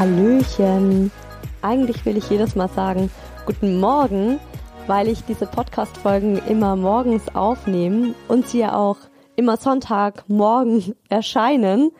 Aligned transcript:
Hallöchen. 0.00 1.12
Eigentlich 1.60 2.06
will 2.06 2.16
ich 2.16 2.30
jedes 2.30 2.56
Mal 2.56 2.70
sagen, 2.70 3.10
guten 3.44 3.80
Morgen, 3.80 4.40
weil 4.86 5.08
ich 5.08 5.24
diese 5.24 5.44
Podcast-Folgen 5.44 6.38
immer 6.48 6.74
morgens 6.74 7.34
aufnehme 7.34 8.14
und 8.26 8.48
sie 8.48 8.60
ja 8.60 8.74
auch 8.74 8.96
immer 9.36 9.58
Sonntagmorgen 9.58 10.94
erscheinen. 11.10 11.90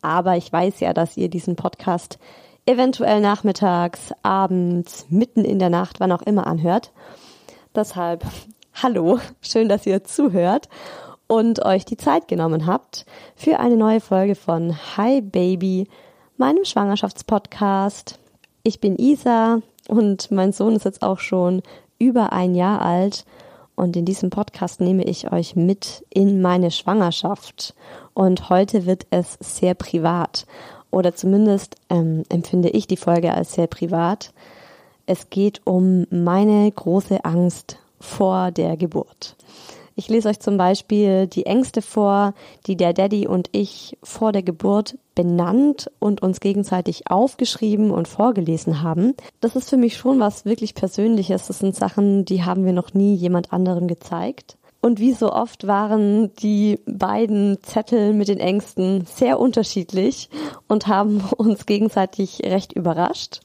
Aber 0.00 0.38
ich 0.38 0.50
weiß 0.50 0.80
ja, 0.80 0.94
dass 0.94 1.18
ihr 1.18 1.28
diesen 1.28 1.54
Podcast 1.54 2.18
eventuell 2.64 3.20
nachmittags, 3.20 4.14
abends, 4.22 5.04
mitten 5.10 5.44
in 5.44 5.58
der 5.58 5.68
Nacht, 5.68 6.00
wann 6.00 6.12
auch 6.12 6.22
immer 6.22 6.46
anhört. 6.46 6.92
Deshalb, 7.74 8.24
hallo, 8.82 9.18
schön, 9.42 9.68
dass 9.68 9.84
ihr 9.84 10.02
zuhört 10.02 10.70
und 11.26 11.62
euch 11.62 11.84
die 11.84 11.98
Zeit 11.98 12.26
genommen 12.26 12.66
habt 12.66 13.04
für 13.36 13.60
eine 13.60 13.76
neue 13.76 14.00
Folge 14.00 14.34
von 14.34 14.74
Hi 14.96 15.20
Baby, 15.20 15.88
meinem 16.36 16.64
Schwangerschaftspodcast. 16.64 18.18
Ich 18.64 18.80
bin 18.80 18.96
Isa 18.96 19.60
und 19.88 20.30
mein 20.30 20.52
Sohn 20.52 20.74
ist 20.74 20.84
jetzt 20.84 21.02
auch 21.02 21.20
schon 21.20 21.62
über 21.98 22.32
ein 22.32 22.54
Jahr 22.54 22.82
alt 22.82 23.24
und 23.76 23.96
in 23.96 24.04
diesem 24.04 24.30
Podcast 24.30 24.80
nehme 24.80 25.04
ich 25.04 25.32
euch 25.32 25.54
mit 25.56 26.04
in 26.10 26.40
meine 26.42 26.70
Schwangerschaft. 26.70 27.74
Und 28.14 28.48
heute 28.48 28.86
wird 28.86 29.06
es 29.10 29.36
sehr 29.40 29.74
privat 29.74 30.46
oder 30.90 31.14
zumindest 31.14 31.76
ähm, 31.88 32.24
empfinde 32.28 32.70
ich 32.70 32.86
die 32.86 32.96
Folge 32.96 33.32
als 33.34 33.54
sehr 33.54 33.66
privat. 33.66 34.32
Es 35.06 35.30
geht 35.30 35.60
um 35.64 36.06
meine 36.10 36.70
große 36.70 37.24
Angst 37.24 37.78
vor 38.00 38.50
der 38.50 38.76
Geburt. 38.76 39.36
Ich 39.96 40.08
lese 40.08 40.28
euch 40.28 40.40
zum 40.40 40.56
Beispiel 40.56 41.28
die 41.28 41.46
Ängste 41.46 41.80
vor, 41.80 42.34
die 42.66 42.76
der 42.76 42.92
Daddy 42.92 43.28
und 43.28 43.48
ich 43.52 43.96
vor 44.02 44.32
der 44.32 44.42
Geburt 44.42 44.98
benannt 45.14 45.88
und 46.00 46.20
uns 46.20 46.40
gegenseitig 46.40 47.08
aufgeschrieben 47.08 47.92
und 47.92 48.08
vorgelesen 48.08 48.82
haben. 48.82 49.14
Das 49.40 49.54
ist 49.54 49.70
für 49.70 49.76
mich 49.76 49.96
schon 49.96 50.18
was 50.18 50.44
wirklich 50.44 50.74
Persönliches. 50.74 51.46
Das 51.46 51.60
sind 51.60 51.76
Sachen, 51.76 52.24
die 52.24 52.42
haben 52.42 52.64
wir 52.64 52.72
noch 52.72 52.92
nie 52.92 53.14
jemand 53.14 53.52
anderem 53.52 53.86
gezeigt. 53.86 54.56
Und 54.84 55.00
wie 55.00 55.14
so 55.14 55.32
oft 55.32 55.66
waren 55.66 56.34
die 56.34 56.78
beiden 56.84 57.56
Zettel 57.62 58.12
mit 58.12 58.28
den 58.28 58.38
Ängsten 58.38 59.06
sehr 59.06 59.40
unterschiedlich 59.40 60.28
und 60.68 60.88
haben 60.88 61.22
uns 61.38 61.64
gegenseitig 61.64 62.42
recht 62.44 62.74
überrascht. 62.74 63.40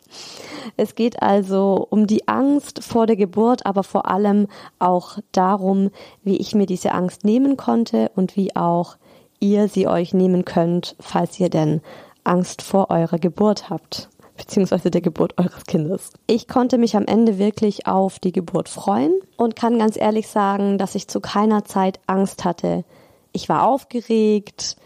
Es 0.75 0.95
geht 0.95 1.21
also 1.21 1.87
um 1.89 2.07
die 2.07 2.27
Angst 2.27 2.83
vor 2.83 3.07
der 3.07 3.15
Geburt, 3.15 3.65
aber 3.65 3.83
vor 3.83 4.11
allem 4.11 4.47
auch 4.79 5.17
darum, 5.31 5.91
wie 6.23 6.35
ich 6.35 6.55
mir 6.55 6.65
diese 6.65 6.91
Angst 6.91 7.23
nehmen 7.23 7.55
konnte 7.55 8.11
und 8.17 8.35
wie 8.35 8.53
auch 8.57 8.97
ihr 9.39 9.69
sie 9.69 9.87
euch 9.87 10.13
nehmen 10.13 10.43
könnt, 10.43 10.97
falls 10.99 11.39
ihr 11.39 11.49
denn 11.49 11.79
Angst 12.25 12.61
vor 12.61 12.89
eurer 12.89 13.17
Geburt 13.17 13.69
habt 13.69 14.09
beziehungsweise 14.39 14.89
der 14.89 15.01
Geburt 15.01 15.37
eures 15.37 15.65
Kindes. 15.65 16.11
Ich 16.25 16.47
konnte 16.47 16.77
mich 16.77 16.95
am 16.95 17.05
Ende 17.05 17.37
wirklich 17.37 17.85
auf 17.85 18.19
die 18.19 18.31
Geburt 18.31 18.69
freuen 18.69 19.13
und 19.37 19.55
kann 19.55 19.77
ganz 19.77 19.97
ehrlich 19.97 20.27
sagen, 20.27 20.77
dass 20.77 20.95
ich 20.95 21.07
zu 21.07 21.19
keiner 21.19 21.65
Zeit 21.65 21.99
Angst 22.07 22.45
hatte. 22.45 22.85
Ich 23.33 23.49
war 23.49 23.67
aufgeregt, 23.67 24.77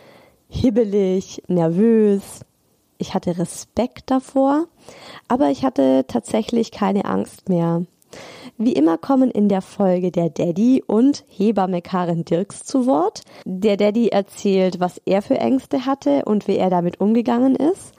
hibbelig, 0.49 1.43
nervös, 1.47 2.41
ich 2.97 3.13
hatte 3.13 3.37
Respekt 3.37 4.11
davor, 4.11 4.65
aber 5.27 5.49
ich 5.49 5.63
hatte 5.63 6.05
tatsächlich 6.07 6.71
keine 6.71 7.05
Angst 7.05 7.47
mehr. 7.47 7.85
Wie 8.57 8.73
immer 8.73 8.97
kommen 8.97 9.31
in 9.31 9.49
der 9.49 9.61
Folge 9.61 10.11
der 10.11 10.29
Daddy 10.29 10.83
und 10.85 11.25
Hebamme 11.27 11.81
Karen 11.81 12.23
Dirks 12.23 12.63
zu 12.63 12.85
Wort. 12.85 13.21
Der 13.45 13.77
Daddy 13.77 14.09
erzählt, 14.09 14.79
was 14.79 15.01
er 15.05 15.21
für 15.21 15.37
Ängste 15.37 15.85
hatte 15.85 16.23
und 16.25 16.47
wie 16.47 16.57
er 16.57 16.69
damit 16.69 16.99
umgegangen 17.01 17.55
ist. 17.55 17.93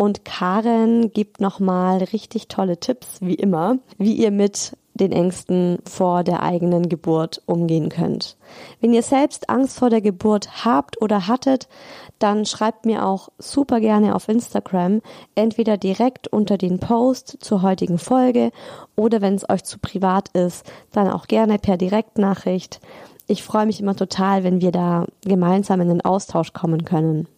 Und 0.00 0.24
Karen 0.24 1.12
gibt 1.12 1.42
nochmal 1.42 1.98
richtig 1.98 2.48
tolle 2.48 2.80
Tipps, 2.80 3.20
wie 3.20 3.34
immer, 3.34 3.76
wie 3.98 4.14
ihr 4.14 4.30
mit 4.30 4.74
den 4.94 5.12
Ängsten 5.12 5.76
vor 5.84 6.24
der 6.24 6.42
eigenen 6.42 6.88
Geburt 6.88 7.42
umgehen 7.44 7.90
könnt. 7.90 8.38
Wenn 8.80 8.94
ihr 8.94 9.02
selbst 9.02 9.50
Angst 9.50 9.78
vor 9.78 9.90
der 9.90 10.00
Geburt 10.00 10.64
habt 10.64 11.02
oder 11.02 11.26
hattet, 11.26 11.68
dann 12.18 12.46
schreibt 12.46 12.86
mir 12.86 13.04
auch 13.04 13.28
super 13.36 13.78
gerne 13.78 14.14
auf 14.14 14.30
Instagram, 14.30 15.02
entweder 15.34 15.76
direkt 15.76 16.28
unter 16.28 16.56
den 16.56 16.78
Post 16.78 17.36
zur 17.40 17.60
heutigen 17.60 17.98
Folge 17.98 18.52
oder 18.96 19.20
wenn 19.20 19.34
es 19.34 19.50
euch 19.50 19.64
zu 19.64 19.78
privat 19.78 20.30
ist, 20.30 20.64
dann 20.92 21.10
auch 21.10 21.26
gerne 21.26 21.58
per 21.58 21.76
Direktnachricht. 21.76 22.80
Ich 23.26 23.42
freue 23.42 23.66
mich 23.66 23.80
immer 23.80 23.94
total, 23.94 24.44
wenn 24.44 24.62
wir 24.62 24.72
da 24.72 25.04
gemeinsam 25.20 25.82
in 25.82 25.88
den 25.88 26.00
Austausch 26.00 26.54
kommen 26.54 26.86
können. 26.86 27.28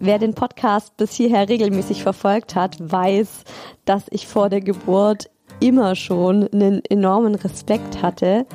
Wer 0.00 0.20
den 0.20 0.34
Podcast 0.34 0.96
bis 0.96 1.12
hierher 1.14 1.48
regelmäßig 1.48 2.04
verfolgt 2.04 2.54
hat, 2.54 2.76
weiß, 2.78 3.42
dass 3.84 4.04
ich 4.10 4.28
vor 4.28 4.48
der 4.48 4.60
Geburt 4.60 5.28
immer 5.58 5.96
schon 5.96 6.46
einen 6.52 6.84
enormen 6.84 7.34
Respekt 7.34 8.00
hatte 8.00 8.46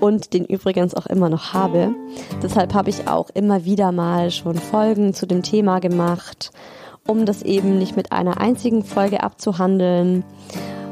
und 0.00 0.32
den 0.32 0.46
übrigens 0.46 0.94
auch 0.94 1.04
immer 1.04 1.28
noch 1.28 1.52
habe. 1.52 1.94
Deshalb 2.42 2.72
habe 2.72 2.88
ich 2.88 3.08
auch 3.08 3.28
immer 3.34 3.66
wieder 3.66 3.92
mal 3.92 4.30
schon 4.30 4.56
Folgen 4.56 5.12
zu 5.12 5.26
dem 5.26 5.42
Thema 5.42 5.80
gemacht, 5.80 6.50
um 7.06 7.26
das 7.26 7.42
eben 7.42 7.78
nicht 7.78 7.94
mit 7.94 8.10
einer 8.10 8.40
einzigen 8.40 8.82
Folge 8.82 9.22
abzuhandeln. 9.22 10.24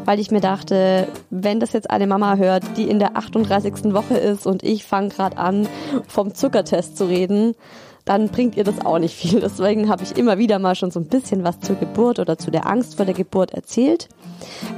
weil 0.05 0.20
ich 0.20 0.31
mir 0.31 0.41
dachte, 0.41 1.06
wenn 1.29 1.61
das 1.61 1.75
jetzt 1.75 1.91
eine 1.91 2.06
Mama 2.06 2.37
hört, 2.37 2.62
die 2.79 2.88
in 2.88 2.99
der 2.99 3.19
38. 3.19 3.93
Woche 3.93 4.17
ist 4.17 4.46
und 4.46 4.62
ich 4.62 4.84
fange 4.84 5.11
gerade 5.11 5.37
an, 5.37 5.69
vom 6.06 6.34
Zuckertest 6.34 6.96
zu 6.96 7.05
reden, 7.05 7.55
dann 8.08 8.28
bringt 8.28 8.56
ihr 8.56 8.64
das 8.64 8.84
auch 8.84 8.99
nicht 8.99 9.14
viel. 9.14 9.40
Deswegen 9.43 9.88
habe 9.90 10.02
ich 10.02 10.16
immer 10.16 10.38
wieder 10.38 10.58
mal 10.58 10.75
schon 10.75 10.90
so 10.90 10.99
ein 10.99 11.08
bisschen 11.08 11.44
was 11.44 11.60
zur 11.60 11.76
Geburt 11.76 12.19
oder 12.19 12.38
zu 12.38 12.50
der 12.50 12.66
Angst 12.66 12.96
vor 12.96 13.05
der 13.05 13.14
Geburt 13.14 13.52
erzählt. 13.52 14.08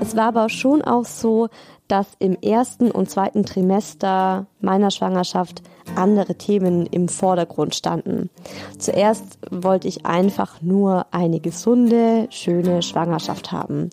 Es 0.00 0.16
war 0.16 0.28
aber 0.28 0.48
schon 0.48 0.82
auch 0.82 1.04
so, 1.04 1.48
dass 1.86 2.06
im 2.18 2.36
ersten 2.40 2.90
und 2.90 3.10
zweiten 3.10 3.44
Trimester 3.44 4.46
meiner 4.60 4.90
Schwangerschaft 4.90 5.62
andere 5.96 6.36
Themen 6.36 6.86
im 6.86 7.08
Vordergrund 7.08 7.74
standen. 7.74 8.30
Zuerst 8.78 9.38
wollte 9.50 9.88
ich 9.88 10.06
einfach 10.06 10.62
nur 10.62 11.06
eine 11.10 11.40
gesunde, 11.40 12.26
schöne 12.30 12.82
Schwangerschaft 12.82 13.50
haben. 13.50 13.90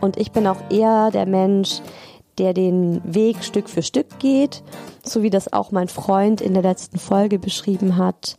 Und 0.00 0.16
ich 0.16 0.32
bin 0.32 0.46
auch 0.46 0.70
eher 0.70 1.10
der 1.10 1.26
Mensch, 1.26 1.80
der 2.38 2.54
den 2.54 3.02
Weg 3.04 3.42
Stück 3.44 3.68
für 3.68 3.82
Stück 3.82 4.18
geht, 4.18 4.62
so 5.02 5.22
wie 5.22 5.30
das 5.30 5.52
auch 5.52 5.70
mein 5.70 5.88
Freund 5.88 6.40
in 6.40 6.54
der 6.54 6.62
letzten 6.62 6.98
Folge 6.98 7.38
beschrieben 7.38 7.96
hat. 7.96 8.36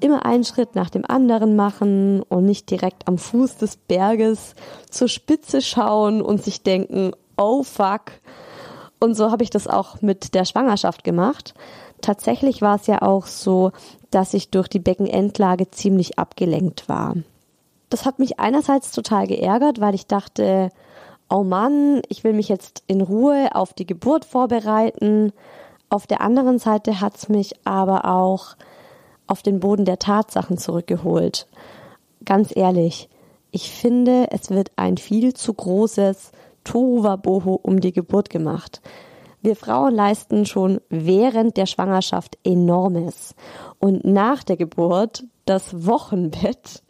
Immer 0.00 0.26
einen 0.26 0.44
Schritt 0.44 0.74
nach 0.74 0.90
dem 0.90 1.04
anderen 1.06 1.56
machen 1.56 2.22
und 2.22 2.44
nicht 2.44 2.70
direkt 2.70 3.08
am 3.08 3.18
Fuß 3.18 3.56
des 3.56 3.76
Berges 3.76 4.54
zur 4.90 5.08
Spitze 5.08 5.62
schauen 5.62 6.20
und 6.20 6.42
sich 6.42 6.62
denken, 6.62 7.12
oh 7.36 7.62
fuck. 7.62 8.12
Und 9.00 9.14
so 9.14 9.30
habe 9.30 9.42
ich 9.42 9.50
das 9.50 9.66
auch 9.66 10.02
mit 10.02 10.34
der 10.34 10.44
Schwangerschaft 10.44 11.04
gemacht. 11.04 11.54
Tatsächlich 12.02 12.62
war 12.62 12.76
es 12.76 12.86
ja 12.86 13.02
auch 13.02 13.26
so, 13.26 13.72
dass 14.10 14.34
ich 14.34 14.50
durch 14.50 14.68
die 14.68 14.78
Beckenendlage 14.78 15.70
ziemlich 15.70 16.18
abgelenkt 16.18 16.88
war. 16.88 17.14
Das 17.88 18.04
hat 18.04 18.18
mich 18.18 18.38
einerseits 18.38 18.90
total 18.90 19.26
geärgert, 19.26 19.80
weil 19.80 19.94
ich 19.94 20.06
dachte, 20.06 20.70
oh 21.30 21.42
Mann, 21.42 22.02
ich 22.08 22.24
will 22.24 22.32
mich 22.32 22.48
jetzt 22.48 22.82
in 22.86 23.00
Ruhe 23.00 23.54
auf 23.54 23.72
die 23.72 23.86
Geburt 23.86 24.24
vorbereiten. 24.24 25.32
Auf 25.88 26.06
der 26.06 26.20
anderen 26.20 26.58
Seite 26.58 27.00
hat 27.00 27.16
es 27.16 27.28
mich 27.28 27.54
aber 27.66 28.04
auch 28.04 28.56
auf 29.26 29.42
den 29.42 29.60
Boden 29.60 29.84
der 29.84 29.98
Tatsachen 29.98 30.58
zurückgeholt. 30.58 31.46
Ganz 32.24 32.54
ehrlich, 32.54 33.08
ich 33.50 33.70
finde, 33.70 34.28
es 34.30 34.50
wird 34.50 34.70
ein 34.76 34.96
viel 34.96 35.34
zu 35.34 35.54
großes 35.54 36.32
Tohuwabohu 36.64 37.58
um 37.62 37.80
die 37.80 37.92
Geburt 37.92 38.30
gemacht. 38.30 38.80
Wir 39.40 39.56
Frauen 39.56 39.94
leisten 39.94 40.44
schon 40.44 40.80
während 40.88 41.56
der 41.56 41.66
Schwangerschaft 41.66 42.36
enormes. 42.42 43.34
Und 43.78 44.04
nach 44.04 44.42
der 44.42 44.56
Geburt 44.56 45.24
das 45.44 45.86
Wochenbett. 45.86 46.82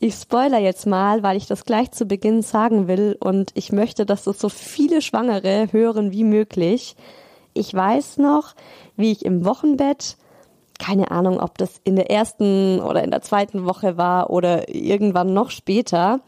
Ich 0.00 0.14
spoiler 0.14 0.58
jetzt 0.58 0.86
mal, 0.86 1.22
weil 1.22 1.36
ich 1.36 1.46
das 1.46 1.64
gleich 1.64 1.92
zu 1.92 2.06
Beginn 2.06 2.42
sagen 2.42 2.88
will 2.88 3.16
und 3.20 3.52
ich 3.54 3.70
möchte, 3.70 4.06
dass 4.06 4.24
das 4.24 4.40
so 4.40 4.48
viele 4.48 5.02
Schwangere 5.02 5.68
hören 5.72 6.10
wie 6.10 6.24
möglich. 6.24 6.96
Ich 7.54 7.72
weiß 7.72 8.18
noch, 8.18 8.54
wie 8.96 9.12
ich 9.12 9.24
im 9.24 9.44
Wochenbett 9.44 10.16
keine 10.80 11.12
Ahnung, 11.12 11.38
ob 11.38 11.58
das 11.58 11.80
in 11.84 11.94
der 11.94 12.10
ersten 12.10 12.80
oder 12.80 13.04
in 13.04 13.12
der 13.12 13.22
zweiten 13.22 13.66
Woche 13.66 13.96
war 13.96 14.30
oder 14.30 14.74
irgendwann 14.74 15.32
noch 15.32 15.50
später. 15.50 16.20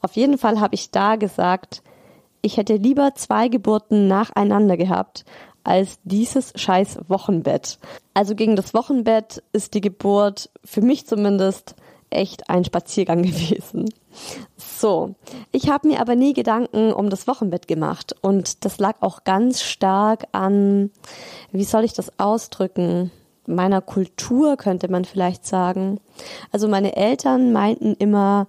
Auf 0.00 0.16
jeden 0.16 0.38
Fall 0.38 0.58
habe 0.58 0.74
ich 0.74 0.90
da 0.90 1.14
gesagt, 1.14 1.82
ich 2.42 2.56
hätte 2.56 2.74
lieber 2.74 3.14
zwei 3.14 3.48
Geburten 3.48 4.08
nacheinander 4.08 4.76
gehabt 4.76 5.24
als 5.62 5.98
dieses 6.04 6.52
scheiß 6.56 7.00
Wochenbett. 7.08 7.78
Also 8.14 8.34
gegen 8.34 8.56
das 8.56 8.72
Wochenbett 8.72 9.42
ist 9.52 9.74
die 9.74 9.82
Geburt 9.82 10.50
für 10.64 10.80
mich 10.80 11.06
zumindest 11.06 11.76
echt 12.08 12.48
ein 12.48 12.64
Spaziergang 12.64 13.22
gewesen. 13.22 13.92
So, 14.56 15.14
ich 15.52 15.68
habe 15.68 15.88
mir 15.88 16.00
aber 16.00 16.16
nie 16.16 16.32
Gedanken 16.32 16.92
um 16.92 17.10
das 17.10 17.26
Wochenbett 17.26 17.68
gemacht 17.68 18.16
und 18.22 18.64
das 18.64 18.78
lag 18.78 18.96
auch 19.00 19.24
ganz 19.24 19.62
stark 19.62 20.24
an, 20.32 20.90
wie 21.52 21.64
soll 21.64 21.84
ich 21.84 21.92
das 21.92 22.18
ausdrücken? 22.18 23.10
Meiner 23.54 23.80
Kultur 23.80 24.56
könnte 24.56 24.90
man 24.90 25.04
vielleicht 25.04 25.46
sagen. 25.46 26.00
Also 26.52 26.68
meine 26.68 26.96
Eltern 26.96 27.52
meinten 27.52 27.94
immer, 27.94 28.46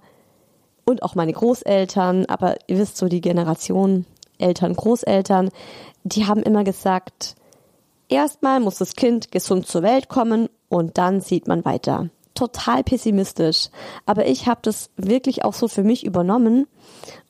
und 0.84 1.02
auch 1.02 1.14
meine 1.14 1.32
Großeltern, 1.32 2.26
aber 2.26 2.56
ihr 2.66 2.78
wisst 2.78 2.96
so 2.96 3.08
die 3.08 3.20
Generation 3.20 4.04
Eltern, 4.38 4.74
Großeltern, 4.74 5.50
die 6.04 6.26
haben 6.26 6.42
immer 6.42 6.64
gesagt, 6.64 7.36
erstmal 8.08 8.60
muss 8.60 8.78
das 8.78 8.94
Kind 8.96 9.30
gesund 9.30 9.66
zur 9.66 9.82
Welt 9.82 10.08
kommen 10.08 10.48
und 10.68 10.98
dann 10.98 11.20
sieht 11.20 11.46
man 11.46 11.64
weiter. 11.64 12.08
Total 12.34 12.82
pessimistisch, 12.82 13.68
aber 14.06 14.26
ich 14.26 14.46
habe 14.46 14.60
das 14.62 14.90
wirklich 14.96 15.44
auch 15.44 15.54
so 15.54 15.68
für 15.68 15.84
mich 15.84 16.04
übernommen 16.04 16.66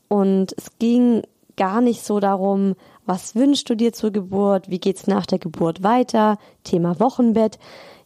und 0.08 0.54
es 0.56 0.78
ging 0.78 1.22
gar 1.56 1.80
nicht 1.80 2.04
so 2.04 2.20
darum, 2.20 2.76
was 3.06 3.34
wünschst 3.34 3.68
du 3.68 3.74
dir 3.74 3.92
zur 3.92 4.10
Geburt, 4.10 4.70
wie 4.70 4.78
geht's 4.78 5.06
nach 5.06 5.26
der 5.26 5.38
Geburt 5.38 5.82
weiter, 5.82 6.38
Thema 6.64 7.00
Wochenbett 7.00 7.58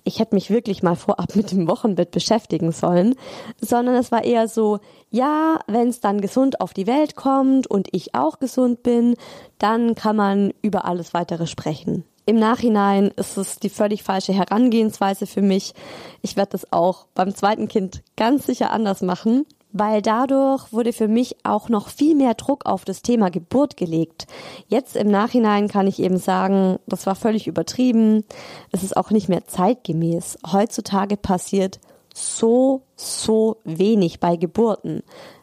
ich 0.06 0.20
hätte 0.20 0.36
mich 0.36 0.50
wirklich 0.50 0.82
mal 0.84 0.94
vorab 0.94 1.34
mit 1.34 1.50
dem 1.50 1.68
Wochenbett 1.68 2.12
beschäftigen 2.12 2.70
sollen, 2.70 3.16
sondern 3.60 3.96
es 3.96 4.12
war 4.12 4.24
eher 4.24 4.46
so, 4.46 4.78
ja, 5.10 5.58
wenn 5.66 5.88
es 5.88 6.00
dann 6.00 6.20
gesund 6.20 6.60
auf 6.60 6.72
die 6.72 6.86
Welt 6.86 7.16
kommt 7.16 7.66
und 7.66 7.88
ich 7.90 8.14
auch 8.14 8.38
gesund 8.38 8.84
bin, 8.84 9.16
dann 9.58 9.96
kann 9.96 10.16
man 10.16 10.54
über 10.62 10.84
alles 10.84 11.12
weitere 11.12 11.46
sprechen. 11.46 12.04
Im 12.24 12.36
Nachhinein 12.36 13.12
ist 13.16 13.36
es 13.36 13.58
die 13.58 13.68
völlig 13.68 14.02
falsche 14.02 14.32
Herangehensweise 14.32 15.26
für 15.26 15.42
mich. 15.42 15.74
Ich 16.22 16.36
werde 16.36 16.52
das 16.52 16.72
auch 16.72 17.06
beim 17.14 17.34
zweiten 17.34 17.68
Kind 17.68 18.02
ganz 18.16 18.46
sicher 18.46 18.70
anders 18.70 19.02
machen 19.02 19.44
weil 19.78 20.02
dadurch 20.02 20.72
wurde 20.72 20.92
für 20.92 21.08
mich 21.08 21.36
auch 21.44 21.68
noch 21.68 21.88
viel 21.88 22.14
mehr 22.14 22.34
Druck 22.34 22.66
auf 22.66 22.84
das 22.84 23.02
Thema 23.02 23.30
Geburt 23.30 23.76
gelegt. 23.76 24.26
Jetzt 24.68 24.96
im 24.96 25.08
Nachhinein 25.08 25.68
kann 25.68 25.86
ich 25.86 26.00
eben 26.00 26.18
sagen, 26.18 26.78
das 26.86 27.06
war 27.06 27.14
völlig 27.14 27.46
übertrieben. 27.46 28.24
Es 28.72 28.82
ist 28.82 28.96
auch 28.96 29.10
nicht 29.10 29.28
mehr 29.28 29.46
zeitgemäß. 29.46 30.38
Heutzutage 30.50 31.16
passiert 31.16 31.80
so, 32.14 32.82
so 32.96 33.58
wenig 33.64 34.20
bei 34.20 34.36
Geburten. 34.36 35.02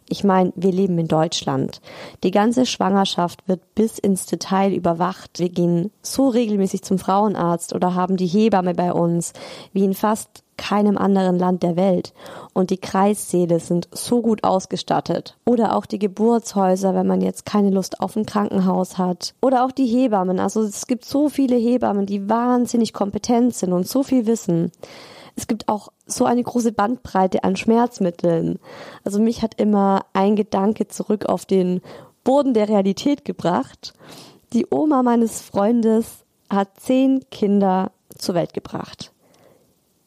Ich 0.10 0.24
meine, 0.24 0.54
wir 0.56 0.72
leben 0.72 0.98
in 0.98 1.08
Deutschland. 1.08 1.82
Die 2.24 2.32
ganze 2.32 2.66
Schwangerschaft 2.66 3.48
wird 3.48 3.62
bis 3.76 4.00
ins 4.00 4.26
Detail 4.26 4.74
überwacht. 4.74 5.40
Wir 5.40 5.50
gehen 5.50 5.92
so 6.02 6.30
regelmäßig 6.30 6.84
zum 6.84 7.00
Frauenarzt 7.00 7.74
oder 7.74 7.96
haben 7.96 8.18
die 8.18 8.28
Hebamme 8.28 8.74
bei 8.74 8.94
uns, 8.94 9.34
wie 9.72 9.86
in 9.86 9.94
fast 9.94 10.44
keinem 10.58 10.98
anderen 10.98 11.40
Land 11.40 11.64
der 11.64 11.76
Welt. 11.76 12.14
Und 12.54 12.70
die 12.70 12.78
Kreissäle 12.78 13.60
sind 13.60 13.88
so 13.92 14.22
gut 14.22 14.44
ausgestattet. 14.44 15.36
Oder 15.46 15.76
auch 15.76 15.86
die 15.86 16.00
Geburtshäuser, 16.00 16.94
wenn 16.96 17.08
man 17.08 17.22
jetzt 17.22 17.46
keine 17.46 17.70
Lust 17.70 18.00
auf 18.00 18.16
ein 18.16 18.26
Krankenhaus 18.26 18.98
hat. 18.98 19.34
Oder 19.42 19.66
auch 19.66 19.72
die 19.72 19.86
Hebammen. 19.86 20.40
Also 20.40 20.62
es 20.62 20.88
gibt 20.88 21.06
so 21.06 21.30
viele 21.30 21.56
Hebammen, 21.56 22.06
die 22.06 22.30
wahnsinnig 22.30 22.94
kompetent 22.94 23.56
sind 23.56 23.74
und 23.74 23.88
so 23.88 24.04
viel 24.04 24.26
wissen. 24.26 24.72
Es 25.36 25.48
gibt 25.48 25.68
auch 25.68 25.90
so 26.06 26.26
eine 26.26 26.44
große 26.44 26.72
Bandbreite 26.72 27.44
an 27.44 27.56
Schmerzmitteln. 27.56 28.60
Also 29.04 29.20
mich 29.20 29.42
hat 29.42 29.60
immer 29.60 30.06
ein 30.14 30.36
Gedanke 30.36 30.88
zurück 30.88 31.26
auf 31.26 31.46
den 31.46 31.82
Boden 32.24 32.54
der 32.54 32.70
Realität 32.70 33.26
gebracht. 33.26 33.94
Die 34.54 34.68
Oma 34.70 35.02
meines 35.04 35.42
Freundes 35.42 36.26
hat 36.50 36.80
zehn 36.80 37.22
Kinder 37.32 37.92
zur 38.16 38.36
Welt 38.36 38.54
gebracht 38.54 39.14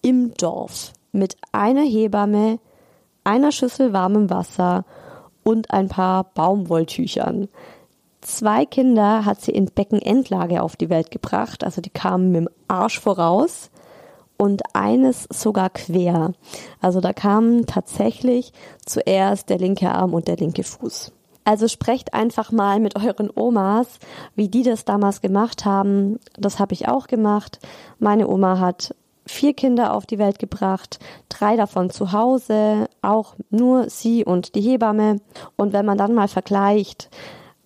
im 0.06 0.35
Dorf 0.35 0.92
mit 1.11 1.37
einer 1.50 1.83
Hebamme, 1.83 2.61
einer 3.25 3.50
Schüssel 3.50 3.92
warmem 3.92 4.30
Wasser 4.30 4.85
und 5.42 5.73
ein 5.73 5.88
paar 5.88 6.23
Baumwolltüchern. 6.23 7.49
Zwei 8.21 8.66
Kinder 8.66 9.25
hat 9.25 9.40
sie 9.40 9.50
in 9.50 9.66
Beckenendlage 9.66 10.62
auf 10.62 10.76
die 10.76 10.90
Welt 10.90 11.11
gebracht, 11.11 11.64
also 11.64 11.80
die 11.80 11.90
kamen 11.90 12.30
mit 12.30 12.42
dem 12.42 12.49
Arsch 12.68 13.00
voraus 13.00 13.71
und 14.37 14.62
eines 14.75 15.26
sogar 15.33 15.71
quer. 15.71 16.33
Also 16.81 17.00
da 17.00 17.12
kamen 17.12 17.66
tatsächlich 17.66 18.52
zuerst 18.85 19.50
der 19.50 19.59
linke 19.59 19.90
Arm 19.90 20.14
und 20.14 20.28
der 20.28 20.37
linke 20.37 20.62
Fuß. 20.62 21.12
Also 21.45 21.69
sprecht 21.69 22.12
einfach 22.12 22.50
mal 22.50 22.81
mit 22.81 22.97
euren 22.97 23.31
Omas, 23.33 23.87
wie 24.35 24.49
die 24.49 24.64
das 24.64 24.85
damals 24.85 25.21
gemacht 25.21 25.64
haben. 25.64 26.19
Das 26.37 26.59
habe 26.59 26.75
ich 26.75 26.88
auch 26.88 27.07
gemacht. 27.07 27.61
Meine 28.00 28.28
Oma 28.28 28.59
hat 28.59 28.97
vier 29.26 29.55
Kinder 29.55 29.95
auf 29.95 30.07
die 30.07 30.19
Welt 30.19 30.38
gebracht, 30.38 30.99
drei 31.28 31.57
davon 31.57 31.90
zu 31.90 32.12
Hause, 32.12 32.88
auch 33.02 33.35
nur 33.50 33.90
sie 33.90 34.25
und 34.25 34.55
die 34.55 34.61
Hebamme. 34.61 35.21
Und 35.57 35.73
wenn 35.73 35.87
man 35.87 35.99
dann 35.99 36.14
mal 36.14 36.28
vergleicht, 36.28 37.11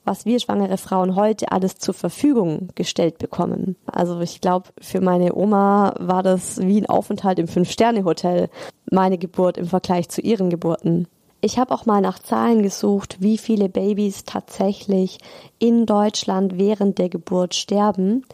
was 0.05 0.25
wir 0.25 0.41
schwangere 0.41 0.79
Frauen 0.79 1.15
heute 1.15 1.53
alles 1.53 1.77
zur 1.77 1.95
Verfügung 1.95 2.69
gestellt 2.75 3.19
bekommen. 3.19 3.77
Also 3.87 4.21
ich 4.21 4.41
glaube, 4.41 4.71
für 4.81 5.01
meine 5.01 5.35
Oma 5.35 5.95
war 5.99 6.23
das 6.23 6.61
wie 6.61 6.81
ein 6.81 6.89
Aufenthalt 6.89 7.39
im 7.39 7.49
Fünf-Sterne-Hotel, 7.49 8.49
meine 8.91 9.19
Geburt 9.19 9.59
im 9.59 9.67
Vergleich 9.67 10.09
zu 10.09 10.21
ihren 10.21 10.51
Geburten. 10.51 11.07
Ich 11.43 11.59
habe 11.59 11.73
auch 11.75 11.87
mal 11.87 12.03
nach 12.03 12.19
Zahlen 12.19 12.63
gesucht, 12.63 13.17
wie 13.21 13.39
viele 13.39 13.71
Babys 13.71 14.25
tatsächlich 14.25 15.19
in 15.59 15.87
Deutschland 15.87 16.59
während 16.59 16.99
der 16.99 17.09
Geburt 17.09 17.55
sterben. 17.55 18.27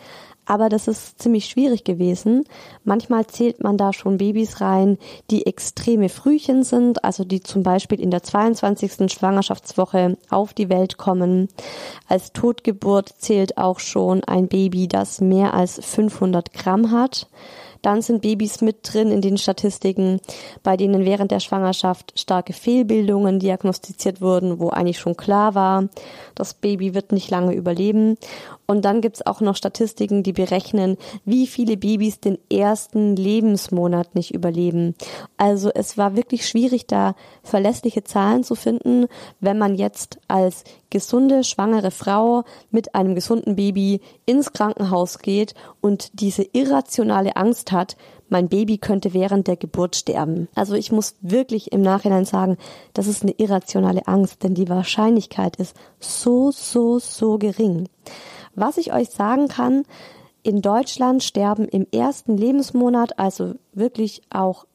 Aber 0.47 0.69
das 0.69 0.89
ist 0.89 1.21
ziemlich 1.21 1.47
schwierig 1.47 1.85
gewesen. 1.85 2.45
Manchmal 2.85 3.27
zählt 3.27 3.63
man 3.63 3.77
da 3.77 3.93
schon 3.93 4.19
Babys 4.19 4.61
rein, 4.61 4.97
die 5.31 5.47
extreme 5.47 6.09
Frühchen 6.09 6.63
sind, 6.63 7.05
also 7.05 7.25
die 7.25 7.43
zum 7.43 7.65
Beispiel 7.65 8.01
in 8.01 8.13
der 8.13 8.23
22. 8.23 9.13
Schwangerschaftswoche 9.13 10.17
auf 10.31 10.55
die 10.55 10.69
Welt 10.69 10.97
kommen. 10.97 11.49
Als 12.09 12.33
Totgeburt 12.33 13.09
zählt 13.19 13.59
auch 13.59 13.81
schon 13.81 14.23
ein 14.25 14.47
Baby, 14.47 14.87
das 14.87 15.21
mehr 15.21 15.53
als 15.53 15.85
500 15.85 16.53
Gramm 16.53 16.93
hat. 16.93 17.29
Dann 17.83 18.03
sind 18.03 18.23
Babys 18.23 18.63
mit 18.63 18.79
drin 18.83 19.13
in 19.13 19.21
den 19.21 19.39
Statistiken, 19.39 20.21
bei 20.65 20.77
denen 20.77 21.05
während 21.05 21.31
der 21.31 21.39
Schwangerschaft 21.39 22.19
starke 22.19 22.53
Fehlbildungen 22.53 23.39
diagnostiziert 23.39 24.21
wurden, 24.21 24.59
wo 24.59 24.71
eigentlich 24.71 24.99
schon 24.99 25.17
klar 25.17 25.55
war, 25.55 25.85
das 26.35 26.55
Baby 26.55 26.95
wird 26.95 27.13
nicht 27.13 27.31
lange 27.31 27.55
überleben. 27.55 28.19
Und 28.67 28.85
dann 28.85 29.01
gibt's 29.01 29.25
auch 29.25 29.41
noch 29.41 29.57
Statistiken, 29.57 30.23
die 30.23 30.33
berechnen, 30.33 30.97
wie 31.25 31.47
viele 31.47 31.77
Babys 31.77 32.21
den 32.21 32.39
ersten 32.51 33.15
Lebensmonat 33.15 34.15
nicht 34.15 34.35
überleben. 34.35 34.95
Also 35.37 35.71
es 35.75 35.97
war 35.97 36.17
wirklich 36.17 36.49
schwierig, 36.49 36.87
da 36.87 37.15
verlässliche 37.43 38.03
Zahlen 38.05 38.43
zu 38.43 38.55
finden, 38.55 39.07
wenn 39.41 39.59
man 39.59 39.77
jetzt 39.77 40.19
als 40.29 40.65
gesunde, 40.91 41.45
schwangere 41.45 41.91
Frau 41.91 42.45
mit 42.71 42.95
einem 42.95 43.15
gesunden 43.15 43.57
Baby 43.57 44.01
ins 44.25 44.53
Krankenhaus 44.53 45.19
geht 45.19 45.55
und 45.81 46.21
diese 46.21 46.43
irrationale 46.53 47.37
Angst 47.37 47.73
hat, 47.73 47.97
mein 48.29 48.49
Baby 48.49 48.79
könnte 48.79 49.15
während 49.15 49.47
der 49.47 49.57
Geburt 49.57 49.97
sterben. 49.97 50.49
Also 50.55 50.75
ich 50.75 50.91
muss 50.91 51.15
wirklich 51.21 51.73
im 51.73 51.83
Nachhinein 51.83 52.25
sagen, 52.25 52.57
das 52.93 53.07
ist 53.07 53.23
eine 53.23 53.33
irrationale 53.33 54.07
Angst, 54.09 54.43
denn 54.43 54.55
die 54.55 54.69
Wahrscheinlichkeit 54.69 55.57
ist 55.57 55.77
so, 56.01 56.51
so, 56.51 56.99
so 56.99 57.39
gering. 57.39 57.89
Was 58.57 58.79
ich 58.79 58.93
euch 58.93 59.11
sagen 59.11 59.49
kann, 59.49 59.85
in 60.43 60.63
Deutschland 60.63 61.23
sterben 61.23 61.67
im 61.67 61.87
ersten 61.93 62.37
Lebensmonat, 62.37 63.19
also 63.19 63.55
wirklich 63.73 64.23
auch 64.31 64.67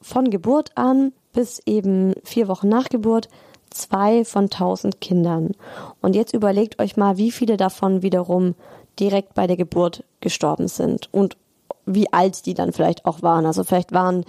von 0.00 0.30
Geburt 0.30 0.70
an 0.76 1.12
bis 1.32 1.60
eben 1.66 2.14
vier 2.24 2.48
Wochen 2.48 2.68
nach 2.68 2.88
Geburt, 2.88 3.28
zwei 3.70 4.24
von 4.24 4.48
tausend 4.48 5.00
Kindern. 5.00 5.52
Und 6.00 6.16
jetzt 6.16 6.32
überlegt 6.32 6.80
euch 6.80 6.96
mal, 6.96 7.18
wie 7.18 7.30
viele 7.30 7.56
davon 7.56 8.02
wiederum 8.02 8.54
direkt 8.98 9.34
bei 9.34 9.46
der 9.46 9.56
Geburt 9.56 10.04
gestorben 10.20 10.68
sind 10.68 11.12
und 11.12 11.36
wie 11.84 12.12
alt 12.12 12.46
die 12.46 12.54
dann 12.54 12.72
vielleicht 12.72 13.04
auch 13.04 13.22
waren. 13.22 13.44
Also 13.44 13.64
vielleicht 13.64 13.92
waren 13.92 14.24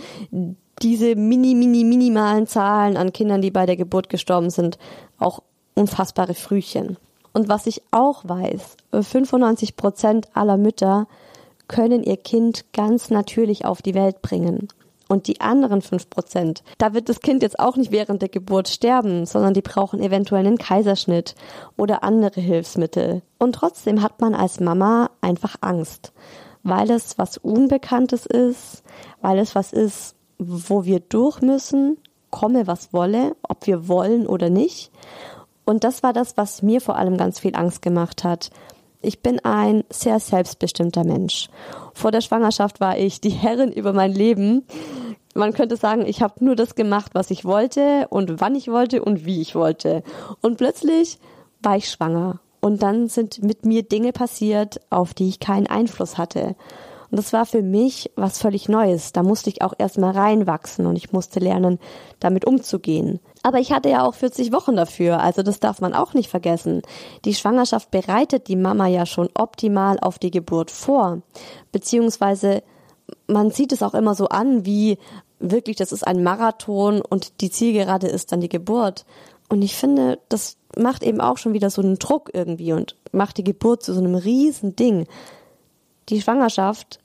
diese 0.82 1.16
mini, 1.16 1.56
mini, 1.56 1.84
minimalen 1.84 2.46
Zahlen 2.46 2.98
an 2.98 3.14
Kindern, 3.14 3.42
die 3.42 3.52
bei 3.52 3.66
der 3.66 3.78
Geburt 3.78 4.10
gestorben 4.10 4.50
sind, 4.50 4.78
auch 5.18 5.42
unfassbare 5.76 6.34
Frühchen. 6.34 6.98
Und 7.38 7.50
was 7.50 7.68
ich 7.68 7.84
auch 7.92 8.24
weiß, 8.28 8.78
95 9.00 9.76
Prozent 9.76 10.28
aller 10.34 10.58
Mütter 10.58 11.06
können 11.68 12.02
ihr 12.02 12.18
Kind 12.18 12.74
ganz 12.74 13.12
natürlich 13.12 13.64
auf 13.64 13.84
die 13.84 13.94
Welt 13.94 14.24
bringen. 14.24 14.70
Und 15.08 15.28
die 15.28 15.40
anderen 15.40 15.84
fünf 15.84 16.10
Prozent, 16.10 16.64
da 16.80 16.96
wird 16.96 17.10
das 17.10 17.20
Kind 17.20 17.44
jetzt 17.44 17.60
auch 17.60 17.76
nicht 17.76 17.92
während 17.92 18.24
der 18.24 18.30
Geburt 18.30 18.70
sterben, 18.70 19.28
sondern 19.28 19.54
die 19.54 19.62
brauchen 19.62 20.02
eventuell 20.02 20.48
einen 20.48 20.58
Kaiserschnitt 20.58 21.36
oder 21.78 22.04
andere 22.04 22.42
Hilfsmittel. 22.42 23.22
Und 23.38 23.54
trotzdem 23.54 24.02
hat 24.02 24.20
man 24.20 24.34
als 24.34 24.60
Mama 24.60 25.12
einfach 25.22 25.58
Angst, 25.62 26.14
weil 26.64 26.90
es 26.90 27.20
was 27.20 27.38
Unbekanntes 27.38 28.26
ist, 28.26 28.82
weil 29.22 29.38
es 29.38 29.54
was 29.54 29.74
ist, 29.74 30.16
wo 30.40 30.86
wir 30.86 31.02
durch 31.02 31.42
müssen, 31.42 31.98
komme 32.32 32.66
was 32.66 32.94
wolle, 32.94 33.36
ob 33.44 33.68
wir 33.68 33.88
wollen 33.88 34.26
oder 34.26 34.50
nicht. 34.50 34.92
Und 35.68 35.84
das 35.84 36.02
war 36.02 36.14
das, 36.14 36.38
was 36.38 36.62
mir 36.62 36.80
vor 36.80 36.96
allem 36.96 37.18
ganz 37.18 37.40
viel 37.40 37.54
Angst 37.54 37.82
gemacht 37.82 38.24
hat. 38.24 38.52
Ich 39.02 39.22
bin 39.22 39.44
ein 39.44 39.84
sehr 39.90 40.22
selbstbestimmter 40.22 41.04
Mensch. 41.04 41.50
Vor 41.94 42.12
der 42.12 42.22
Schwangerschaft 42.22 42.80
war 42.80 42.98
ich 42.98 43.20
die 43.20 43.32
Herrin 43.32 43.74
über 43.74 43.92
mein 43.92 44.14
Leben. 44.14 44.66
Man 45.36 45.52
könnte 45.52 45.76
sagen, 45.76 46.06
ich 46.06 46.22
habe 46.22 46.46
nur 46.46 46.56
das 46.56 46.76
gemacht, 46.76 47.12
was 47.16 47.32
ich 47.32 47.44
wollte 47.44 48.08
und 48.10 48.40
wann 48.40 48.56
ich 48.56 48.70
wollte 48.70 49.04
und 49.04 49.26
wie 49.26 49.42
ich 49.42 49.56
wollte. 49.56 50.04
Und 50.42 50.58
plötzlich 50.58 51.20
war 51.62 51.76
ich 51.76 51.90
schwanger. 51.90 52.40
Und 52.62 52.82
dann 52.82 53.10
sind 53.10 53.44
mit 53.44 53.66
mir 53.66 53.84
Dinge 53.84 54.14
passiert, 54.14 54.80
auf 54.90 55.14
die 55.14 55.28
ich 55.28 55.42
keinen 55.42 55.68
Einfluss 55.68 56.18
hatte. 56.18 56.56
Und 57.12 57.18
das 57.18 57.34
war 57.34 57.46
für 57.46 57.62
mich 57.62 58.12
was 58.16 58.40
völlig 58.40 58.70
Neues. 58.70 59.12
Da 59.12 59.22
musste 59.22 59.50
ich 59.50 59.62
auch 59.62 59.74
erstmal 59.78 60.12
reinwachsen 60.12 60.86
und 60.86 60.96
ich 60.96 61.12
musste 61.12 61.42
lernen, 61.42 61.78
damit 62.22 62.46
umzugehen. 62.46 63.20
Aber 63.48 63.60
ich 63.60 63.72
hatte 63.72 63.88
ja 63.88 64.06
auch 64.06 64.14
40 64.14 64.52
Wochen 64.52 64.76
dafür, 64.76 65.22
also 65.22 65.42
das 65.42 65.62
darf 65.62 65.80
man 65.80 65.94
auch 65.94 66.14
nicht 66.14 66.30
vergessen. 66.30 66.82
Die 67.24 67.34
Schwangerschaft 67.34 67.92
bereitet 67.92 68.50
die 68.50 68.58
Mama 68.58 68.88
ja 68.88 69.06
schon 69.06 69.30
optimal 69.36 69.98
auf 70.02 70.20
die 70.20 70.32
Geburt 70.32 70.70
vor. 70.70 71.22
Beziehungsweise 71.72 72.62
man 73.26 73.50
sieht 73.52 73.72
es 73.72 73.84
auch 73.84 73.94
immer 73.94 74.16
so 74.16 74.28
an, 74.28 74.66
wie 74.66 74.98
wirklich, 75.40 75.78
das 75.78 75.94
ist 75.94 76.06
ein 76.06 76.24
Marathon 76.24 77.00
und 77.00 77.40
die 77.40 77.50
Zielgerade 77.50 78.08
ist 78.08 78.34
dann 78.34 78.42
die 78.42 78.50
Geburt. 78.50 79.06
Und 79.48 79.62
ich 79.62 79.78
finde, 79.78 80.20
das 80.28 80.58
macht 80.76 81.02
eben 81.02 81.22
auch 81.22 81.38
schon 81.38 81.54
wieder 81.54 81.70
so 81.70 81.82
einen 81.82 82.00
Druck 82.00 82.32
irgendwie 82.34 82.74
und 82.74 82.98
macht 83.14 83.38
die 83.38 83.46
Geburt 83.46 83.82
zu 83.82 83.94
so 83.94 84.02
einem 84.02 84.16
riesen 84.16 84.76
Ding 84.76 85.08
die 86.10 86.22
Schwangerschaft 86.22 87.00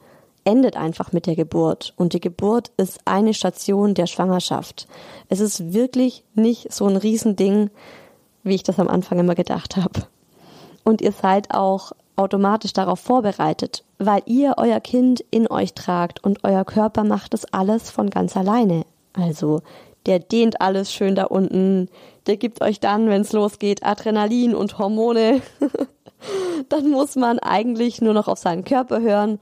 endet 0.45 0.77
einfach 0.77 1.13
mit 1.13 1.27
der 1.27 1.37
Geburt 1.37 1.95
und 1.97 2.13
die 2.13 2.21
Geburt 2.21 2.71
ist 2.77 3.01
eine 3.05 3.35
Station 3.35 3.95
der 3.95 4.07
Schwangerschaft. 4.07 4.89
Es 5.29 5.41
ist 5.41 5.73
wirklich 5.73 6.25
nicht 6.35 6.73
so 6.73 6.87
ein 6.87 6.97
Riesending, 6.97 7.71
wie 8.43 8.55
ich 8.55 8.63
das 8.63 8.79
am 8.79 8.89
Anfang 8.89 9.19
immer 9.19 9.35
gedacht 9.35 9.77
habe. 9.77 10.07
Und 10.85 11.01
ihr 11.01 11.13
seid 11.13 11.55
auch 11.55 11.93
automatisch 12.17 12.73
darauf 12.73 13.01
vorbereitet, 13.01 13.85
weil 13.99 14.23
ihr 14.27 14.55
euer 14.57 14.81
Kind 14.81 15.25
in 15.31 15.51
euch 15.51 15.75
tragt 15.75 16.23
und 16.25 16.45
euer 16.45 16.65
Körper 16.65 17.05
macht 17.05 17.35
es 17.35 17.45
alles 17.53 17.91
von 17.91 18.11
ganz 18.11 18.37
alleine. 18.37 18.85
Also 19.13 19.63
der 20.07 20.19
dehnt 20.19 20.61
alles 20.61 20.93
schön 20.93 21.15
da 21.15 21.25
unten, 21.25 21.89
der 22.27 22.37
gibt 22.37 22.61
euch 22.61 22.81
dann, 22.81 23.09
wenn 23.09 23.23
es 23.23 23.33
losgeht, 23.33 23.85
Adrenalin 23.85 24.55
und 24.55 24.79
Hormone. 24.79 25.43
dann 26.69 26.91
muss 26.91 27.17
man 27.17 27.38
eigentlich 27.38 28.00
nur 28.00 28.14
noch 28.14 28.29
auf 28.29 28.38
seinen 28.38 28.64
Körper 28.64 29.00
hören 29.00 29.38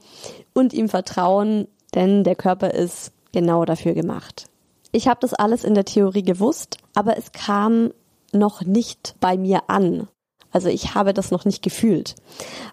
und 0.53 0.73
ihm 0.73 0.89
vertrauen, 0.89 1.67
denn 1.93 2.23
der 2.23 2.35
Körper 2.35 2.73
ist 2.73 3.11
genau 3.31 3.65
dafür 3.65 3.93
gemacht. 3.93 4.45
Ich 4.91 5.07
habe 5.07 5.19
das 5.21 5.33
alles 5.33 5.63
in 5.63 5.73
der 5.73 5.85
Theorie 5.85 6.23
gewusst, 6.23 6.77
aber 6.95 7.17
es 7.17 7.31
kam 7.31 7.91
noch 8.33 8.61
nicht 8.61 9.15
bei 9.19 9.37
mir 9.37 9.63
an. 9.69 10.07
Also 10.51 10.67
ich 10.67 10.95
habe 10.95 11.13
das 11.13 11.31
noch 11.31 11.45
nicht 11.45 11.63
gefühlt. 11.63 12.15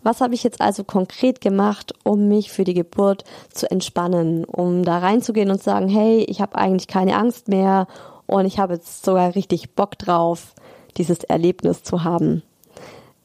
Was 0.02 0.20
habe 0.20 0.34
ich 0.34 0.42
jetzt 0.42 0.60
also 0.60 0.82
konkret 0.82 1.40
gemacht, 1.40 1.94
um 2.02 2.26
mich 2.26 2.50
für 2.50 2.64
die 2.64 2.74
Geburt 2.74 3.22
zu 3.52 3.70
entspannen, 3.70 4.44
um 4.44 4.82
da 4.82 4.98
reinzugehen 4.98 5.50
und 5.50 5.58
zu 5.58 5.64
sagen, 5.64 5.88
hey, 5.88 6.24
ich 6.24 6.40
habe 6.40 6.56
eigentlich 6.56 6.88
keine 6.88 7.16
Angst 7.16 7.46
mehr 7.46 7.86
und 8.26 8.46
ich 8.46 8.58
habe 8.58 8.74
jetzt 8.74 9.04
sogar 9.04 9.34
richtig 9.36 9.74
Bock 9.76 9.96
drauf, 9.96 10.54
dieses 10.96 11.20
Erlebnis 11.20 11.84
zu 11.84 12.02
haben. 12.02 12.42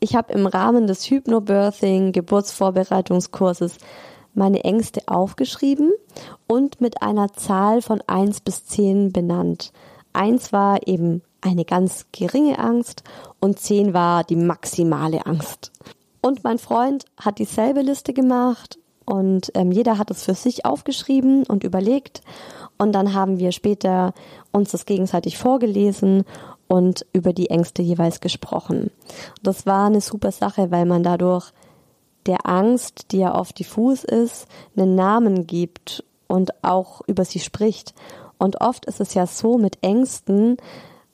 Ich 0.03 0.17
habe 0.17 0.33
im 0.33 0.47
Rahmen 0.47 0.85
des 0.85 1.09
Hypnobirthing 1.09 2.11
Geburtsvorbereitungskurses 2.11 3.77
meine 4.33 4.65
Ängste 4.65 5.03
aufgeschrieben 5.05 5.93
und 6.45 6.81
mit 6.81 7.01
einer 7.01 7.31
Zahl 7.31 7.81
von 7.81 8.03
eins 8.05 8.41
bis 8.41 8.65
zehn 8.65 9.13
benannt. 9.13 9.71
Eins 10.11 10.51
war 10.51 10.85
eben 10.89 11.21
eine 11.39 11.63
ganz 11.63 12.07
geringe 12.11 12.59
Angst 12.59 13.03
und 13.39 13.59
zehn 13.59 13.93
war 13.93 14.25
die 14.25 14.35
maximale 14.35 15.25
Angst. 15.25 15.71
Und 16.19 16.43
mein 16.43 16.57
Freund 16.57 17.05
hat 17.17 17.39
dieselbe 17.39 17.79
Liste 17.79 18.11
gemacht 18.11 18.77
und 19.05 19.53
ähm, 19.55 19.71
jeder 19.71 19.97
hat 19.97 20.11
es 20.11 20.23
für 20.23 20.35
sich 20.35 20.65
aufgeschrieben 20.65 21.45
und 21.45 21.63
überlegt. 21.63 22.23
Und 22.77 22.91
dann 22.91 23.13
haben 23.13 23.39
wir 23.39 23.53
später 23.53 24.13
uns 24.51 24.71
das 24.71 24.85
gegenseitig 24.85 25.37
vorgelesen 25.37 26.25
und 26.73 27.05
über 27.13 27.33
die 27.33 27.51
Ängste 27.51 27.83
jeweils 27.83 28.19
gesprochen. 28.19 28.89
Das 29.43 29.67
war 29.67 29.85
eine 29.85 30.01
super 30.01 30.31
Sache, 30.31 30.71
weil 30.71 30.87
man 30.87 31.03
dadurch 31.03 31.51
der 32.25 32.47
Angst, 32.47 33.11
die 33.11 33.19
ja 33.19 33.35
oft 33.35 33.59
diffus 33.59 34.03
ist, 34.03 34.47
einen 34.75 34.95
Namen 34.95 35.45
gibt 35.45 36.03
und 36.27 36.63
auch 36.63 37.01
über 37.05 37.25
sie 37.25 37.39
spricht. 37.39 37.93
Und 38.39 38.59
oft 38.61 38.85
ist 38.85 38.99
es 38.99 39.13
ja 39.13 39.27
so 39.27 39.59
mit 39.59 39.83
Ängsten, 39.83 40.57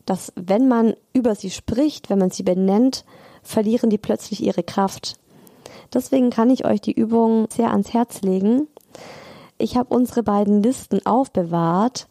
dass 0.05 0.31
wenn 0.37 0.69
man 0.69 0.93
über 1.11 1.35
sie 1.35 1.49
spricht, 1.49 2.09
wenn 2.09 2.19
man 2.19 2.31
sie 2.31 2.43
benennt, 2.43 3.03
verlieren 3.43 3.89
die 3.89 3.97
plötzlich 3.97 4.41
ihre 4.41 4.63
Kraft. 4.63 5.17
Deswegen 5.93 6.29
kann 6.29 6.51
ich 6.51 6.63
euch 6.63 6.79
die 6.79 6.93
Übung 6.93 7.49
sehr 7.51 7.71
ans 7.71 7.93
Herz 7.93 8.21
legen. 8.21 8.69
Ich 9.57 9.75
habe 9.75 9.93
unsere 9.93 10.23
beiden 10.23 10.63
Listen 10.63 11.05
aufbewahrt 11.05 12.07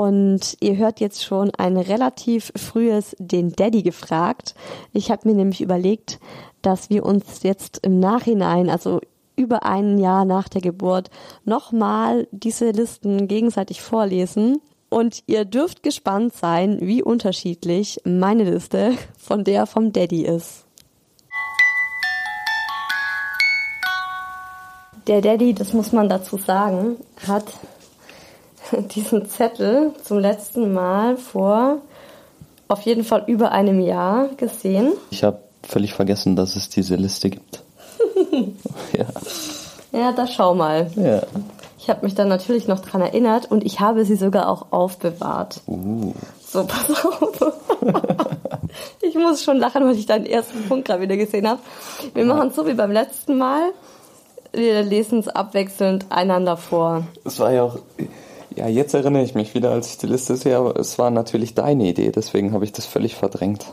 und 0.00 0.56
ihr 0.60 0.78
hört 0.78 0.98
jetzt 1.00 1.22
schon 1.22 1.50
ein 1.58 1.76
relativ 1.76 2.54
frühes 2.56 3.14
den 3.18 3.52
Daddy 3.52 3.82
gefragt. 3.82 4.54
Ich 4.94 5.10
habe 5.10 5.28
mir 5.28 5.34
nämlich 5.34 5.60
überlegt, 5.60 6.20
dass 6.62 6.88
wir 6.88 7.04
uns 7.04 7.42
jetzt 7.42 7.80
im 7.84 8.00
Nachhinein, 8.00 8.70
also 8.70 9.02
über 9.36 9.66
ein 9.66 9.98
Jahr 9.98 10.24
nach 10.24 10.48
der 10.48 10.62
Geburt, 10.62 11.10
nochmal 11.44 12.26
diese 12.30 12.70
Listen 12.70 13.28
gegenseitig 13.28 13.82
vorlesen. 13.82 14.62
Und 14.88 15.22
ihr 15.26 15.44
dürft 15.44 15.82
gespannt 15.82 16.32
sein, 16.32 16.78
wie 16.80 17.02
unterschiedlich 17.02 18.00
meine 18.04 18.44
Liste 18.44 18.94
von 19.18 19.44
der 19.44 19.66
vom 19.66 19.92
Daddy 19.92 20.24
ist. 20.24 20.64
Der 25.06 25.20
Daddy, 25.20 25.52
das 25.52 25.74
muss 25.74 25.92
man 25.92 26.08
dazu 26.08 26.38
sagen, 26.38 26.96
hat 27.26 27.44
diesen 28.94 29.28
Zettel 29.28 29.92
zum 30.02 30.18
letzten 30.18 30.72
Mal 30.72 31.16
vor 31.16 31.78
auf 32.68 32.82
jeden 32.82 33.04
Fall 33.04 33.24
über 33.26 33.50
einem 33.50 33.80
Jahr 33.80 34.28
gesehen. 34.36 34.92
Ich 35.10 35.24
habe 35.24 35.40
völlig 35.62 35.92
vergessen, 35.92 36.36
dass 36.36 36.54
es 36.56 36.68
diese 36.68 36.94
Liste 36.94 37.30
gibt. 37.30 37.62
ja. 38.96 39.06
Ja, 39.92 40.12
da 40.12 40.26
schau 40.26 40.54
mal. 40.54 40.90
Ja. 40.94 41.22
Ich 41.78 41.90
habe 41.90 42.04
mich 42.04 42.14
dann 42.14 42.28
natürlich 42.28 42.68
noch 42.68 42.80
dran 42.80 43.00
erinnert 43.00 43.50
und 43.50 43.64
ich 43.64 43.80
habe 43.80 44.04
sie 44.04 44.14
sogar 44.14 44.48
auch 44.48 44.66
aufbewahrt. 44.70 45.62
Uh. 45.66 46.12
So, 46.46 46.64
pass 46.66 46.90
auf. 47.04 47.54
ich 49.00 49.14
muss 49.16 49.42
schon 49.42 49.56
lachen, 49.56 49.84
weil 49.84 49.96
ich 49.96 50.06
deinen 50.06 50.26
ersten 50.26 50.68
Punkt 50.68 50.86
gerade 50.86 51.02
wieder 51.02 51.16
gesehen 51.16 51.48
habe. 51.48 51.60
Wir 52.14 52.24
machen 52.24 52.48
es 52.48 52.56
so 52.56 52.66
wie 52.66 52.74
beim 52.74 52.92
letzten 52.92 53.38
Mal. 53.38 53.72
Wir 54.52 54.82
lesen 54.82 55.20
es 55.20 55.28
abwechselnd 55.28 56.06
einander 56.10 56.56
vor. 56.56 57.04
Es 57.24 57.38
war 57.38 57.52
ja 57.52 57.62
auch, 57.62 57.78
ja, 58.56 58.68
jetzt 58.68 58.94
erinnere 58.94 59.22
ich 59.22 59.34
mich 59.34 59.54
wieder, 59.54 59.70
als 59.70 59.88
ich 59.88 59.98
die 59.98 60.06
Liste 60.06 60.36
sehe, 60.36 60.56
aber 60.56 60.78
es 60.78 60.98
war 60.98 61.10
natürlich 61.10 61.54
deine 61.54 61.88
Idee, 61.88 62.10
deswegen 62.10 62.52
habe 62.52 62.64
ich 62.64 62.72
das 62.72 62.86
völlig 62.86 63.14
verdrängt. 63.14 63.66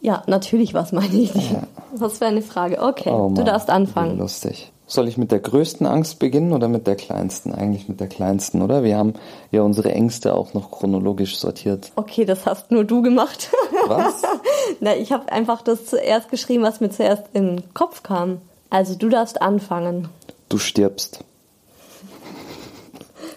Ja, 0.00 0.24
natürlich 0.26 0.74
war 0.74 0.82
es 0.82 0.92
meine 0.92 1.14
Idee. 1.14 1.38
Ja. 1.52 1.62
Was 1.94 2.18
für 2.18 2.26
eine 2.26 2.42
Frage. 2.42 2.80
Okay, 2.82 3.10
oh 3.10 3.28
Mann, 3.28 3.36
du 3.36 3.44
darfst 3.44 3.70
anfangen. 3.70 4.18
Lustig. 4.18 4.72
Soll 4.88 5.08
ich 5.08 5.16
mit 5.16 5.30
der 5.30 5.38
größten 5.38 5.86
Angst 5.86 6.18
beginnen 6.18 6.52
oder 6.52 6.68
mit 6.68 6.86
der 6.86 6.96
kleinsten? 6.96 7.54
Eigentlich 7.54 7.88
mit 7.88 8.00
der 8.00 8.08
kleinsten, 8.08 8.60
oder? 8.60 8.82
Wir 8.82 8.98
haben 8.98 9.14
ja 9.50 9.62
unsere 9.62 9.92
Ängste 9.92 10.34
auch 10.34 10.54
noch 10.54 10.70
chronologisch 10.70 11.38
sortiert. 11.38 11.92
Okay, 11.94 12.24
das 12.24 12.44
hast 12.46 12.70
nur 12.70 12.84
du 12.84 13.00
gemacht. 13.00 13.50
Was? 13.86 14.22
Na, 14.80 14.94
ich 14.96 15.12
habe 15.12 15.30
einfach 15.30 15.62
das 15.62 15.86
zuerst 15.86 16.30
geschrieben, 16.30 16.62
was 16.62 16.80
mir 16.80 16.90
zuerst 16.90 17.24
in 17.32 17.56
den 17.56 17.74
Kopf 17.74 18.02
kam. 18.02 18.42
Also 18.70 18.96
du 18.96 19.08
darfst 19.08 19.40
anfangen. 19.40 20.08
Du 20.48 20.58
stirbst. 20.58 21.24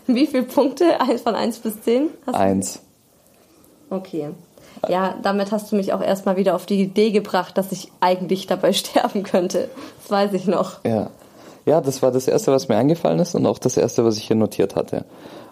Wie 0.07 0.27
viele 0.27 0.43
Punkte? 0.43 1.01
Eins 1.01 1.21
von 1.21 1.35
1 1.35 1.59
bis 1.59 1.81
10? 1.81 2.09
Eins. 2.31 2.81
Okay. 3.89 4.29
Ja, 4.89 5.15
damit 5.24 5.51
hast 5.51 5.71
du 5.71 5.75
mich 5.75 5.93
auch 5.93 6.01
erstmal 6.01 6.38
wieder 6.38 6.55
auf 6.55 6.65
die 6.65 6.81
Idee 6.81 7.12
gebracht, 7.12 7.57
dass 7.57 7.71
ich 7.71 7.91
eigentlich 8.01 8.47
dabei 8.47 8.74
sterben 8.74 9.24
könnte. 9.24 9.69
Das 10.01 10.12
weiß 10.12 10.33
ich 10.33 10.45
noch. 10.45 10.83
Ja. 10.83 11.09
Ja, 11.65 11.81
das 11.81 12.03
war 12.03 12.12
das 12.12 12.27
Erste, 12.27 12.51
was 12.51 12.67
mir 12.67 12.75
eingefallen 12.75 13.17
ist 13.17 13.33
und 13.33 13.47
auch 13.47 13.57
das 13.57 13.75
Erste, 13.75 14.05
was 14.05 14.17
ich 14.17 14.27
hier 14.27 14.35
notiert 14.35 14.75
hatte. 14.75 15.05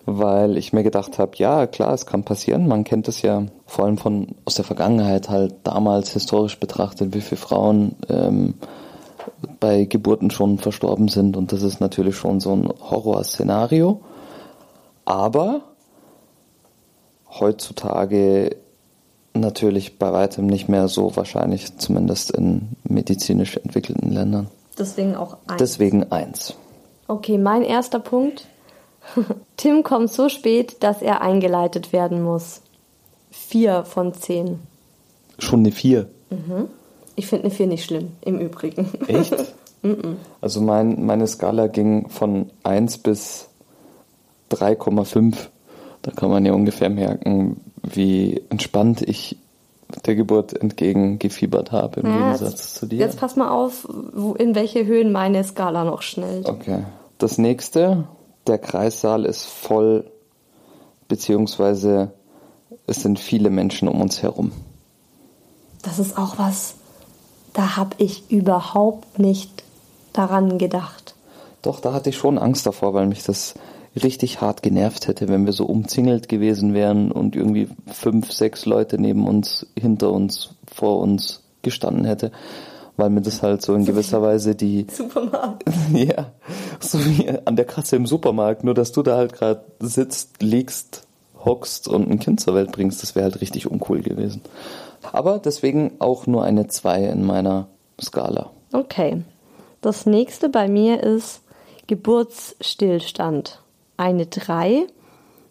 Weil 0.06 0.58
ich 0.58 0.72
mir 0.72 0.84
gedacht 0.84 1.18
habe, 1.18 1.32
ja, 1.38 1.66
klar, 1.66 1.94
es 1.94 2.06
kann 2.06 2.24
passieren. 2.24 2.68
Man 2.68 2.84
kennt 2.84 3.08
es 3.08 3.24
ja 3.24 3.46
vor 3.66 3.86
allem 3.86 3.98
von 3.98 4.36
aus 4.46 4.54
der 4.56 4.66
Vergangenheit 4.66 5.30
halt 5.30 5.56
damals 5.64 6.12
historisch 6.12 6.60
betrachtet, 6.60 7.16
wie 7.16 7.22
viele 7.22 7.42
Frauen 7.42 7.96
ähm, 8.10 8.54
bei 9.60 9.86
Geburten 9.86 10.30
schon 10.30 10.60
verstorben 10.60 11.08
sind. 11.08 11.36
Und 11.36 11.52
das 11.52 11.64
ist 11.64 11.80
natürlich 11.80 12.16
schon 12.16 12.40
so 12.40 12.54
ein 12.54 12.70
Horrorszenario. 12.80 14.02
Aber 15.06 15.62
heutzutage 17.40 18.56
natürlich 19.34 19.98
bei 19.98 20.14
weitem 20.14 20.48
nicht 20.48 20.70
mehr 20.70 20.88
so 20.88 21.16
wahrscheinlich, 21.16 21.78
zumindest 21.78 22.32
in 22.32 22.70
medizinisch 22.84 23.58
entwickelten 23.58 24.12
Ländern. 24.12 24.48
Deswegen 24.78 25.16
auch 25.16 25.38
eins. 25.48 25.58
Deswegen 25.60 26.12
eins. 26.12 26.56
Okay, 27.08 27.38
mein 27.38 27.64
erster 27.64 28.00
Punkt. 28.00 28.48
Tim 29.58 29.84
kommt 29.84 30.12
so 30.12 30.30
spät, 30.30 30.82
dass 30.82 31.02
er 31.02 31.22
eingeleitet 31.22 31.94
werden 31.94 32.24
muss. 32.24 32.62
Vier 33.30 33.84
von 33.84 34.14
zehn. 34.14 34.60
Schon 35.40 35.60
eine 35.60 35.72
vier? 35.72 36.08
Mhm. 36.30 36.70
Ich 37.16 37.28
finde 37.28 37.46
eine 37.46 37.54
vier 37.54 37.68
nicht 37.68 37.84
schlimm, 37.84 38.12
im 38.22 38.40
Übrigen. 38.40 38.90
Echt? 39.08 39.36
also 40.42 40.62
mein, 40.62 41.06
meine 41.06 41.28
Skala 41.28 41.68
ging 41.68 42.10
von 42.10 42.50
eins 42.64 42.98
bis 42.98 43.50
3,5. 44.54 45.36
Da 46.02 46.12
kann 46.12 46.30
man 46.30 46.46
ja 46.46 46.54
ungefähr 46.54 46.90
merken, 46.90 47.62
wie 47.82 48.42
entspannt 48.50 49.02
ich 49.02 49.38
der 50.06 50.16
Geburt 50.16 50.54
entgegengefiebert 50.54 51.72
habe 51.72 52.02
im 52.02 52.08
ja, 52.08 52.18
Gegensatz 52.18 52.52
jetzt, 52.52 52.76
zu 52.76 52.86
dir. 52.88 53.00
Jetzt 53.00 53.20
pass 53.20 53.36
mal 53.36 53.50
auf, 53.50 53.88
wo, 53.90 54.34
in 54.34 54.56
welche 54.56 54.86
Höhen 54.86 55.12
meine 55.12 55.44
Skala 55.44 55.84
noch 55.84 56.02
schnellt. 56.02 56.48
Okay. 56.50 56.84
Das 57.20 57.38
nächste, 57.38 58.06
der 58.48 58.58
Kreissaal 58.58 59.26
ist 59.26 59.46
voll, 59.46 60.10
beziehungsweise 61.08 62.12
es 62.88 63.02
sind 63.02 63.20
viele 63.20 63.50
Menschen 63.50 63.88
um 63.88 64.02
uns 64.02 64.24
herum. 64.24 64.52
Das 65.84 66.00
ist 66.00 66.18
auch 66.18 66.38
was, 66.38 66.76
da 67.54 67.76
habe 67.76 67.96
ich 67.98 68.32
überhaupt 68.32 69.20
nicht 69.20 69.64
daran 70.12 70.58
gedacht. 70.58 71.16
Doch, 71.62 71.80
da 71.80 71.94
hatte 71.94 72.10
ich 72.10 72.18
schon 72.18 72.38
Angst 72.38 72.66
davor, 72.66 72.94
weil 72.94 73.08
mich 73.08 73.24
das 73.24 73.54
richtig 74.02 74.42
hart 74.42 74.64
genervt 74.64 75.08
hätte, 75.08 75.28
wenn 75.28 75.46
wir 75.46 75.54
so 75.54 75.66
umzingelt 75.66 76.28
gewesen 76.28 76.74
wären 76.74 77.12
und 77.12 77.36
irgendwie 77.36 77.68
fünf, 77.88 78.32
sechs 78.32 78.66
Leute 78.66 79.00
neben 79.00 79.28
uns, 79.28 79.68
hinter 79.78 80.12
uns, 80.12 80.56
vor 80.72 81.00
uns 81.00 81.44
gestanden 81.62 82.06
hätte, 82.06 82.32
weil 82.98 83.10
mir 83.10 83.22
das 83.22 83.44
halt 83.44 83.62
so 83.62 83.74
in 83.74 83.86
gewisser 83.86 84.22
Weise 84.22 84.56
die 84.56 84.88
Supermarkt. 84.92 85.64
ja, 85.94 86.32
so 86.80 87.00
wie 87.06 87.30
an 87.46 87.56
der 87.56 87.66
Kasse 87.66 87.96
im 87.96 88.06
Supermarkt, 88.06 88.64
nur 88.64 88.74
dass 88.74 88.92
du 88.92 89.04
da 89.04 89.18
halt 89.18 89.34
gerade 89.34 89.64
sitzt, 89.80 90.42
liegst, 90.42 91.06
hockst 91.44 91.88
und 91.88 92.10
ein 92.10 92.20
Kind 92.20 92.40
zur 92.40 92.56
Welt 92.56 92.72
bringst, 92.72 93.04
das 93.04 93.16
wäre 93.16 93.26
halt 93.26 93.42
richtig 93.42 93.70
uncool 93.70 94.02
gewesen. 94.02 94.42
Aber 95.12 95.40
deswegen 95.40 95.92
auch 96.00 96.28
nur 96.28 96.44
eine 96.44 96.68
2 96.68 97.06
in 97.06 97.26
meiner 97.26 97.68
Skala. 98.02 98.52
Okay. 98.72 99.22
Das 99.82 100.06
nächste 100.06 100.48
bei 100.48 100.70
mir 100.70 101.04
ist 101.04 101.42
Geburtsstillstand 101.88 103.63
eine 104.04 104.26
3. 104.26 104.86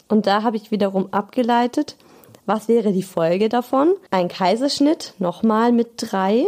Und 0.09 0.27
da 0.27 0.43
habe 0.43 0.57
ich 0.57 0.71
wiederum 0.71 1.09
abgeleitet, 1.11 1.97
was 2.45 2.69
wäre 2.69 2.93
die 2.93 3.03
Folge 3.03 3.49
davon? 3.49 3.95
Ein 4.11 4.29
Kaiserschnitt, 4.29 5.15
nochmal 5.19 5.73
mit 5.73 5.93
3. 5.97 6.45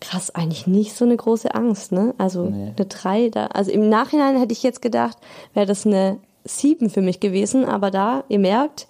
Krass, 0.00 0.34
eigentlich 0.34 0.66
nicht 0.66 0.96
so 0.96 1.04
eine 1.04 1.16
große 1.16 1.54
Angst, 1.54 1.92
ne? 1.92 2.14
Also 2.18 2.46
nee. 2.46 2.72
eine 2.76 2.86
3 2.86 3.28
da. 3.30 3.46
Also 3.46 3.70
im 3.70 3.88
Nachhinein 3.88 4.36
hätte 4.38 4.52
ich 4.52 4.62
jetzt 4.62 4.82
gedacht, 4.82 5.16
wäre 5.54 5.66
das 5.66 5.86
eine 5.86 6.18
7 6.44 6.90
für 6.90 7.02
mich 7.02 7.20
gewesen, 7.20 7.64
aber 7.64 7.90
da, 7.90 8.24
ihr 8.28 8.40
merkt, 8.40 8.88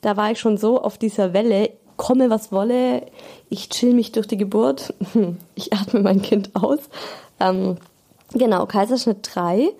da 0.00 0.16
war 0.16 0.30
ich 0.30 0.40
schon 0.40 0.56
so 0.56 0.80
auf 0.80 0.96
dieser 0.96 1.34
Welle, 1.34 1.70
komme 1.96 2.30
was 2.30 2.50
wolle, 2.52 3.02
ich 3.48 3.68
chill 3.68 3.94
mich 3.94 4.12
durch 4.12 4.26
die 4.26 4.36
Geburt, 4.36 4.94
ich 5.54 5.72
atme 5.72 6.00
mein 6.00 6.22
Kind 6.22 6.50
aus. 6.54 6.78
Ähm, 7.40 7.76
genau, 8.32 8.66
Kaiserschnitt 8.66 9.28
3 9.34 9.70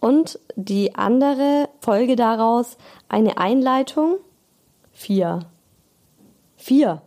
und 0.00 0.38
die 0.56 0.94
andere 0.94 1.68
Folge 1.80 2.16
daraus 2.16 2.76
eine 3.08 3.38
Einleitung. 3.38 4.16
Vier. 4.92 5.40
Vier. 6.56 7.02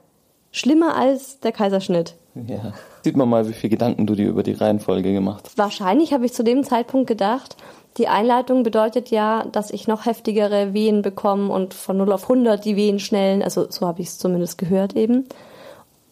Schlimmer 0.51 0.95
als 0.95 1.39
der 1.39 1.51
Kaiserschnitt. 1.51 2.15
Ja. 2.35 2.73
Sieht 3.03 3.17
man 3.17 3.29
mal, 3.29 3.47
wie 3.47 3.53
viele 3.53 3.71
Gedanken 3.71 4.07
du 4.07 4.15
dir 4.15 4.29
über 4.29 4.43
die 4.43 4.53
Reihenfolge 4.53 5.13
gemacht 5.13 5.45
hast. 5.45 5.57
Wahrscheinlich 5.57 6.13
habe 6.13 6.25
ich 6.25 6.33
zu 6.33 6.43
dem 6.43 6.63
Zeitpunkt 6.63 7.07
gedacht, 7.07 7.57
die 7.97 8.07
Einleitung 8.07 8.63
bedeutet 8.63 9.11
ja, 9.11 9.45
dass 9.51 9.69
ich 9.69 9.87
noch 9.87 10.05
heftigere 10.05 10.73
Wehen 10.73 11.03
bekomme 11.03 11.53
und 11.53 11.75
von 11.75 11.97
0 11.97 12.11
auf 12.11 12.23
100 12.23 12.63
die 12.65 12.75
Wehen 12.75 12.99
schnellen. 12.99 13.43
Also 13.43 13.69
so 13.69 13.85
habe 13.85 14.01
ich 14.01 14.07
es 14.07 14.17
zumindest 14.17 14.57
gehört 14.57 14.95
eben. 14.95 15.25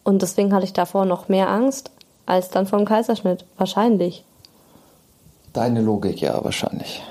Und 0.04 0.22
deswegen 0.22 0.52
hatte 0.54 0.64
ich 0.64 0.72
davor 0.72 1.04
noch 1.04 1.28
mehr 1.28 1.48
Angst 1.48 1.90
als 2.26 2.50
dann 2.50 2.66
vom 2.66 2.84
Kaiserschnitt. 2.84 3.44
Wahrscheinlich. 3.56 4.24
Deine 5.52 5.82
Logik, 5.82 6.20
ja, 6.20 6.42
wahrscheinlich. 6.42 7.02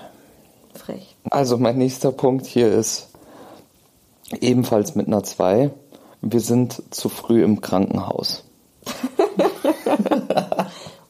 Frech. 0.73 1.15
Also 1.29 1.57
mein 1.57 1.77
nächster 1.77 2.11
Punkt 2.11 2.45
hier 2.45 2.71
ist 2.71 3.09
ebenfalls 4.39 4.95
mit 4.95 5.07
einer 5.07 5.23
2. 5.23 5.71
Wir 6.21 6.39
sind 6.39 6.81
zu 6.91 7.09
früh 7.09 7.43
im 7.43 7.61
Krankenhaus. 7.61 8.43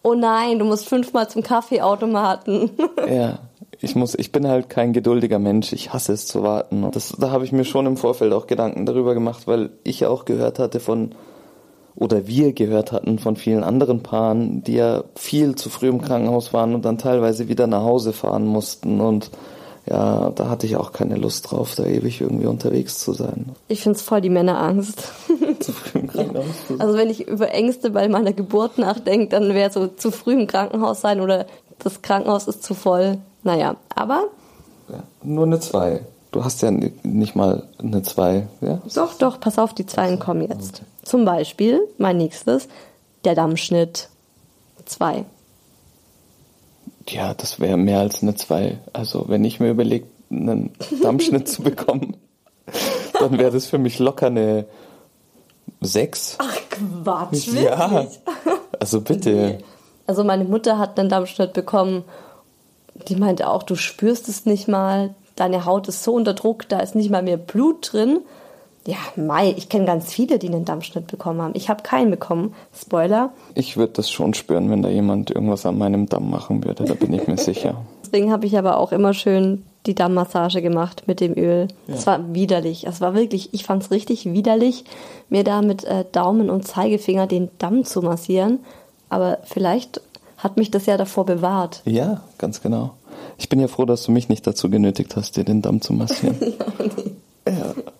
oh 0.03 0.13
nein, 0.13 0.59
du 0.59 0.65
musst 0.65 0.89
fünfmal 0.89 1.29
zum 1.29 1.43
Kaffeeautomaten. 1.43 2.71
ja, 3.09 3.39
ich 3.79 3.95
muss, 3.95 4.15
ich 4.15 4.31
bin 4.31 4.47
halt 4.47 4.69
kein 4.69 4.91
geduldiger 4.91 5.39
Mensch. 5.39 5.71
Ich 5.73 5.93
hasse 5.93 6.13
es 6.13 6.27
zu 6.27 6.43
warten. 6.43 6.89
Das, 6.91 7.15
da 7.17 7.31
habe 7.31 7.45
ich 7.45 7.51
mir 7.51 7.65
schon 7.65 7.85
im 7.85 7.97
Vorfeld 7.97 8.33
auch 8.33 8.47
Gedanken 8.47 8.85
darüber 8.85 9.13
gemacht, 9.13 9.47
weil 9.47 9.69
ich 9.83 10.05
auch 10.05 10.25
gehört 10.25 10.59
hatte 10.59 10.79
von 10.79 11.15
oder 11.95 12.27
wir 12.27 12.53
gehört 12.53 12.91
hatten 12.91 13.19
von 13.19 13.35
vielen 13.35 13.63
anderen 13.63 14.01
Paaren, 14.01 14.63
die 14.63 14.75
ja 14.75 15.03
viel 15.15 15.55
zu 15.55 15.69
früh 15.69 15.87
im 15.87 16.01
Krankenhaus 16.01 16.53
waren 16.53 16.73
und 16.75 16.85
dann 16.85 16.97
teilweise 16.97 17.47
wieder 17.47 17.67
nach 17.67 17.83
Hause 17.83 18.13
fahren 18.13 18.45
mussten 18.45 19.01
und 19.01 19.31
ja, 19.89 20.29
da 20.29 20.47
hatte 20.47 20.67
ich 20.67 20.75
auch 20.75 20.91
keine 20.91 21.15
Lust 21.15 21.51
drauf, 21.51 21.73
da 21.75 21.85
ewig 21.85 22.21
irgendwie 22.21 22.45
unterwegs 22.45 22.99
zu 22.99 23.13
sein. 23.13 23.47
Ich 23.67 23.81
finde 23.81 23.97
es 23.97 24.03
voll 24.03 24.21
die 24.21 24.29
Männerangst. 24.29 25.11
zu 25.59 25.71
früh 25.71 25.99
im 25.99 26.07
Krankenhaus. 26.07 26.45
Also 26.77 26.97
wenn 26.97 27.09
ich 27.09 27.27
über 27.27 27.51
Ängste 27.51 27.89
bei 27.89 28.07
meiner 28.07 28.33
Geburt 28.33 28.77
nachdenke, 28.77 29.29
dann 29.29 29.53
wäre 29.53 29.71
so 29.71 29.87
zu 29.87 30.11
früh 30.11 30.33
im 30.33 30.47
Krankenhaus 30.47 31.01
sein 31.01 31.19
oder 31.19 31.47
das 31.79 32.01
Krankenhaus 32.01 32.47
ist 32.47 32.63
zu 32.63 32.73
voll. 32.73 33.17
Naja, 33.43 33.75
aber. 33.95 34.25
Ja, 34.89 35.03
nur 35.23 35.45
eine 35.45 35.59
2. 35.59 36.01
Du 36.31 36.45
hast 36.45 36.61
ja 36.61 36.71
nicht 36.71 37.35
mal 37.35 37.67
eine 37.77 38.03
2, 38.03 38.47
ja? 38.61 38.81
Doch, 38.95 39.15
doch, 39.15 39.39
pass 39.39 39.59
auf, 39.59 39.73
die 39.73 39.85
Zweien 39.85 40.17
kommen 40.17 40.47
jetzt. 40.47 40.81
Zum 41.03 41.25
Beispiel, 41.25 41.81
mein 41.97 42.17
nächstes, 42.17 42.69
der 43.25 43.35
Dammschnitt 43.35 44.07
2. 44.85 45.25
Ja, 47.09 47.33
das 47.33 47.59
wäre 47.59 47.77
mehr 47.77 47.99
als 47.99 48.21
eine 48.21 48.35
2. 48.35 48.79
Also 48.93 49.25
wenn 49.27 49.43
ich 49.43 49.59
mir 49.59 49.71
überlege, 49.71 50.07
einen 50.29 50.71
Dammschnitt 51.01 51.47
zu 51.49 51.63
bekommen, 51.63 52.15
dann 53.19 53.37
wäre 53.37 53.51
das 53.51 53.65
für 53.65 53.77
mich 53.77 53.99
locker 53.99 54.27
eine 54.27 54.65
6. 55.81 56.37
Ach 56.39 56.57
Quatsch, 56.69 57.47
wirklich? 57.47 57.63
Ja, 57.63 58.07
also 58.79 59.01
bitte. 59.01 59.59
Also 60.07 60.23
meine 60.23 60.45
Mutter 60.45 60.77
hat 60.77 60.97
einen 60.97 61.09
Dammschnitt 61.09 61.51
bekommen. 61.53 62.03
Die 63.07 63.15
meinte 63.15 63.49
auch, 63.49 63.63
du 63.63 63.75
spürst 63.75 64.29
es 64.29 64.45
nicht 64.45 64.67
mal. 64.67 65.15
Deine 65.41 65.65
Haut 65.65 65.87
ist 65.87 66.03
so 66.03 66.13
unter 66.13 66.35
Druck, 66.35 66.69
da 66.69 66.81
ist 66.81 66.93
nicht 66.93 67.09
mal 67.09 67.23
mehr 67.23 67.37
Blut 67.37 67.93
drin. 67.93 68.19
Ja, 68.85 68.97
Mai, 69.15 69.55
ich 69.57 69.69
kenne 69.69 69.85
ganz 69.85 70.13
viele, 70.13 70.37
die 70.37 70.47
einen 70.47 70.65
Dammschnitt 70.65 71.07
bekommen 71.07 71.41
haben. 71.41 71.53
Ich 71.55 71.67
habe 71.67 71.81
keinen 71.81 72.11
bekommen. 72.11 72.53
Spoiler. 72.79 73.31
Ich 73.55 73.75
würde 73.75 73.93
das 73.93 74.11
schon 74.11 74.35
spüren, 74.35 74.69
wenn 74.69 74.83
da 74.83 74.89
jemand 74.89 75.31
irgendwas 75.31 75.65
an 75.65 75.79
meinem 75.79 76.05
Damm 76.05 76.29
machen 76.29 76.63
würde, 76.63 76.85
da 76.85 76.93
bin 76.93 77.11
ich 77.11 77.25
mir 77.25 77.37
sicher. 77.39 77.81
Deswegen 78.05 78.31
habe 78.31 78.45
ich 78.45 78.55
aber 78.55 78.77
auch 78.77 78.91
immer 78.91 79.15
schön 79.15 79.65
die 79.87 79.95
Dammmassage 79.95 80.61
gemacht 80.61 81.05
mit 81.07 81.19
dem 81.19 81.35
Öl. 81.35 81.69
Es 81.87 82.05
war 82.05 82.35
widerlich. 82.35 82.85
Es 82.85 83.01
war 83.01 83.15
wirklich, 83.15 83.51
ich 83.51 83.63
fand 83.63 83.81
es 83.81 83.89
richtig 83.89 84.31
widerlich, 84.31 84.85
mir 85.29 85.43
da 85.43 85.63
mit 85.63 85.85
äh, 85.85 86.05
Daumen 86.11 86.51
und 86.51 86.67
Zeigefinger 86.67 87.25
den 87.25 87.49
Damm 87.57 87.83
zu 87.83 88.03
massieren. 88.03 88.59
Aber 89.09 89.39
vielleicht 89.45 90.01
hat 90.37 90.57
mich 90.57 90.69
das 90.69 90.85
ja 90.85 90.97
davor 90.97 91.25
bewahrt. 91.25 91.81
Ja, 91.85 92.21
ganz 92.37 92.61
genau. 92.61 92.91
Ich 93.37 93.49
bin 93.49 93.59
ja 93.59 93.67
froh, 93.67 93.85
dass 93.85 94.03
du 94.03 94.11
mich 94.11 94.29
nicht 94.29 94.45
dazu 94.45 94.69
genötigt 94.69 95.15
hast, 95.15 95.37
dir 95.37 95.43
den 95.43 95.61
Damm 95.61 95.81
zu 95.81 95.93
massieren. 95.93 96.37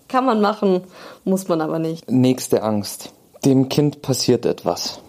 Kann 0.08 0.26
man 0.26 0.40
machen, 0.40 0.82
muss 1.24 1.48
man 1.48 1.60
aber 1.60 1.78
nicht. 1.78 2.10
Nächste 2.10 2.62
Angst. 2.62 3.12
Dem 3.44 3.68
Kind 3.68 4.02
passiert 4.02 4.46
etwas. 4.46 5.00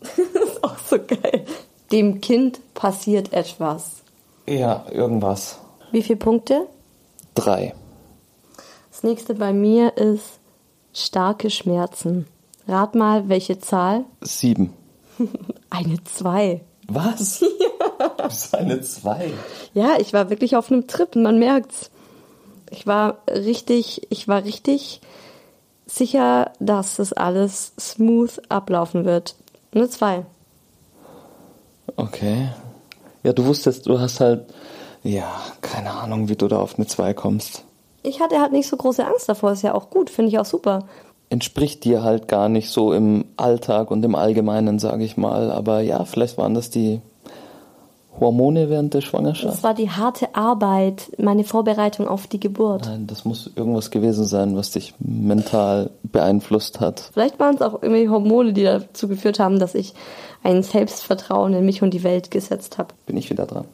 Das 0.00 0.18
ist 0.18 0.64
auch 0.64 0.78
so 0.78 0.98
geil. 0.98 1.46
Dem 1.92 2.20
Kind 2.20 2.60
passiert 2.74 3.32
etwas. 3.32 4.02
Ja, 4.46 4.84
irgendwas. 4.90 5.58
Wie 5.92 6.02
viele 6.02 6.18
Punkte? 6.18 6.66
Drei. 7.34 7.74
Das 8.90 9.02
nächste 9.02 9.34
bei 9.34 9.52
mir 9.52 9.96
ist 9.96 10.38
starke 10.92 11.50
Schmerzen. 11.50 12.26
Rat 12.66 12.94
mal, 12.94 13.28
welche 13.28 13.58
Zahl? 13.58 14.04
Sieben. 14.20 14.72
Eine 15.70 16.02
2. 16.02 16.60
Was? 16.88 17.44
Ja. 17.98 18.10
Das 18.18 18.46
ist 18.46 18.54
eine 18.54 18.80
Zwei. 18.82 19.32
Ja, 19.72 19.96
ich 19.98 20.12
war 20.12 20.28
wirklich 20.28 20.56
auf 20.56 20.70
einem 20.70 20.86
Trip, 20.86 21.14
man 21.16 21.38
merkt's. 21.38 21.90
Ich 22.70 22.86
war 22.86 23.18
richtig, 23.28 24.06
ich 24.10 24.28
war 24.28 24.44
richtig 24.44 25.00
sicher, 25.86 26.52
dass 26.58 26.96
das 26.96 27.12
alles 27.12 27.72
smooth 27.78 28.42
ablaufen 28.50 29.04
wird. 29.04 29.36
Eine 29.72 29.88
2. 29.88 30.26
Okay. 31.96 32.48
Ja, 33.22 33.32
du 33.32 33.46
wusstest, 33.46 33.86
du 33.86 33.98
hast 33.98 34.20
halt, 34.20 34.44
ja, 35.02 35.40
keine 35.62 35.92
Ahnung, 35.92 36.28
wie 36.28 36.36
du 36.36 36.48
da 36.48 36.58
auf 36.58 36.76
eine 36.76 36.86
Zwei 36.86 37.14
kommst. 37.14 37.64
Ich 38.02 38.20
hatte 38.20 38.40
halt 38.40 38.52
nicht 38.52 38.68
so 38.68 38.76
große 38.76 39.06
Angst 39.06 39.28
davor, 39.28 39.52
ist 39.52 39.62
ja 39.62 39.74
auch 39.74 39.90
gut, 39.90 40.10
finde 40.10 40.30
ich 40.30 40.38
auch 40.38 40.44
super. 40.44 40.86
Entspricht 41.28 41.84
dir 41.84 42.02
halt 42.02 42.28
gar 42.28 42.48
nicht 42.48 42.70
so 42.70 42.92
im 42.92 43.24
Alltag 43.36 43.90
und 43.90 44.04
im 44.04 44.14
Allgemeinen, 44.14 44.78
sage 44.78 45.04
ich 45.04 45.16
mal. 45.16 45.50
Aber 45.50 45.80
ja, 45.80 46.04
vielleicht 46.04 46.38
waren 46.38 46.54
das 46.54 46.70
die 46.70 47.00
Hormone 48.20 48.70
während 48.70 48.94
der 48.94 49.00
Schwangerschaft. 49.00 49.52
Das 49.52 49.62
war 49.62 49.74
die 49.74 49.90
harte 49.90 50.34
Arbeit, 50.34 51.10
meine 51.18 51.44
Vorbereitung 51.44 52.08
auf 52.08 52.26
die 52.26 52.40
Geburt. 52.40 52.86
Nein, 52.86 53.06
das 53.06 53.24
muss 53.24 53.50
irgendwas 53.54 53.90
gewesen 53.90 54.24
sein, 54.24 54.56
was 54.56 54.70
dich 54.70 54.94
mental 54.98 55.90
beeinflusst 56.02 56.80
hat. 56.80 57.10
Vielleicht 57.12 57.38
waren 57.38 57.56
es 57.56 57.62
auch 57.62 57.82
irgendwie 57.82 58.08
Hormone, 58.08 58.52
die 58.52 58.64
dazu 58.64 59.08
geführt 59.08 59.38
haben, 59.38 59.58
dass 59.58 59.74
ich 59.74 59.94
ein 60.42 60.62
Selbstvertrauen 60.62 61.54
in 61.54 61.66
mich 61.66 61.82
und 61.82 61.92
die 61.92 62.04
Welt 62.04 62.30
gesetzt 62.30 62.78
habe. 62.78 62.94
Bin 63.06 63.16
ich 63.16 63.30
wieder 63.30 63.46
dran. 63.46 63.64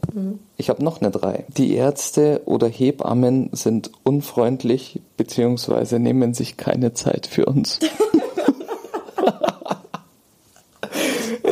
Ich 0.56 0.70
habe 0.70 0.82
noch 0.82 1.00
eine 1.00 1.10
drei. 1.10 1.44
Die 1.56 1.74
Ärzte 1.74 2.40
oder 2.46 2.66
Hebammen 2.66 3.50
sind 3.52 3.90
unfreundlich 4.04 5.00
bzw. 5.16 5.98
nehmen 5.98 6.32
sich 6.32 6.56
keine 6.56 6.94
Zeit 6.94 7.26
für 7.26 7.44
uns. 7.44 7.78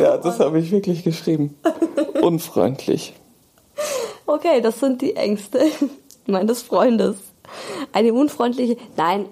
ja, 0.01 0.17
das 0.17 0.39
habe 0.39 0.59
ich 0.59 0.71
wirklich 0.71 1.03
geschrieben. 1.03 1.57
Unfreundlich. 2.21 3.13
Okay, 4.25 4.61
das 4.61 4.79
sind 4.79 5.01
die 5.01 5.15
Ängste 5.15 5.59
meines 6.25 6.61
Freundes. 6.61 7.17
Eine 7.91 8.13
unfreundliche. 8.13 8.77
Nein, 8.97 9.25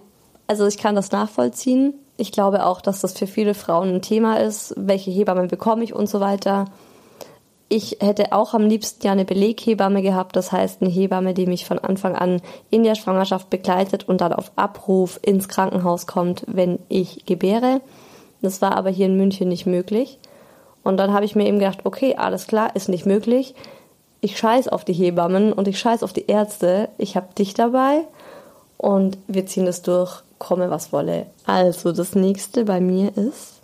also 0.48 0.66
ich 0.66 0.78
kann 0.78 0.96
das 0.96 1.12
nachvollziehen. 1.12 1.94
Ich 2.18 2.32
glaube 2.32 2.66
auch, 2.66 2.82
dass 2.82 3.02
das 3.02 3.18
für 3.18 3.28
viele 3.28 3.54
Frauen 3.54 3.96
ein 3.96 4.02
Thema 4.02 4.40
ist. 4.40 4.74
Welche 4.76 5.12
Hebamme 5.12 5.48
bekomme 5.48 5.84
ich 5.84 5.94
und 5.94 6.10
so 6.10 6.20
weiter. 6.20 6.66
Ich 7.70 7.98
hätte 8.02 8.34
auch 8.34 8.54
am 8.54 8.64
liebsten 8.64 9.06
ja 9.06 9.12
eine 9.12 9.26
Beleghebamme 9.26 10.02
gehabt, 10.02 10.36
das 10.36 10.52
heißt 10.52 10.82
eine 10.82 10.90
Hebamme, 10.90 11.36
die 11.36 11.46
mich 11.46 11.66
von 11.66 11.78
Anfang 11.78 12.16
an 12.16 12.42
in 12.72 12.84
der 12.84 12.96
Schwangerschaft 12.96 13.52
begleitet 13.52 14.10
und 14.10 14.22
dann 14.22 14.34
auf 14.34 14.52
Abruf 14.56 15.20
ins 15.22 15.48
Krankenhaus 15.48 16.08
kommt, 16.08 16.44
wenn 16.48 16.80
ich 16.90 17.26
gebäre. 17.26 17.82
Das 18.42 18.62
war 18.62 18.76
aber 18.76 18.90
hier 18.90 19.06
in 19.06 19.18
München 19.18 19.50
nicht 19.50 19.68
möglich. 19.68 20.18
Und 20.84 20.98
dann 20.98 21.14
habe 21.14 21.26
ich 21.26 21.36
mir 21.36 21.48
eben 21.48 21.60
gedacht, 21.60 21.80
okay, 21.84 22.16
alles 22.16 22.48
klar, 22.48 22.76
ist 22.76 22.90
nicht 22.90 23.06
möglich. 23.06 23.54
Ich 24.22 24.38
scheiß 24.38 24.68
auf 24.68 24.84
die 24.84 24.94
Hebammen 24.94 25.54
und 25.54 25.68
ich 25.68 25.80
scheiß 25.80 26.04
auf 26.04 26.14
die 26.14 26.28
Ärzte. 26.28 26.90
Ich 26.98 27.16
habe 27.16 27.34
dich 27.38 27.54
dabei 27.54 28.04
und 28.78 29.18
wir 29.28 29.46
ziehen 29.46 29.68
es 29.68 29.82
durch, 29.82 30.24
komme 30.40 30.70
was 30.70 30.92
wolle. 30.92 31.28
Also, 31.46 31.92
das 31.92 32.16
nächste 32.16 32.66
bei 32.66 32.80
mir 32.80 33.16
ist. 33.18 33.60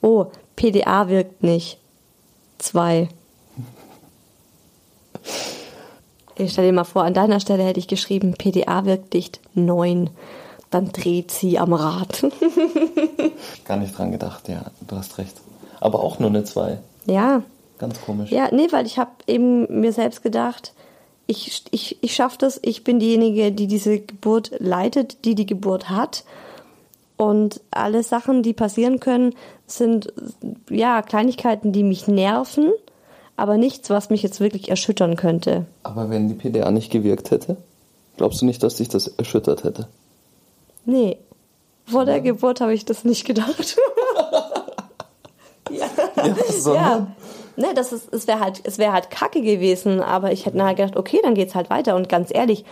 Oh, 0.00 0.26
PDA 0.56 1.08
wirkt 1.08 1.42
nicht. 1.42 1.78
Zwei. 2.58 3.08
Ich 6.36 6.52
stell 6.52 6.66
dir 6.66 6.72
mal 6.72 6.84
vor, 6.84 7.04
an 7.04 7.14
deiner 7.14 7.40
Stelle 7.40 7.64
hätte 7.64 7.80
ich 7.80 7.88
geschrieben, 7.88 8.34
PDA 8.34 8.84
wirkt 8.84 9.12
dicht 9.12 9.40
neun. 9.54 10.10
Dann 10.70 10.92
dreht 10.92 11.30
sie 11.30 11.58
am 11.58 11.72
Rad. 11.72 12.26
Gar 13.64 13.78
nicht 13.78 13.96
dran 13.96 14.12
gedacht, 14.12 14.48
ja, 14.48 14.66
du 14.86 14.96
hast 14.96 15.18
recht. 15.18 15.34
Aber 15.80 16.02
auch 16.02 16.18
nur 16.18 16.30
eine 16.30 16.44
zwei. 16.44 16.78
ja, 17.06 17.42
Ganz 17.78 18.00
komisch. 18.00 18.30
Ja, 18.30 18.48
nee, 18.52 18.68
weil 18.70 18.86
ich 18.86 18.98
habe 18.98 19.10
eben 19.26 19.80
mir 19.80 19.92
selbst 19.92 20.22
gedacht, 20.22 20.72
ich, 21.26 21.62
ich, 21.70 21.98
ich 22.00 22.14
schaffe 22.14 22.38
das, 22.38 22.58
ich 22.62 22.84
bin 22.84 22.98
diejenige, 22.98 23.52
die 23.52 23.66
diese 23.66 24.00
Geburt 24.00 24.52
leitet, 24.58 25.24
die 25.24 25.34
die 25.34 25.46
Geburt 25.46 25.90
hat. 25.90 26.24
Und 27.16 27.60
alle 27.70 28.02
Sachen, 28.02 28.42
die 28.42 28.52
passieren 28.52 29.00
können, 29.00 29.34
sind 29.66 30.12
ja 30.70 31.02
Kleinigkeiten, 31.02 31.72
die 31.72 31.82
mich 31.82 32.08
nerven, 32.08 32.72
aber 33.36 33.56
nichts, 33.56 33.90
was 33.90 34.10
mich 34.10 34.22
jetzt 34.22 34.40
wirklich 34.40 34.70
erschüttern 34.70 35.16
könnte. 35.16 35.66
Aber 35.82 36.10
wenn 36.10 36.28
die 36.28 36.34
PDA 36.34 36.70
nicht 36.70 36.90
gewirkt 36.90 37.30
hätte, 37.30 37.56
glaubst 38.16 38.40
du 38.40 38.46
nicht, 38.46 38.62
dass 38.62 38.76
dich 38.76 38.88
das 38.88 39.08
erschüttert 39.08 39.64
hätte? 39.64 39.88
Nee, 40.84 41.18
vor 41.86 42.04
der 42.04 42.20
Geburt 42.20 42.60
habe 42.60 42.74
ich 42.74 42.84
das 42.84 43.04
nicht 43.04 43.24
gedacht. 43.24 43.76
ja. 46.26 46.34
Ja, 46.64 46.74
Ja. 46.74 47.06
Ne, 47.56 47.74
das 47.74 47.92
ist, 47.92 48.12
es 48.14 48.28
wäre 48.28 48.38
halt, 48.38 48.60
es 48.62 48.78
wäre 48.78 48.92
halt 48.92 49.10
kacke 49.10 49.42
gewesen, 49.42 50.00
aber 50.00 50.30
ich 50.30 50.46
hätte 50.46 50.56
nachher 50.56 50.76
gedacht, 50.76 50.96
okay, 50.96 51.18
dann 51.24 51.34
geht's 51.34 51.56
halt 51.56 51.70
weiter. 51.70 51.96
Und 51.96 52.08
ganz 52.08 52.32
ehrlich, 52.32 52.64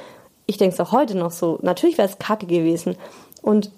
ich 0.46 0.58
denke 0.58 0.74
es 0.74 0.80
auch 0.80 0.92
heute 0.92 1.16
noch 1.16 1.32
so. 1.32 1.58
Natürlich 1.62 1.98
wäre 1.98 2.08
es 2.08 2.18
kacke 2.18 2.46
gewesen. 2.46 2.94
Und 3.42 3.72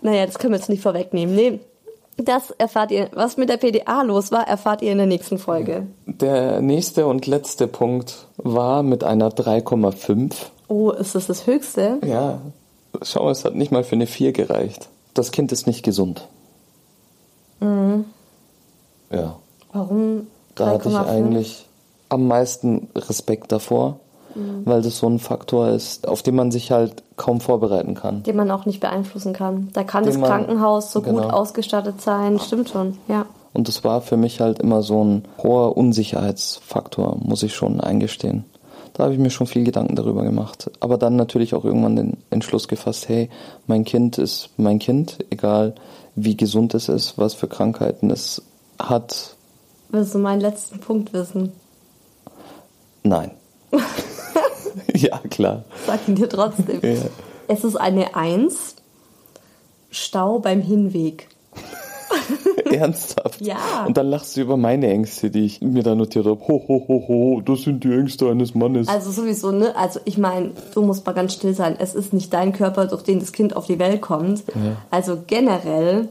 naja, 0.00 0.24
das 0.24 0.38
können 0.38 0.54
wir 0.54 0.58
jetzt 0.58 0.70
nicht 0.70 0.82
vorwegnehmen. 0.82 1.34
Nee, 1.34 1.60
das 2.16 2.50
erfahrt 2.50 2.90
ihr, 2.90 3.10
was 3.12 3.36
mit 3.36 3.50
der 3.50 3.58
PDA 3.58 4.02
los 4.02 4.32
war, 4.32 4.48
erfahrt 4.48 4.80
ihr 4.80 4.90
in 4.90 4.98
der 4.98 5.06
nächsten 5.06 5.38
Folge. 5.38 5.86
Der 6.06 6.62
nächste 6.62 7.06
und 7.06 7.26
letzte 7.26 7.68
Punkt 7.68 8.26
war 8.38 8.82
mit 8.82 9.04
einer 9.04 9.28
3,5. 9.28 10.34
Oh, 10.68 10.90
ist 10.90 11.14
das 11.14 11.26
das 11.26 11.46
Höchste? 11.46 11.98
Ja, 12.06 12.40
schau, 13.02 13.30
es 13.30 13.44
hat 13.44 13.54
nicht 13.54 13.70
mal 13.70 13.84
für 13.84 13.96
eine 13.96 14.06
4 14.06 14.32
gereicht. 14.32 14.88
Das 15.14 15.30
Kind 15.30 15.52
ist 15.52 15.66
nicht 15.66 15.82
gesund. 15.82 16.26
Ja, 17.60 18.00
Warum 19.72 20.26
da 20.54 20.66
hatte 20.66 20.88
ich 20.88 20.94
3,5? 20.94 21.06
eigentlich 21.08 21.66
am 22.08 22.26
meisten 22.26 22.88
Respekt 22.96 23.52
davor, 23.52 24.00
weil 24.64 24.82
das 24.82 24.98
so 24.98 25.08
ein 25.08 25.18
Faktor 25.18 25.68
ist, 25.70 26.06
auf 26.06 26.22
den 26.22 26.36
man 26.36 26.50
sich 26.52 26.70
halt 26.70 27.02
kaum 27.16 27.40
vorbereiten 27.40 27.94
kann. 27.94 28.22
Den 28.22 28.36
man 28.36 28.50
auch 28.50 28.66
nicht 28.66 28.78
beeinflussen 28.80 29.32
kann. 29.32 29.68
Da 29.72 29.82
kann 29.84 30.04
Den 30.04 30.12
das 30.12 30.20
man- 30.20 30.30
Krankenhaus 30.30 30.92
so 30.92 31.02
gut 31.02 31.16
genau. 31.22 31.30
ausgestattet 31.30 32.00
sein. 32.00 32.38
Stimmt 32.38 32.68
schon, 32.68 32.98
ja. 33.08 33.26
Und 33.52 33.66
das 33.66 33.82
war 33.82 34.00
für 34.00 34.16
mich 34.16 34.40
halt 34.40 34.60
immer 34.60 34.82
so 34.82 35.02
ein 35.04 35.24
hoher 35.42 35.76
Unsicherheitsfaktor, 35.76 37.16
muss 37.20 37.42
ich 37.42 37.54
schon 37.54 37.80
eingestehen. 37.80 38.44
Da 38.94 39.04
habe 39.04 39.14
ich 39.14 39.18
mir 39.18 39.30
schon 39.30 39.46
viel 39.46 39.64
Gedanken 39.64 39.96
darüber 39.96 40.22
gemacht. 40.22 40.70
Aber 40.80 40.98
dann 40.98 41.16
natürlich 41.16 41.54
auch 41.54 41.64
irgendwann 41.64 41.96
den 41.96 42.16
Entschluss 42.30 42.68
gefasst, 42.68 43.08
hey, 43.08 43.30
mein 43.66 43.84
Kind 43.84 44.18
ist 44.18 44.50
mein 44.56 44.78
Kind, 44.78 45.18
egal 45.30 45.74
wie 46.14 46.36
gesund 46.36 46.74
es 46.74 46.88
ist, 46.88 47.16
was 47.18 47.34
für 47.34 47.48
Krankheiten 47.48 48.10
es 48.10 48.42
hat. 48.78 49.36
Willst 49.90 50.14
du 50.14 50.18
meinen 50.18 50.40
letzten 50.40 50.80
Punkt 50.80 51.12
wissen? 51.12 51.52
Nein. 53.02 53.30
ja, 54.94 55.20
klar. 55.30 55.64
Sag 55.86 56.06
ihn 56.08 56.14
dir 56.14 56.28
trotzdem. 56.28 56.80
Ja. 56.82 57.08
Es 57.48 57.64
ist 57.64 57.76
eine 57.76 58.14
Eins. 58.14 58.76
Stau 59.90 60.38
beim 60.38 60.60
Hinweg. 60.60 61.28
Ernsthaft. 62.70 63.40
Ja. 63.40 63.86
Und 63.86 63.96
dann 63.96 64.08
lachst 64.08 64.36
du 64.36 64.42
über 64.42 64.56
meine 64.58 64.88
Ängste, 64.88 65.30
die 65.30 65.46
ich 65.46 65.62
mir 65.62 65.82
da 65.82 65.94
notiert 65.94 66.26
habe. 66.26 66.40
Ho, 66.40 66.64
ho, 66.68 66.84
ho, 66.86 67.04
ho, 67.08 67.40
das 67.40 67.62
sind 67.62 67.84
die 67.84 67.92
Ängste 67.92 68.28
eines 68.28 68.54
Mannes. 68.54 68.88
Also 68.88 69.10
sowieso, 69.10 69.50
ne? 69.50 69.74
Also 69.76 70.00
ich 70.04 70.18
meine, 70.18 70.52
du 70.74 70.82
musst 70.82 71.06
mal 71.06 71.12
ganz 71.12 71.34
still 71.34 71.54
sein. 71.54 71.76
Es 71.78 71.94
ist 71.94 72.12
nicht 72.12 72.32
dein 72.34 72.52
Körper, 72.52 72.86
durch 72.86 73.02
den 73.02 73.20
das 73.20 73.32
Kind 73.32 73.56
auf 73.56 73.66
die 73.66 73.78
Welt 73.78 74.02
kommt. 74.02 74.44
Also 74.90 75.22
generell, 75.26 76.08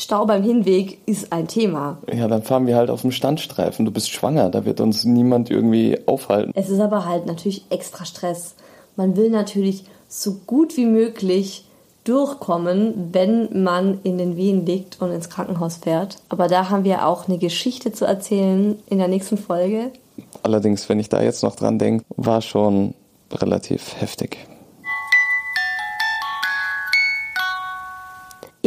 Stau 0.00 0.26
beim 0.26 0.44
Hinweg 0.44 0.98
ist 1.06 1.32
ein 1.32 1.48
Thema. 1.48 1.98
Ja, 2.12 2.28
dann 2.28 2.44
fahren 2.44 2.68
wir 2.68 2.76
halt 2.76 2.88
auf 2.88 3.02
dem 3.02 3.10
Standstreifen. 3.10 3.84
Du 3.84 3.90
bist 3.90 4.10
schwanger, 4.10 4.48
da 4.48 4.64
wird 4.64 4.80
uns 4.80 5.04
niemand 5.04 5.50
irgendwie 5.50 5.98
aufhalten. 6.06 6.52
Es 6.54 6.70
ist 6.70 6.78
aber 6.78 7.04
halt 7.04 7.26
natürlich 7.26 7.64
extra 7.70 8.04
Stress. 8.04 8.54
Man 8.94 9.16
will 9.16 9.28
natürlich 9.28 9.84
so 10.08 10.34
gut 10.46 10.76
wie 10.76 10.86
möglich 10.86 11.64
durchkommen, 12.04 13.10
wenn 13.12 13.62
man 13.62 14.00
in 14.04 14.18
den 14.18 14.36
Wehen 14.36 14.64
liegt 14.64 15.02
und 15.02 15.10
ins 15.10 15.28
Krankenhaus 15.28 15.78
fährt. 15.78 16.16
Aber 16.28 16.46
da 16.46 16.70
haben 16.70 16.84
wir 16.84 17.04
auch 17.04 17.28
eine 17.28 17.38
Geschichte 17.38 17.92
zu 17.92 18.04
erzählen 18.04 18.78
in 18.86 18.98
der 18.98 19.08
nächsten 19.08 19.36
Folge. 19.36 19.90
Allerdings, 20.42 20.88
wenn 20.88 21.00
ich 21.00 21.08
da 21.08 21.20
jetzt 21.20 21.42
noch 21.42 21.56
dran 21.56 21.78
denke, 21.78 22.04
war 22.16 22.40
schon 22.40 22.94
relativ 23.32 24.00
heftig. 24.00 24.38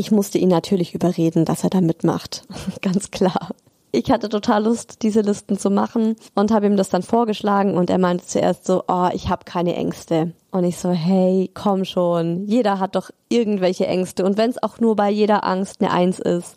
Ich 0.01 0.09
musste 0.09 0.39
ihn 0.39 0.49
natürlich 0.49 0.95
überreden, 0.95 1.45
dass 1.45 1.63
er 1.63 1.69
da 1.69 1.79
mitmacht. 1.79 2.43
Ganz 2.81 3.11
klar. 3.11 3.51
Ich 3.91 4.09
hatte 4.09 4.29
total 4.29 4.63
Lust, 4.63 5.03
diese 5.03 5.21
Listen 5.21 5.59
zu 5.59 5.69
machen 5.69 6.15
und 6.33 6.49
habe 6.49 6.65
ihm 6.65 6.75
das 6.75 6.89
dann 6.89 7.03
vorgeschlagen 7.03 7.77
und 7.77 7.91
er 7.91 7.99
meinte 7.99 8.25
zuerst 8.25 8.65
so, 8.65 8.83
oh, 8.87 9.09
ich 9.13 9.29
habe 9.29 9.45
keine 9.45 9.75
Ängste. 9.75 10.33
Und 10.49 10.63
ich 10.63 10.79
so, 10.79 10.89
hey, 10.89 11.51
komm 11.53 11.85
schon, 11.85 12.47
jeder 12.47 12.79
hat 12.79 12.95
doch 12.95 13.11
irgendwelche 13.29 13.85
Ängste 13.85 14.25
und 14.25 14.39
wenn 14.39 14.49
es 14.49 14.63
auch 14.63 14.79
nur 14.79 14.95
bei 14.95 15.11
jeder 15.11 15.43
Angst 15.43 15.81
eine 15.81 15.91
Eins 15.91 16.17
ist, 16.17 16.55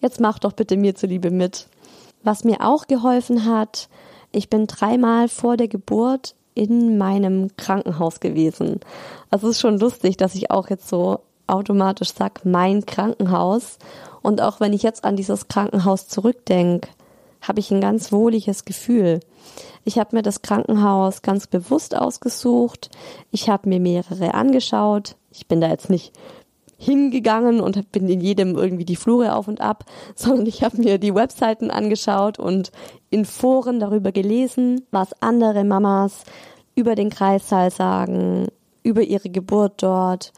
jetzt 0.00 0.18
mach 0.18 0.38
doch 0.38 0.54
bitte 0.54 0.78
mir 0.78 0.94
zuliebe 0.94 1.30
mit. 1.30 1.68
Was 2.22 2.44
mir 2.44 2.62
auch 2.62 2.86
geholfen 2.86 3.44
hat, 3.44 3.90
ich 4.32 4.48
bin 4.48 4.66
dreimal 4.66 5.28
vor 5.28 5.58
der 5.58 5.68
Geburt 5.68 6.34
in 6.54 6.96
meinem 6.96 7.54
Krankenhaus 7.58 8.20
gewesen. 8.20 8.80
Also 9.28 9.48
es 9.48 9.56
ist 9.56 9.60
schon 9.60 9.78
lustig, 9.78 10.16
dass 10.16 10.34
ich 10.34 10.50
auch 10.50 10.70
jetzt 10.70 10.88
so 10.88 11.20
automatisch 11.46 12.12
sag, 12.12 12.44
mein 12.44 12.86
Krankenhaus. 12.86 13.78
Und 14.22 14.40
auch 14.40 14.60
wenn 14.60 14.72
ich 14.72 14.82
jetzt 14.82 15.04
an 15.04 15.16
dieses 15.16 15.48
Krankenhaus 15.48 16.08
zurückdenke, 16.08 16.88
habe 17.40 17.60
ich 17.60 17.70
ein 17.70 17.80
ganz 17.80 18.12
wohliges 18.12 18.64
Gefühl. 18.64 19.20
Ich 19.84 19.98
habe 19.98 20.16
mir 20.16 20.22
das 20.22 20.42
Krankenhaus 20.42 21.22
ganz 21.22 21.46
bewusst 21.46 21.96
ausgesucht. 21.96 22.90
Ich 23.30 23.48
habe 23.48 23.68
mir 23.68 23.80
mehrere 23.80 24.34
angeschaut. 24.34 25.16
Ich 25.30 25.46
bin 25.46 25.60
da 25.60 25.68
jetzt 25.68 25.90
nicht 25.90 26.12
hingegangen 26.78 27.60
und 27.60 27.90
bin 27.92 28.08
in 28.08 28.20
jedem 28.20 28.56
irgendwie 28.56 28.84
die 28.84 28.96
Flure 28.96 29.34
auf 29.34 29.48
und 29.48 29.60
ab, 29.60 29.84
sondern 30.14 30.46
ich 30.46 30.62
habe 30.62 30.78
mir 30.78 30.98
die 30.98 31.14
Webseiten 31.14 31.70
angeschaut 31.70 32.38
und 32.38 32.70
in 33.10 33.24
Foren 33.24 33.80
darüber 33.80 34.12
gelesen, 34.12 34.82
was 34.90 35.20
andere 35.22 35.64
Mamas 35.64 36.24
über 36.74 36.94
den 36.94 37.08
Kreissaal 37.08 37.70
sagen, 37.70 38.48
über 38.82 39.02
ihre 39.02 39.30
Geburt 39.30 39.82
dort, 39.82 40.32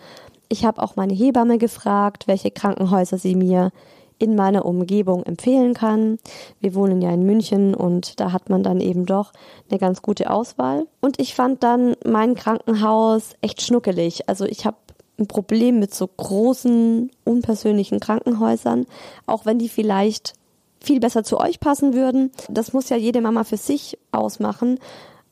ich 0.48 0.64
habe 0.64 0.82
auch 0.82 0.96
meine 0.96 1.14
Hebamme 1.14 1.58
gefragt, 1.58 2.26
welche 2.26 2.50
Krankenhäuser 2.50 3.18
sie 3.18 3.34
mir 3.34 3.70
in 4.18 4.34
meiner 4.34 4.64
Umgebung 4.64 5.22
empfehlen 5.22 5.74
kann. 5.74 6.18
Wir 6.60 6.74
wohnen 6.74 7.00
ja 7.00 7.10
in 7.10 7.24
München 7.24 7.74
und 7.74 8.18
da 8.18 8.32
hat 8.32 8.50
man 8.50 8.62
dann 8.62 8.80
eben 8.80 9.06
doch 9.06 9.32
eine 9.70 9.78
ganz 9.78 10.02
gute 10.02 10.30
Auswahl. 10.30 10.86
Und 11.00 11.20
ich 11.20 11.34
fand 11.34 11.62
dann 11.62 11.94
mein 12.04 12.34
Krankenhaus 12.34 13.34
echt 13.40 13.62
schnuckelig. 13.62 14.28
Also 14.28 14.44
ich 14.44 14.66
habe 14.66 14.76
ein 15.18 15.28
Problem 15.28 15.78
mit 15.78 15.94
so 15.94 16.06
großen, 16.06 17.10
unpersönlichen 17.24 18.00
Krankenhäusern, 18.00 18.86
auch 19.26 19.46
wenn 19.46 19.58
die 19.58 19.68
vielleicht 19.68 20.34
viel 20.80 21.00
besser 21.00 21.24
zu 21.24 21.38
euch 21.38 21.60
passen 21.60 21.94
würden. 21.94 22.30
Das 22.48 22.72
muss 22.72 22.88
ja 22.88 22.96
jede 22.96 23.20
Mama 23.20 23.44
für 23.44 23.56
sich 23.56 23.98
ausmachen. 24.12 24.78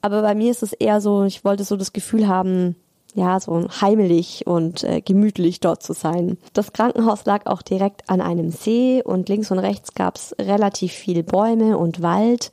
Aber 0.00 0.22
bei 0.22 0.34
mir 0.34 0.50
ist 0.50 0.62
es 0.62 0.72
eher 0.72 1.00
so, 1.00 1.24
ich 1.24 1.44
wollte 1.44 1.64
so 1.64 1.76
das 1.76 1.92
Gefühl 1.92 2.28
haben, 2.28 2.76
ja, 3.16 3.40
so 3.40 3.66
heimelig 3.80 4.46
und 4.46 4.84
äh, 4.84 5.00
gemütlich 5.00 5.60
dort 5.60 5.82
zu 5.82 5.94
sein. 5.94 6.36
Das 6.52 6.74
Krankenhaus 6.74 7.24
lag 7.24 7.46
auch 7.46 7.62
direkt 7.62 8.08
an 8.10 8.20
einem 8.20 8.50
See 8.50 9.02
und 9.02 9.30
links 9.30 9.50
und 9.50 9.58
rechts 9.58 9.94
gab's 9.94 10.34
relativ 10.38 10.92
viel 10.92 11.22
Bäume 11.22 11.78
und 11.78 12.02
Wald, 12.02 12.52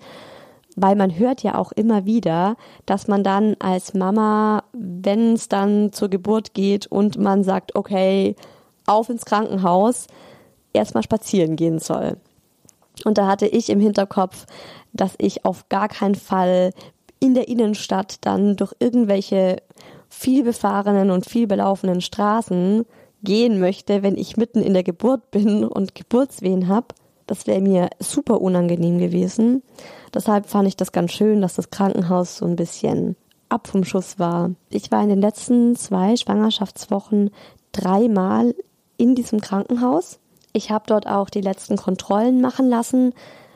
weil 0.78 0.96
man 0.96 1.20
hört 1.20 1.44
ja 1.44 1.56
auch 1.56 1.74
immer 1.74 2.06
wieder, 2.06 2.56
dass 2.86 3.10
man 3.10 3.26
dann 3.26 3.58
als 3.60 3.94
Mama, 3.94 4.64
wenn 4.72 5.34
es 5.34 5.50
dann 5.50 5.92
zur 5.92 6.08
Geburt 6.08 6.54
geht 6.54 6.88
und 6.88 7.18
man 7.18 7.44
sagt, 7.44 7.76
okay, 7.76 8.36
auf 8.88 9.10
ins 9.10 9.26
Krankenhaus, 9.26 10.08
erstmal 10.72 11.04
spazieren 11.04 11.58
gehen 11.58 11.80
soll. 11.80 12.16
Und 13.04 13.18
da 13.18 13.28
hatte 13.28 13.48
ich 13.48 13.70
im 13.70 13.82
Hinterkopf, 13.82 14.46
dass 14.94 15.14
ich 15.18 15.44
auf 15.44 15.68
gar 15.68 15.90
keinen 15.90 16.16
Fall 16.16 16.72
in 17.20 17.34
der 17.34 17.48
Innenstadt 17.50 18.18
dann 18.22 18.56
durch 18.56 18.74
irgendwelche 18.80 19.58
viel 20.14 20.44
befahrenen 20.44 21.10
und 21.12 21.26
viel 21.26 21.48
belaufenen 21.48 22.00
Straßen 22.00 22.86
gehen 23.24 23.60
möchte, 23.60 24.04
wenn 24.04 24.18
ich 24.18 24.38
mitten 24.38 24.62
in 24.62 24.74
der 24.74 24.84
Geburt 24.84 25.32
bin 25.32 25.66
und 25.66 25.96
Geburtswehen 25.96 26.68
habe. 26.68 26.88
Das 27.26 27.48
wäre 27.48 27.62
mir 27.62 27.90
super 28.00 28.42
unangenehm 28.42 29.00
gewesen. 29.00 29.64
Deshalb 30.14 30.48
fand 30.48 30.68
ich 30.68 30.78
das 30.78 30.92
ganz 30.92 31.12
schön, 31.12 31.42
dass 31.42 31.56
das 31.56 31.72
Krankenhaus 31.72 32.38
so 32.38 32.46
ein 32.46 32.56
bisschen 32.56 33.16
ab 33.50 33.68
vom 33.68 33.84
Schuss 33.84 34.20
war. 34.20 34.52
Ich 34.70 34.92
war 34.92 35.02
in 35.02 35.10
den 35.10 35.22
letzten 35.22 35.76
zwei 35.76 36.16
Schwangerschaftswochen 36.16 37.32
dreimal 37.72 38.54
in 38.98 39.16
diesem 39.16 39.42
Krankenhaus. 39.42 40.20
Ich 40.52 40.70
habe 40.70 40.86
dort 40.88 41.08
auch 41.08 41.30
die 41.30 41.42
letzten 41.42 41.78
Kontrollen 41.78 42.40
machen 42.40 42.70
lassen, 42.70 43.14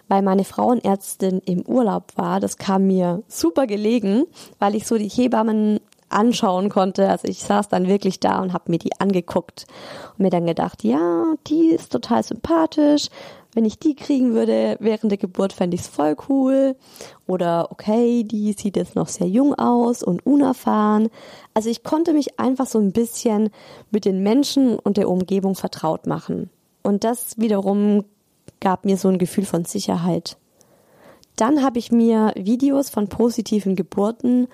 weil 0.07 0.21
meine 0.21 0.43
Frauenärztin 0.43 1.39
im 1.45 1.61
Urlaub 1.61 2.13
war. 2.15 2.39
Das 2.39 2.57
kam 2.57 2.87
mir 2.87 3.21
super 3.27 3.67
gelegen, 3.67 4.23
weil 4.59 4.75
ich 4.75 4.87
so 4.87 4.97
die 4.97 5.09
Hebammen 5.09 5.79
anschauen 6.09 6.69
konnte. 6.69 7.09
Also 7.09 7.27
ich 7.27 7.39
saß 7.39 7.69
dann 7.69 7.87
wirklich 7.87 8.19
da 8.19 8.41
und 8.41 8.53
habe 8.53 8.71
mir 8.71 8.79
die 8.79 8.99
angeguckt 8.99 9.65
und 10.11 10.23
mir 10.23 10.29
dann 10.29 10.45
gedacht, 10.45 10.83
ja, 10.83 11.33
die 11.47 11.69
ist 11.69 11.91
total 11.91 12.23
sympathisch. 12.23 13.09
Wenn 13.53 13.65
ich 13.65 13.79
die 13.79 13.95
kriegen 13.95 14.33
würde 14.33 14.77
während 14.79 15.11
der 15.11 15.17
Geburt, 15.17 15.51
fände 15.51 15.75
ich 15.75 15.81
es 15.81 15.87
voll 15.87 16.15
cool. 16.29 16.75
Oder 17.25 17.71
okay, 17.71 18.23
die 18.23 18.53
sieht 18.53 18.77
jetzt 18.77 18.95
noch 18.95 19.07
sehr 19.07 19.27
jung 19.27 19.55
aus 19.55 20.03
und 20.03 20.25
unerfahren. 20.25 21.09
Also 21.53 21.69
ich 21.69 21.83
konnte 21.83 22.13
mich 22.13 22.39
einfach 22.39 22.67
so 22.67 22.77
ein 22.77 22.91
bisschen 22.91 23.49
mit 23.89 24.05
den 24.05 24.21
Menschen 24.21 24.77
und 24.77 24.97
der 24.97 25.09
Umgebung 25.09 25.55
vertraut 25.55 26.05
machen. 26.05 26.49
Und 26.83 27.03
das 27.03 27.39
wiederum 27.39 28.05
gab 28.59 28.85
mir 28.85 28.97
so 28.97 29.07
ein 29.07 29.17
Gefühl 29.17 29.45
von 29.45 29.65
Sicherheit. 29.65 30.37
Dann 31.35 31.63
habe 31.63 31.79
ich 31.79 31.91
mir 31.91 32.33
Videos 32.35 32.89
von 32.89 33.09
positiven 33.09 33.75
Geburten 33.75 34.47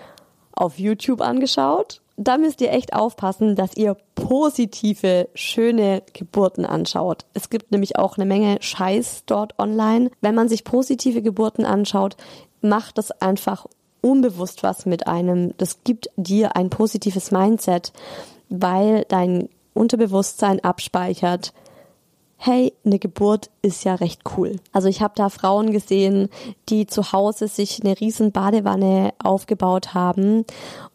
auf 0.56 0.80
YouTube 0.80 1.22
angeschaut. 1.22 2.02
Da 2.16 2.38
müsst 2.38 2.62
ihr 2.62 2.72
echt 2.72 2.94
aufpassen, 2.94 3.56
dass 3.56 3.76
ihr 3.76 3.98
positive, 4.14 5.30
schöne 5.34 6.04
Geburten 6.14 6.66
anschaut. 6.66 7.26
Es 7.34 7.50
gibt 7.50 7.72
nämlich 7.72 7.98
auch 7.98 8.18
eine 8.18 8.26
Menge 8.26 8.58
Scheiß 8.62 9.24
dort 9.26 9.58
online. 9.58 10.12
Wenn 10.22 10.36
man 10.36 10.48
sich 10.48 10.64
positive 10.64 11.24
Geburten 11.24 11.66
anschaut, 11.66 12.16
macht 12.62 12.98
das 12.98 13.12
einfach 13.12 13.66
unbewusst 14.02 14.62
was 14.62 14.86
mit 14.86 15.08
einem. 15.08 15.58
Das 15.58 15.84
gibt 15.84 16.10
dir 16.16 16.56
ein 16.56 16.70
positives 16.70 17.32
Mindset, 17.32 17.94
weil 18.50 19.06
dein 19.08 19.50
Unterbewusstsein 19.74 20.64
abspeichert, 20.64 21.54
hey, 22.46 22.74
eine 22.84 23.00
Geburt 23.00 23.50
ist 23.62 23.86
ja 23.86 23.96
recht 23.96 24.24
cool. 24.36 24.58
Also 24.74 24.90
ich 24.90 25.02
habe 25.02 25.14
da 25.16 25.30
Frauen 25.30 25.72
gesehen, 25.72 26.28
die 26.68 26.88
zu 26.88 27.14
Hause 27.14 27.48
sich 27.48 27.82
eine 27.82 27.98
riesen 27.98 28.34
Badewanne 28.34 29.14
aufgebaut 29.24 29.94
haben 29.94 30.44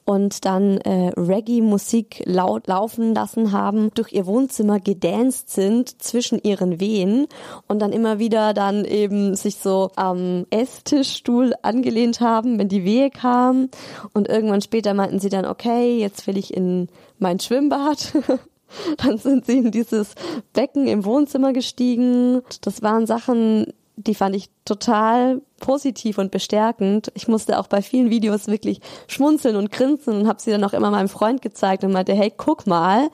und 0.04 0.44
dann 0.44 0.76
äh, 0.82 1.08
Reggae-Musik 1.16 2.22
laut 2.26 2.66
laufen 2.66 3.14
lassen 3.14 3.52
haben, 3.52 3.90
durch 3.94 4.12
ihr 4.12 4.26
Wohnzimmer 4.26 4.78
gedanced 4.78 5.48
sind 5.48 6.02
zwischen 6.02 6.38
ihren 6.38 6.80
Wehen 6.80 7.26
und 7.66 7.78
dann 7.80 7.92
immer 7.92 8.18
wieder 8.18 8.52
dann 8.52 8.84
eben 8.84 9.34
sich 9.34 9.56
so 9.56 9.90
am 9.96 10.44
Esstischstuhl 10.50 11.54
angelehnt 11.62 12.20
haben, 12.20 12.58
wenn 12.58 12.68
die 12.68 12.84
Wehe 12.84 13.08
kam 13.08 13.70
und 14.12 14.28
irgendwann 14.28 14.60
später 14.60 14.92
meinten 14.92 15.18
sie 15.18 15.30
dann, 15.30 15.46
okay, 15.46 15.98
jetzt 15.98 16.26
will 16.26 16.36
ich 16.36 16.52
in 16.52 16.88
mein 17.18 17.40
Schwimmbad. 17.40 18.12
Dann 18.98 19.18
sind 19.18 19.46
sie 19.46 19.58
in 19.58 19.70
dieses 19.70 20.14
Becken 20.52 20.86
im 20.86 21.04
Wohnzimmer 21.04 21.52
gestiegen. 21.52 22.42
Das 22.60 22.82
waren 22.82 23.06
Sachen, 23.06 23.72
die 23.96 24.14
fand 24.14 24.36
ich 24.36 24.50
total 24.64 25.42
positiv 25.58 26.18
und 26.18 26.30
bestärkend. 26.30 27.10
Ich 27.14 27.28
musste 27.28 27.58
auch 27.58 27.66
bei 27.66 27.82
vielen 27.82 28.10
Videos 28.10 28.46
wirklich 28.46 28.80
schmunzeln 29.08 29.56
und 29.56 29.72
grinsen 29.72 30.20
und 30.20 30.28
habe 30.28 30.40
sie 30.40 30.50
dann 30.50 30.64
auch 30.64 30.72
immer 30.72 30.90
meinem 30.90 31.08
Freund 31.08 31.42
gezeigt 31.42 31.84
und 31.84 31.92
meinte, 31.92 32.14
hey, 32.14 32.32
guck 32.36 32.66
mal, 32.66 33.08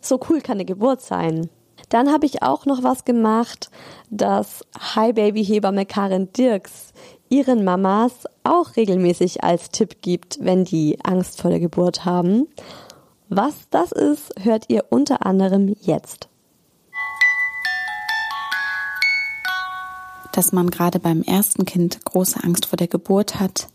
so 0.00 0.18
cool 0.28 0.40
kann 0.40 0.56
eine 0.56 0.64
Geburt 0.64 1.00
sein. 1.00 1.50
Dann 1.90 2.10
habe 2.10 2.26
ich 2.26 2.42
auch 2.42 2.66
noch 2.66 2.82
was 2.82 3.04
gemacht, 3.04 3.70
dass 4.10 4.64
Hi 4.94 5.12
Baby 5.12 5.44
Hebamme 5.44 5.86
Karin 5.86 6.32
Dirks 6.32 6.92
ihren 7.28 7.64
Mamas 7.64 8.12
auch 8.42 8.76
regelmäßig 8.76 9.44
als 9.44 9.70
Tipp 9.70 10.02
gibt, 10.02 10.38
wenn 10.40 10.64
die 10.64 10.98
Angst 11.02 11.40
vor 11.40 11.50
der 11.50 11.60
Geburt 11.60 12.04
haben. 12.04 12.46
Was 13.28 13.54
das 13.70 13.90
ist, 13.90 14.34
hört 14.38 14.66
ihr 14.68 14.84
unter 14.90 15.24
anderem 15.24 15.74
jetzt. 15.80 16.28
Dass 20.32 20.52
man 20.52 20.70
gerade 20.70 20.98
beim 20.98 21.22
ersten 21.22 21.64
Kind 21.64 22.04
große 22.04 22.42
Angst 22.42 22.66
vor 22.66 22.76
der 22.76 22.88
Geburt 22.88 23.40
hat, 23.40 23.68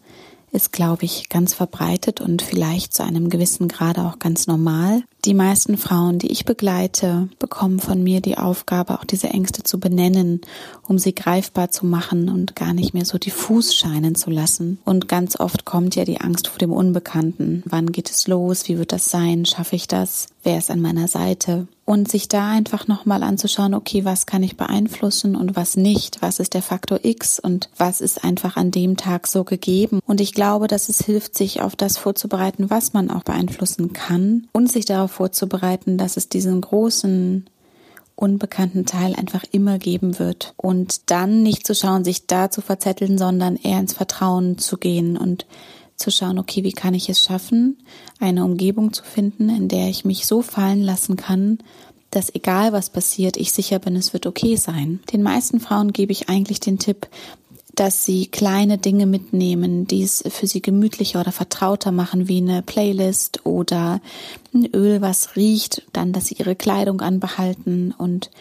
ist, 0.52 0.72
glaube 0.72 1.06
ich, 1.06 1.30
ganz 1.30 1.54
verbreitet 1.54 2.22
und 2.22 2.42
vielleicht 2.42 2.94
zu 2.94 3.04
einem 3.04 3.30
gewissen 3.30 3.68
Grade 3.68 4.02
auch 4.02 4.20
ganz 4.20 4.46
normal. 4.48 5.04
Die 5.26 5.34
meisten 5.34 5.78
Frauen, 5.78 6.18
die 6.18 6.32
ich 6.32 6.46
begleite, 6.46 7.28
bekommen 7.40 7.80
von 7.80 8.02
mir 8.02 8.22
die 8.22 8.38
Aufgabe, 8.38 8.98
auch 8.98 9.04
diese 9.04 9.28
Ängste 9.28 9.64
zu 9.64 9.78
benennen, 9.78 10.40
um 10.88 10.98
sie 10.98 11.14
greifbar 11.14 11.72
zu 11.72 11.86
machen 11.86 12.30
und 12.30 12.56
gar 12.56 12.74
nicht 12.74 12.94
mehr 12.94 13.04
so 13.04 13.18
diffus 13.18 13.76
scheinen 13.76 14.16
zu 14.16 14.30
lassen. 14.30 14.80
Und 14.86 15.10
ganz 15.10 15.38
oft 15.38 15.66
kommt 15.66 15.96
ja 15.96 16.06
die 16.06 16.22
Angst 16.22 16.48
vor 16.48 16.58
dem 16.58 16.72
Unbekannten. 16.72 17.64
Wann 17.66 17.92
geht 17.92 18.10
es 18.10 18.28
los? 18.28 18.70
Wie 18.70 18.78
wird 18.78 18.94
das 18.94 19.12
sein? 19.12 19.46
Schaffe 19.46 19.76
ich 19.76 19.88
das? 19.88 20.28
Wer 20.42 20.58
ist 20.58 20.72
an 20.72 20.80
meiner 20.80 21.10
Seite? 21.10 21.68
Und 21.84 22.10
sich 22.10 22.28
da 22.28 22.50
einfach 22.50 22.88
nochmal 22.88 23.24
anzuschauen, 23.24 23.74
okay, 23.74 24.06
was 24.06 24.26
kann 24.26 24.44
ich 24.44 24.56
beeinflussen 24.56 25.36
und 25.36 25.56
was 25.56 25.76
nicht? 25.76 26.22
Was 26.22 26.40
ist 26.40 26.54
der 26.54 26.62
Faktor 26.62 27.00
X 27.04 27.40
und 27.40 27.70
was 27.78 28.00
ist 28.00 28.24
einfach 28.24 28.58
an 28.58 28.70
dem 28.70 28.96
Tag 28.96 29.26
so 29.26 29.44
gegeben? 29.44 30.00
Und 30.06 30.22
ich 30.22 30.34
glaube, 30.34 30.68
dass 30.68 30.88
es 30.88 31.00
hilft, 31.00 31.36
sich 31.36 31.62
auf 31.62 31.76
das 31.76 31.98
vorzubereiten, 31.98 32.70
was 32.70 32.94
man 32.94 33.10
auch 33.10 33.24
beeinflussen 33.24 33.92
kann 33.92 34.48
und 34.54 34.72
sich 34.72 34.86
darauf 34.86 35.09
vorzubereiten, 35.10 35.98
dass 35.98 36.18
es 36.18 36.30
diesen 36.30 36.62
großen 36.62 37.50
unbekannten 38.16 38.86
Teil 38.86 39.16
einfach 39.16 39.44
immer 39.52 39.80
geben 39.80 40.20
wird. 40.20 40.54
Und 40.58 41.10
dann 41.10 41.42
nicht 41.42 41.66
zu 41.66 41.74
schauen, 41.74 42.04
sich 42.04 42.28
da 42.28 42.52
zu 42.52 42.62
verzetteln, 42.62 43.18
sondern 43.18 43.56
eher 43.56 43.80
ins 43.80 43.94
Vertrauen 43.94 44.58
zu 44.58 44.78
gehen 44.78 45.18
und 45.18 45.46
zu 45.96 46.12
schauen, 46.12 46.40
okay, 46.40 46.64
wie 46.64 46.72
kann 46.72 46.94
ich 46.94 47.10
es 47.10 47.22
schaffen, 47.22 47.78
eine 48.20 48.44
Umgebung 48.44 48.94
zu 48.94 49.04
finden, 49.04 49.50
in 49.50 49.68
der 49.68 49.90
ich 49.90 50.06
mich 50.06 50.28
so 50.28 50.42
fallen 50.42 50.82
lassen 50.82 51.18
kann, 51.18 51.60
dass 52.12 52.34
egal 52.34 52.74
was 52.74 52.90
passiert, 52.90 53.38
ich 53.38 53.52
sicher 53.52 53.80
bin, 53.80 53.96
es 53.96 54.14
wird 54.14 54.26
okay 54.26 54.56
sein. 54.56 55.00
Den 55.14 55.22
meisten 55.22 55.60
Frauen 55.60 55.94
gebe 55.94 56.12
ich 56.12 56.28
eigentlich 56.28 56.60
den 56.60 56.80
Tipp, 56.80 57.08
dass 57.80 58.04
sie 58.04 58.28
kleine 58.28 58.78
Dinge 58.78 59.06
mitnehmen, 59.06 59.88
die 59.88 60.04
es 60.04 60.22
für 60.28 60.48
sie 60.48 60.62
gemütlicher 60.62 61.22
oder 61.22 61.32
vertrauter 61.32 61.94
machen, 61.94 62.28
wie 62.28 62.40
eine 62.40 62.62
Playlist 62.62 63.46
oder 63.46 64.02
ein 64.54 64.66
Öl, 64.74 65.02
was 65.02 65.38
riecht, 65.38 65.84
dann, 65.94 66.12
dass 66.12 66.28
sie 66.28 66.36
ihre 66.36 66.58
Kleidung 66.58 67.00
anbehalten 67.00 67.96
und 67.98 68.32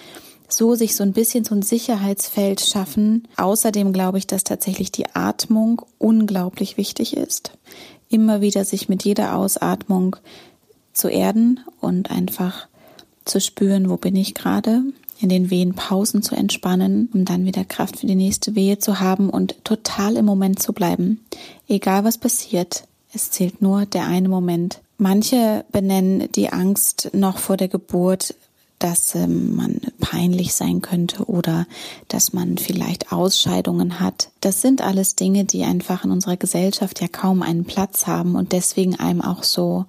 so 0.48 0.74
sich 0.74 0.96
so 0.96 1.04
ein 1.04 1.12
bisschen 1.12 1.44
so 1.44 1.54
ein 1.54 1.62
Sicherheitsfeld 1.62 2.60
schaffen. 2.60 3.28
Außerdem 3.36 3.92
glaube 3.92 4.18
ich, 4.18 4.26
dass 4.26 4.42
tatsächlich 4.42 4.90
die 4.90 5.06
Atmung 5.14 5.82
unglaublich 5.98 6.76
wichtig 6.76 7.16
ist. 7.16 7.52
Immer 8.08 8.40
wieder 8.40 8.64
sich 8.64 8.88
mit 8.88 9.04
jeder 9.04 9.36
Ausatmung 9.36 10.16
zu 10.92 11.06
erden 11.06 11.60
und 11.80 12.10
einfach 12.10 12.66
zu 13.24 13.40
spüren, 13.40 13.88
wo 13.88 13.98
bin 13.98 14.16
ich 14.16 14.34
gerade, 14.34 14.82
in 15.20 15.28
den 15.28 15.50
Wehen 15.50 15.74
Pausen 15.74 16.22
zu 16.22 16.34
entspannen, 16.34 17.08
um 17.12 17.24
dann 17.24 17.44
wieder 17.44 17.64
Kraft 17.64 17.98
für 17.98 18.06
die 18.06 18.14
nächste 18.14 18.54
Wehe 18.54 18.78
zu 18.78 19.00
haben 19.00 19.30
und 19.30 19.56
total 19.64 20.16
im 20.16 20.24
Moment 20.24 20.60
zu 20.60 20.72
bleiben. 20.72 21.24
Egal 21.68 22.04
was 22.04 22.18
passiert, 22.18 22.84
es 23.12 23.30
zählt 23.30 23.62
nur 23.62 23.86
der 23.86 24.06
eine 24.06 24.28
Moment. 24.28 24.80
Manche 24.98 25.64
benennen 25.72 26.30
die 26.32 26.52
Angst 26.52 27.10
noch 27.12 27.38
vor 27.38 27.56
der 27.56 27.68
Geburt, 27.68 28.34
dass 28.78 29.14
ähm, 29.14 29.56
man 29.56 29.80
peinlich 30.00 30.54
sein 30.54 30.82
könnte 30.82 31.24
oder 31.24 31.66
dass 32.08 32.32
man 32.32 32.58
vielleicht 32.58 33.12
Ausscheidungen 33.12 34.00
hat. 34.00 34.30
Das 34.40 34.60
sind 34.60 34.82
alles 34.82 35.16
Dinge, 35.16 35.44
die 35.44 35.64
einfach 35.64 36.04
in 36.04 36.10
unserer 36.10 36.36
Gesellschaft 36.36 37.00
ja 37.00 37.08
kaum 37.08 37.42
einen 37.42 37.64
Platz 37.64 38.06
haben 38.06 38.36
und 38.36 38.52
deswegen 38.52 38.96
einem 38.96 39.20
auch 39.20 39.42
so 39.42 39.86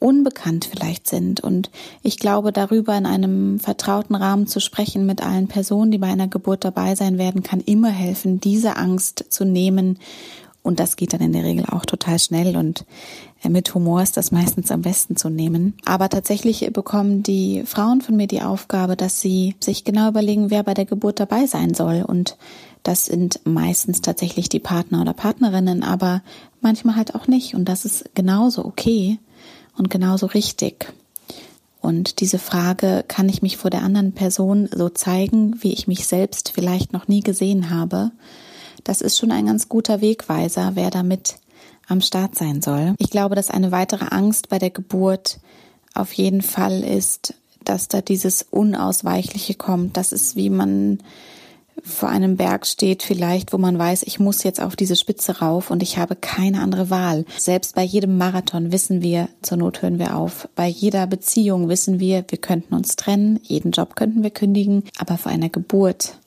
unbekannt 0.00 0.64
vielleicht 0.64 1.08
sind. 1.08 1.40
Und 1.40 1.70
ich 2.02 2.18
glaube, 2.18 2.52
darüber 2.52 2.96
in 2.96 3.06
einem 3.06 3.60
vertrauten 3.60 4.16
Rahmen 4.16 4.48
zu 4.48 4.58
sprechen 4.58 5.06
mit 5.06 5.22
allen 5.22 5.46
Personen, 5.46 5.92
die 5.92 5.98
bei 5.98 6.08
einer 6.08 6.26
Geburt 6.26 6.64
dabei 6.64 6.96
sein 6.96 7.18
werden, 7.18 7.44
kann 7.44 7.60
immer 7.60 7.90
helfen, 7.90 8.40
diese 8.40 8.76
Angst 8.76 9.26
zu 9.28 9.44
nehmen. 9.44 9.98
Und 10.62 10.80
das 10.80 10.96
geht 10.96 11.12
dann 11.12 11.20
in 11.20 11.32
der 11.32 11.44
Regel 11.44 11.64
auch 11.66 11.86
total 11.86 12.18
schnell 12.18 12.56
und 12.56 12.84
äh, 13.42 13.48
mit 13.48 13.74
Humor 13.74 14.02
ist 14.02 14.16
das 14.16 14.30
meistens 14.30 14.70
am 14.70 14.82
besten 14.82 15.16
zu 15.16 15.30
nehmen. 15.30 15.74
Aber 15.86 16.08
tatsächlich 16.08 16.70
bekommen 16.72 17.22
die 17.22 17.62
Frauen 17.64 18.02
von 18.02 18.16
mir 18.16 18.26
die 18.26 18.42
Aufgabe, 18.42 18.96
dass 18.96 19.20
sie 19.20 19.56
sich 19.60 19.84
genau 19.84 20.08
überlegen, 20.08 20.50
wer 20.50 20.62
bei 20.62 20.74
der 20.74 20.84
Geburt 20.84 21.18
dabei 21.18 21.46
sein 21.46 21.72
soll. 21.72 22.02
Und 22.06 22.36
das 22.82 23.06
sind 23.06 23.40
meistens 23.44 24.02
tatsächlich 24.02 24.48
die 24.48 24.60
Partner 24.60 25.00
oder 25.00 25.14
Partnerinnen, 25.14 25.82
aber 25.82 26.22
manchmal 26.60 26.96
halt 26.96 27.14
auch 27.14 27.26
nicht. 27.26 27.54
Und 27.54 27.66
das 27.66 27.84
ist 27.84 28.10
genauso 28.14 28.64
okay 28.64 29.18
und 29.80 29.88
genauso 29.88 30.26
richtig. 30.26 30.92
Und 31.80 32.20
diese 32.20 32.38
Frage, 32.38 33.02
kann 33.08 33.30
ich 33.30 33.40
mich 33.40 33.56
vor 33.56 33.70
der 33.70 33.82
anderen 33.82 34.12
Person 34.12 34.68
so 34.70 34.90
zeigen, 34.90 35.56
wie 35.62 35.72
ich 35.72 35.88
mich 35.88 36.06
selbst 36.06 36.52
vielleicht 36.54 36.92
noch 36.92 37.08
nie 37.08 37.22
gesehen 37.22 37.70
habe, 37.70 38.10
das 38.84 39.00
ist 39.00 39.18
schon 39.18 39.32
ein 39.32 39.46
ganz 39.46 39.70
guter 39.70 40.02
Wegweiser, 40.02 40.72
wer 40.74 40.90
damit 40.90 41.36
am 41.88 42.02
Start 42.02 42.34
sein 42.36 42.60
soll. 42.60 42.94
Ich 42.98 43.08
glaube, 43.08 43.34
dass 43.34 43.50
eine 43.50 43.72
weitere 43.72 44.04
Angst 44.14 44.50
bei 44.50 44.58
der 44.58 44.68
Geburt 44.68 45.40
auf 45.94 46.12
jeden 46.12 46.42
Fall 46.42 46.84
ist, 46.84 47.32
dass 47.64 47.88
da 47.88 48.02
dieses 48.02 48.42
Unausweichliche 48.50 49.54
kommt. 49.54 49.96
Das 49.96 50.12
ist, 50.12 50.36
wie 50.36 50.50
man 50.50 50.98
vor 51.84 52.08
einem 52.08 52.36
Berg 52.36 52.66
steht 52.66 53.02
vielleicht, 53.02 53.52
wo 53.52 53.58
man 53.58 53.78
weiß, 53.78 54.02
ich 54.04 54.18
muss 54.18 54.42
jetzt 54.42 54.60
auf 54.60 54.76
diese 54.76 54.96
Spitze 54.96 55.38
rauf 55.38 55.70
und 55.70 55.82
ich 55.82 55.98
habe 55.98 56.16
keine 56.16 56.60
andere 56.60 56.90
Wahl. 56.90 57.24
Selbst 57.36 57.74
bei 57.74 57.82
jedem 57.82 58.18
Marathon 58.18 58.72
wissen 58.72 59.02
wir, 59.02 59.28
zur 59.42 59.58
Not 59.58 59.82
hören 59.82 59.98
wir 59.98 60.16
auf. 60.16 60.48
Bei 60.54 60.66
jeder 60.66 61.06
Beziehung 61.06 61.68
wissen 61.68 62.00
wir, 62.00 62.24
wir 62.28 62.38
könnten 62.38 62.74
uns 62.74 62.96
trennen, 62.96 63.40
jeden 63.42 63.72
Job 63.72 63.96
könnten 63.96 64.22
wir 64.22 64.30
kündigen, 64.30 64.84
aber 64.98 65.18
vor 65.18 65.32
einer 65.32 65.48
Geburt 65.48 66.18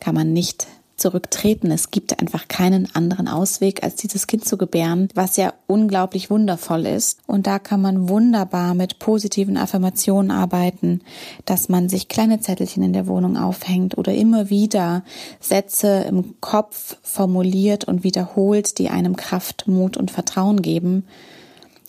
kann 0.00 0.14
man 0.14 0.32
nicht 0.32 0.66
zurücktreten. 0.96 1.70
Es 1.70 1.90
gibt 1.90 2.20
einfach 2.20 2.48
keinen 2.48 2.88
anderen 2.94 3.28
Ausweg, 3.28 3.82
als 3.82 3.96
dieses 3.96 4.26
Kind 4.26 4.44
zu 4.44 4.56
gebären, 4.56 5.08
was 5.14 5.36
ja 5.36 5.52
unglaublich 5.66 6.30
wundervoll 6.30 6.86
ist. 6.86 7.18
Und 7.26 7.46
da 7.46 7.58
kann 7.58 7.80
man 7.80 8.08
wunderbar 8.08 8.74
mit 8.74 8.98
positiven 8.98 9.56
Affirmationen 9.56 10.30
arbeiten, 10.30 11.00
dass 11.44 11.68
man 11.68 11.88
sich 11.88 12.08
kleine 12.08 12.40
Zettelchen 12.40 12.82
in 12.82 12.92
der 12.92 13.06
Wohnung 13.06 13.36
aufhängt 13.36 13.98
oder 13.98 14.14
immer 14.14 14.50
wieder 14.50 15.02
Sätze 15.40 16.04
im 16.08 16.40
Kopf 16.40 16.96
formuliert 17.02 17.84
und 17.84 18.04
wiederholt, 18.04 18.78
die 18.78 18.88
einem 18.88 19.16
Kraft, 19.16 19.66
Mut 19.66 19.96
und 19.96 20.10
Vertrauen 20.10 20.62
geben. 20.62 21.04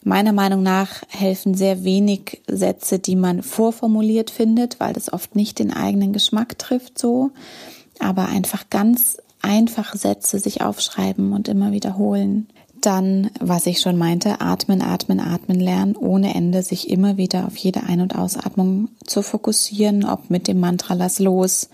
Meiner 0.06 0.34
Meinung 0.34 0.64
nach 0.64 1.04
helfen 1.08 1.54
sehr 1.56 1.86
wenig 1.86 2.42
Sätze, 2.48 3.00
die 3.00 3.16
man 3.16 3.42
vorformuliert 3.42 4.32
findet, 4.32 4.82
weil 4.82 4.92
das 4.92 5.14
oft 5.14 5.36
nicht 5.36 5.60
den 5.60 5.72
eigenen 5.72 6.12
Geschmack 6.12 6.58
trifft 6.58 7.00
so 7.00 7.32
aber 8.00 8.28
einfach 8.28 8.70
ganz 8.70 9.18
einfache 9.42 9.98
Sätze 9.98 10.40
sich 10.40 10.62
aufschreiben 10.62 11.34
und 11.34 11.48
immer 11.48 11.72
wiederholen. 11.72 12.48
Dann, 12.82 13.32
was 13.40 13.66
ich 13.66 13.80
schon 13.80 13.98
meinte, 13.98 14.42
atmen, 14.42 14.82
atmen, 14.82 15.20
atmen 15.20 15.60
lernen, 15.60 15.96
ohne 15.96 16.34
Ende 16.36 16.64
sich 16.64 16.90
immer 16.90 17.18
wieder 17.18 17.46
auf 17.46 17.56
jede 17.56 17.84
Ein- 17.84 18.02
und 18.02 18.16
Ausatmung 18.16 18.90
zu 19.06 19.22
fokussieren, 19.22 20.04
ob 20.04 20.30
mit 20.30 20.48
dem 20.48 20.60
Mantra 20.60 20.94
Lass 20.94 21.20
los, 21.20 21.70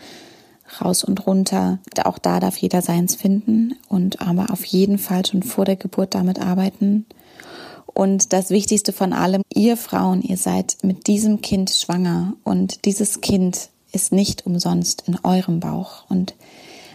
raus 0.81 1.03
und 1.03 1.25
runter. 1.25 1.79
Auch 2.03 2.19
da 2.19 2.39
darf 2.39 2.57
jeder 2.57 2.81
seins 2.81 3.15
finden 3.15 3.75
und 3.87 4.21
aber 4.21 4.51
auf 4.51 4.65
jeden 4.65 4.99
Fall 4.99 5.25
schon 5.25 5.41
vor 5.41 5.65
der 5.65 5.77
Geburt 5.77 6.13
damit 6.13 6.39
arbeiten. 6.39 7.05
Und 7.87 8.31
das 8.33 8.51
Wichtigste 8.51 8.93
von 8.93 9.13
allem, 9.13 9.41
ihr 9.53 9.77
Frauen, 9.77 10.21
ihr 10.21 10.37
seid 10.37 10.77
mit 10.83 11.07
diesem 11.07 11.41
Kind 11.41 11.71
schwanger 11.71 12.33
und 12.43 12.85
dieses 12.85 13.21
Kind 13.21 13.69
ist 13.91 14.11
nicht 14.11 14.45
umsonst 14.45 15.03
in 15.07 15.17
eurem 15.23 15.59
Bauch. 15.59 16.09
Und 16.09 16.35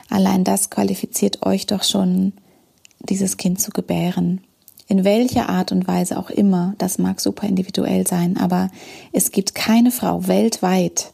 allein 0.08 0.44
das 0.44 0.70
qualifiziert 0.70 1.44
euch 1.44 1.66
doch 1.66 1.82
schon, 1.82 2.32
dieses 3.00 3.36
Kind 3.36 3.60
zu 3.60 3.70
gebären. 3.70 4.42
In 4.86 5.04
welcher 5.04 5.48
Art 5.48 5.72
und 5.72 5.86
Weise 5.86 6.18
auch 6.18 6.30
immer, 6.30 6.74
das 6.78 6.98
mag 6.98 7.20
super 7.20 7.46
individuell 7.46 8.06
sein, 8.06 8.36
aber 8.36 8.70
es 9.12 9.30
gibt 9.30 9.54
keine 9.54 9.90
Frau 9.90 10.26
weltweit, 10.26 11.12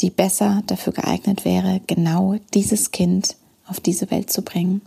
die 0.00 0.10
besser 0.10 0.62
dafür 0.66 0.92
geeignet 0.92 1.44
wäre, 1.44 1.80
genau 1.86 2.36
dieses 2.54 2.90
Kind 2.90 3.36
auf 3.66 3.80
diese 3.80 4.10
Welt 4.10 4.30
zu 4.30 4.42
bringen. 4.42 4.82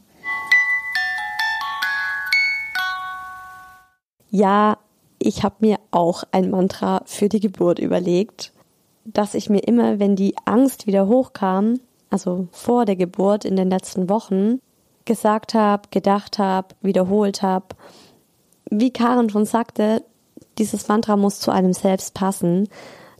Ja, 4.29 4.77
ich 5.19 5.43
habe 5.43 5.55
mir 5.59 5.79
auch 5.91 6.23
ein 6.31 6.49
Mantra 6.49 7.03
für 7.05 7.29
die 7.29 7.41
Geburt 7.41 7.79
überlegt 7.79 8.53
dass 9.05 9.33
ich 9.33 9.49
mir 9.49 9.61
immer, 9.67 9.99
wenn 9.99 10.15
die 10.15 10.35
Angst 10.45 10.87
wieder 10.87 11.07
hochkam, 11.07 11.79
also 12.09 12.47
vor 12.51 12.85
der 12.85 12.95
Geburt 12.95 13.45
in 13.45 13.55
den 13.55 13.69
letzten 13.69 14.09
Wochen, 14.09 14.59
gesagt 15.05 15.53
habe, 15.53 15.83
gedacht 15.91 16.39
habe, 16.39 16.69
wiederholt 16.81 17.41
habe, 17.41 17.67
wie 18.69 18.91
Karen 18.91 19.29
schon 19.29 19.45
sagte, 19.45 20.03
dieses 20.57 20.87
Mantra 20.87 21.17
muss 21.17 21.39
zu 21.39 21.51
einem 21.51 21.73
selbst 21.73 22.13
passen. 22.13 22.69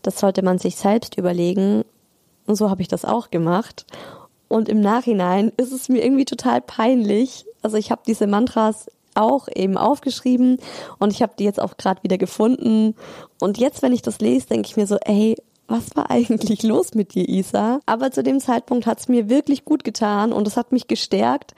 Das 0.01 0.19
sollte 0.19 0.43
man 0.43 0.59
sich 0.59 0.75
selbst 0.75 1.17
überlegen. 1.17 1.83
Und 2.45 2.55
so 2.55 2.69
habe 2.69 2.81
ich 2.81 2.87
das 2.87 3.05
auch 3.05 3.29
gemacht. 3.29 3.85
Und 4.47 4.69
im 4.69 4.81
Nachhinein 4.81 5.51
ist 5.57 5.71
es 5.71 5.89
mir 5.89 6.03
irgendwie 6.03 6.25
total 6.25 6.61
peinlich. 6.61 7.45
Also 7.61 7.77
ich 7.77 7.91
habe 7.91 8.01
diese 8.05 8.27
Mantras 8.27 8.87
auch 9.13 9.47
eben 9.53 9.77
aufgeschrieben 9.77 10.57
und 10.99 11.11
ich 11.11 11.21
habe 11.21 11.33
die 11.37 11.43
jetzt 11.43 11.59
auch 11.59 11.77
gerade 11.77 12.01
wieder 12.03 12.17
gefunden. 12.17 12.95
Und 13.39 13.57
jetzt, 13.57 13.81
wenn 13.81 13.93
ich 13.93 14.01
das 14.01 14.19
lese, 14.19 14.47
denke 14.47 14.67
ich 14.67 14.77
mir 14.77 14.87
so, 14.87 14.97
ey, 14.97 15.35
was 15.67 15.95
war 15.95 16.11
eigentlich 16.11 16.63
los 16.63 16.93
mit 16.93 17.13
dir, 17.13 17.27
Isa? 17.27 17.79
Aber 17.85 18.11
zu 18.11 18.23
dem 18.23 18.39
Zeitpunkt 18.39 18.85
hat 18.85 18.99
es 18.99 19.07
mir 19.07 19.29
wirklich 19.29 19.65
gut 19.65 19.83
getan 19.83 20.33
und 20.33 20.47
es 20.47 20.57
hat 20.57 20.71
mich 20.71 20.87
gestärkt 20.87 21.53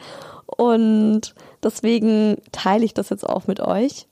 und 0.46 1.34
deswegen 1.64 2.38
teile 2.52 2.86
ich 2.86 2.94
das 2.94 3.10
jetzt 3.10 3.28
auch 3.28 3.48
mit 3.48 3.60
euch. 3.60 4.08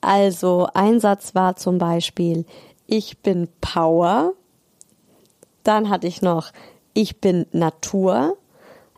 Also 0.00 0.68
ein 0.74 1.00
Satz 1.00 1.34
war 1.34 1.56
zum 1.56 1.78
Beispiel, 1.78 2.44
ich 2.86 3.18
bin 3.18 3.48
Power. 3.60 4.34
Dann 5.62 5.88
hatte 5.88 6.06
ich 6.06 6.20
noch, 6.20 6.52
ich 6.92 7.20
bin 7.20 7.46
Natur. 7.52 8.36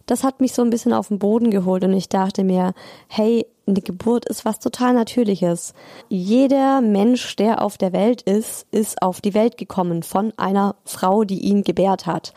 Das 0.07 0.25
hat 0.25 0.41
mich 0.41 0.53
so 0.53 0.63
ein 0.63 0.71
bisschen 0.71 0.93
auf 0.93 1.09
den 1.09 1.21
Boden 1.21 1.51
geholt 1.51 1.85
und 1.85 1.93
ich 1.93 2.09
dachte 2.09 2.43
mir, 2.43 2.75
hey, 3.09 3.47
eine 3.67 3.81
Geburt 3.81 4.27
ist 4.27 4.45
was 4.45 4.61
total 4.61 4.95
Natürliches. 4.95 5.75
Jeder 6.09 6.81
Mensch, 6.81 7.35
der 7.37 7.63
auf 7.63 7.79
der 7.79 7.93
Welt 7.93 8.23
ist, 8.23 8.67
ist 8.71 9.03
auf 9.03 9.21
die 9.21 9.35
Welt 9.35 9.59
gekommen 9.59 10.03
von 10.03 10.33
einer 10.37 10.77
Frau, 10.85 11.25
die 11.25 11.41
ihn 11.41 11.65
gebärt 11.65 12.07
hat. 12.07 12.33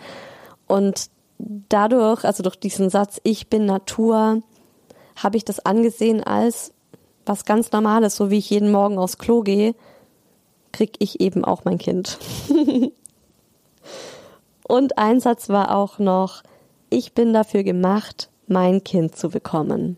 Und 0.67 1.09
dadurch, 1.37 2.25
also 2.25 2.43
durch 2.43 2.55
diesen 2.55 2.89
Satz, 2.89 3.19
ich 3.23 3.47
bin 3.47 3.65
Natur, 3.65 4.41
habe 5.15 5.37
ich 5.37 5.45
das 5.45 5.59
angesehen 5.65 6.23
als 6.23 6.73
was 7.25 7.45
ganz 7.45 7.71
Normales, 7.71 8.15
so 8.15 8.31
wie 8.31 8.39
ich 8.39 8.49
jeden 8.49 8.71
Morgen 8.71 8.97
aufs 8.97 9.19
Klo 9.19 9.41
gehe, 9.41 9.75
krieg 10.71 10.95
ich 10.99 11.21
eben 11.21 11.45
auch 11.45 11.63
mein 11.63 11.77
Kind. 11.77 12.17
Und 14.67 14.97
ein 14.97 15.19
Satz 15.19 15.49
war 15.49 15.75
auch 15.75 15.99
noch, 15.99 16.43
ich 16.89 17.13
bin 17.13 17.33
dafür 17.33 17.63
gemacht, 17.63 18.29
mein 18.47 18.83
Kind 18.83 19.15
zu 19.15 19.29
bekommen. 19.29 19.97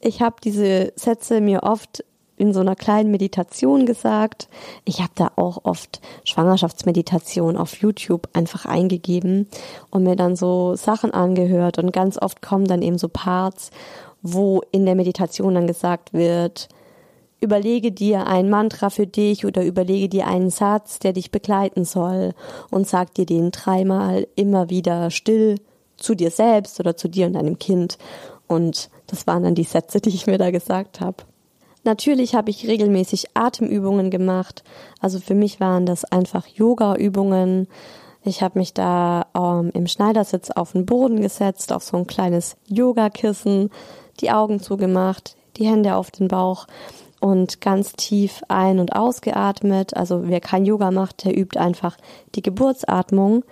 Ich 0.00 0.22
habe 0.22 0.36
diese 0.42 0.92
Sätze 0.96 1.40
mir 1.40 1.62
oft 1.62 2.04
in 2.36 2.52
so 2.52 2.60
einer 2.60 2.76
kleinen 2.76 3.10
Meditation 3.10 3.84
gesagt. 3.84 4.48
Ich 4.84 5.00
habe 5.00 5.10
da 5.16 5.32
auch 5.36 5.64
oft 5.64 6.00
Schwangerschaftsmeditation 6.24 7.56
auf 7.56 7.76
YouTube 7.78 8.28
einfach 8.32 8.64
eingegeben 8.64 9.48
und 9.90 10.04
mir 10.04 10.16
dann 10.16 10.36
so 10.36 10.76
Sachen 10.76 11.12
angehört 11.12 11.78
und 11.78 11.92
ganz 11.92 12.16
oft 12.16 12.40
kommen 12.40 12.66
dann 12.66 12.82
eben 12.82 12.96
so 12.96 13.08
Parts, 13.08 13.70
wo 14.22 14.62
in 14.70 14.86
der 14.86 14.94
Meditation 14.94 15.54
dann 15.54 15.66
gesagt 15.66 16.12
wird, 16.12 16.68
überlege 17.40 17.92
dir 17.92 18.26
ein 18.26 18.50
Mantra 18.50 18.90
für 18.90 19.06
dich 19.06 19.44
oder 19.44 19.64
überlege 19.64 20.08
dir 20.08 20.26
einen 20.26 20.50
Satz, 20.50 20.98
der 20.98 21.12
dich 21.12 21.30
begleiten 21.30 21.84
soll 21.84 22.34
und 22.70 22.86
sag 22.86 23.14
dir 23.14 23.26
den 23.26 23.50
dreimal 23.50 24.26
immer 24.36 24.70
wieder 24.70 25.10
still 25.10 25.56
zu 25.96 26.14
dir 26.14 26.30
selbst 26.30 26.78
oder 26.78 26.96
zu 26.96 27.08
dir 27.08 27.26
und 27.26 27.34
deinem 27.34 27.58
Kind. 27.58 27.98
Und 28.48 28.90
das 29.06 29.26
waren 29.26 29.44
dann 29.44 29.54
die 29.54 29.64
Sätze, 29.64 30.00
die 30.00 30.08
ich 30.08 30.26
mir 30.26 30.38
da 30.38 30.50
gesagt 30.50 31.00
habe. 31.00 31.18
Natürlich 31.84 32.34
habe 32.34 32.50
ich 32.50 32.66
regelmäßig 32.66 33.28
Atemübungen 33.34 34.10
gemacht. 34.10 34.64
Also 35.00 35.20
für 35.20 35.34
mich 35.34 35.60
waren 35.60 35.86
das 35.86 36.04
einfach 36.04 36.46
Yoga-Übungen. 36.46 37.68
Ich 38.24 38.42
habe 38.42 38.58
mich 38.58 38.74
da 38.74 39.26
ähm, 39.34 39.70
im 39.74 39.86
Schneidersitz 39.86 40.50
auf 40.50 40.72
den 40.72 40.86
Boden 40.86 41.20
gesetzt, 41.20 41.72
auf 41.72 41.84
so 41.84 41.96
ein 41.96 42.06
kleines 42.06 42.56
Yogakissen, 42.66 43.70
die 44.20 44.30
Augen 44.30 44.60
zugemacht, 44.60 45.36
die 45.56 45.66
Hände 45.66 45.94
auf 45.94 46.10
den 46.10 46.28
Bauch 46.28 46.66
und 47.20 47.60
ganz 47.60 47.92
tief 47.92 48.42
ein- 48.48 48.80
und 48.80 48.94
ausgeatmet. 48.94 49.96
Also 49.96 50.28
wer 50.28 50.40
kein 50.40 50.64
Yoga 50.64 50.90
macht, 50.90 51.24
der 51.24 51.36
übt 51.38 51.58
einfach 51.58 51.96
die 52.34 52.42
Geburtsatmung. 52.42 53.44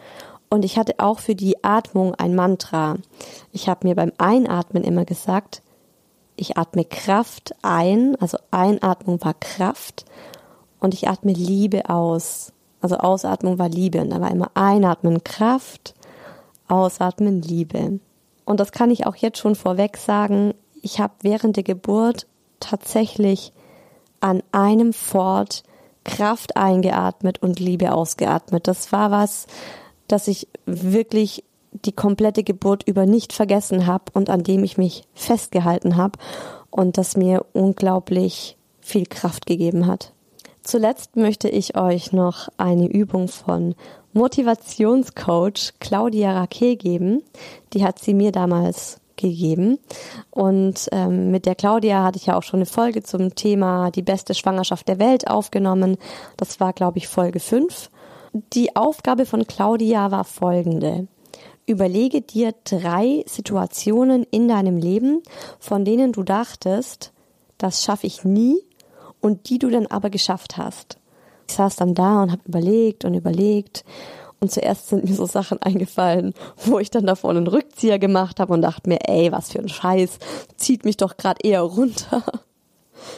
Und 0.49 0.65
ich 0.65 0.79
hatte 0.79 0.95
auch 0.99 1.19
für 1.19 1.35
die 1.35 1.63
Atmung 1.65 2.15
ein 2.15 2.35
Mantra. 2.35 2.97
Ich 3.53 3.69
habe 3.69 3.87
mir 3.87 3.95
beim 3.95 4.13
Einatmen 4.19 4.85
immer 4.85 5.05
gesagt, 5.05 5.63
ich 6.37 6.57
atme 6.57 6.85
Kraft 6.85 7.55
ein, 7.63 8.17
also 8.21 8.39
Einatmung 8.51 9.23
war 9.25 9.35
Kraft 9.35 10.05
und 10.79 10.95
ich 10.95 11.09
atme 11.09 11.33
Liebe 11.33 11.89
aus. 11.89 12.53
Also 12.81 12.99
Ausatmung 12.99 13.59
war 13.59 13.69
Liebe 13.69 14.01
und 14.01 14.11
da 14.11 14.21
war 14.21 14.31
immer 14.31 14.51
Einatmen 14.55 15.25
Kraft, 15.25 15.95
Ausatmen 16.69 17.43
Liebe. 17.43 18.01
Und 18.45 18.61
das 18.61 18.71
kann 18.71 18.91
ich 18.91 19.07
auch 19.07 19.17
jetzt 19.17 19.39
schon 19.39 19.55
vorweg 19.55 19.97
sagen, 19.97 20.55
ich 20.83 21.01
habe 21.01 21.15
während 21.23 21.57
der 21.57 21.65
Geburt 21.65 22.27
tatsächlich 22.61 23.53
an 24.21 24.43
einem 24.53 24.93
Fort 24.93 25.65
Kraft 26.05 26.57
eingeatmet 26.57 27.43
und 27.43 27.59
Liebe 27.59 27.93
ausgeatmet. 27.93 28.69
Das 28.69 28.93
war 28.93 29.11
was, 29.11 29.47
dass 30.09 30.29
ich 30.29 30.49
wirklich 30.65 31.45
die 31.73 31.93
komplette 31.93 32.43
Geburt 32.43 32.83
über 32.87 33.07
nicht 33.07 33.33
vergessen 33.33 33.87
habe 33.87 34.05
und 34.15 34.31
an 34.31 34.43
dem 34.43 34.65
ich 34.65 34.79
mich 34.79 35.05
festgehalten 35.15 35.97
habe 35.97 36.19
und 36.71 36.99
das 36.99 37.17
mir 37.17 37.45
unglaublich 37.53 38.57
viel 38.81 39.07
Kraft 39.07 39.47
gegeben 39.47 39.87
hat. 39.87 40.13
Zuletzt 40.63 41.17
möchte 41.17 41.49
ich 41.49 41.77
euch 41.77 42.13
noch 42.13 42.49
eine 42.57 42.87
Übung 42.87 43.29
von 43.29 43.75
Motivationscoach 44.15 45.75
Claudia 45.79 46.33
Raquet 46.33 46.77
geben. 46.77 47.23
Die 47.73 47.85
hat 47.85 47.99
sie 47.99 48.15
mir 48.15 48.33
damals 48.33 49.01
gegeben. 49.17 49.79
Und 50.31 50.89
ähm, 50.93 51.31
mit 51.31 51.47
der 51.47 51.55
Claudia 51.55 52.03
hatte 52.03 52.19
ich 52.19 52.27
ja 52.27 52.37
auch 52.37 52.43
schon 52.43 52.59
eine 52.59 52.67
Folge 52.67 53.03
zum 53.03 53.35
Thema 53.35 53.91
die 53.91 54.03
beste 54.03 54.35
Schwangerschaft 54.35 54.89
der 54.89 54.99
Welt 54.99 55.29
aufgenommen. 55.29 55.99
Das 56.37 56.61
war, 56.61 56.73
glaube 56.73 56.99
ich, 56.99 57.09
Folge 57.09 57.41
5. 57.41 57.91
Die 58.53 58.77
Aufgabe 58.77 59.25
von 59.25 59.47
Claudia 59.47 60.11
war 60.11 60.25
folgende. 60.25 61.07
Überlege 61.65 62.21
dir 62.21 62.53
drei 62.65 63.25
Situationen 63.27 64.27
in 64.31 64.47
deinem 64.47 64.77
Leben, 64.77 65.23
von 65.59 65.87
denen 65.87 66.13
du 66.13 66.23
dachtest, 66.23 67.13
das 67.57 67.83
schaffe 67.83 68.07
ich 68.07 68.25
nie 68.25 68.59
und 69.21 69.49
die 69.49 69.59
du 69.59 69.71
dann 69.71 69.87
aber 69.87 70.11
geschafft 70.11 70.59
hast. 70.59 70.99
Ich 71.49 71.55
saß 71.55 71.77
dann 71.77 71.95
da 71.95 72.25
und 72.25 72.33
habe 72.33 72.43
überlegt 72.47 73.07
und 73.07 73.15
überlegt 73.15 73.85
und 74.39 74.53
zuerst 74.53 74.89
sind 74.89 75.05
mir 75.09 75.15
so 75.15 75.25
Sachen 75.25 75.63
eingefallen, 75.63 76.35
wo 76.57 76.79
ich 76.79 76.91
dann 76.91 77.07
davor 77.07 77.31
einen 77.31 77.47
Rückzieher 77.47 77.99
gemacht 77.99 78.39
habe 78.39 78.53
und 78.53 78.61
dachte 78.61 78.91
mir, 78.91 78.99
ey, 79.09 79.33
was 79.33 79.51
für 79.53 79.61
ein 79.61 79.71
Scheiß, 79.71 80.19
zieht 80.59 80.85
mich 80.85 80.99
doch 80.99 81.17
gerade 81.17 81.41
eher 81.43 81.63
runter. 81.63 82.23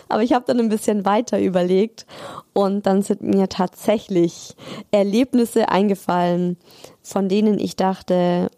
Aber 0.09 0.23
ich 0.23 0.33
habe 0.33 0.45
dann 0.47 0.59
ein 0.61 0.69
bisschen 0.69 1.05
weiter 1.05 1.41
überlegt 1.41 2.07
und 2.53 2.87
dann 2.87 3.03
sind 3.03 3.23
mir 3.23 3.49
tatsächlich 3.49 4.57
Erlebnisse 4.91 5.69
eingefallen, 5.69 6.57
von 7.03 7.29
denen 7.29 7.59
ich 7.59 7.77
dachte, 7.77 8.51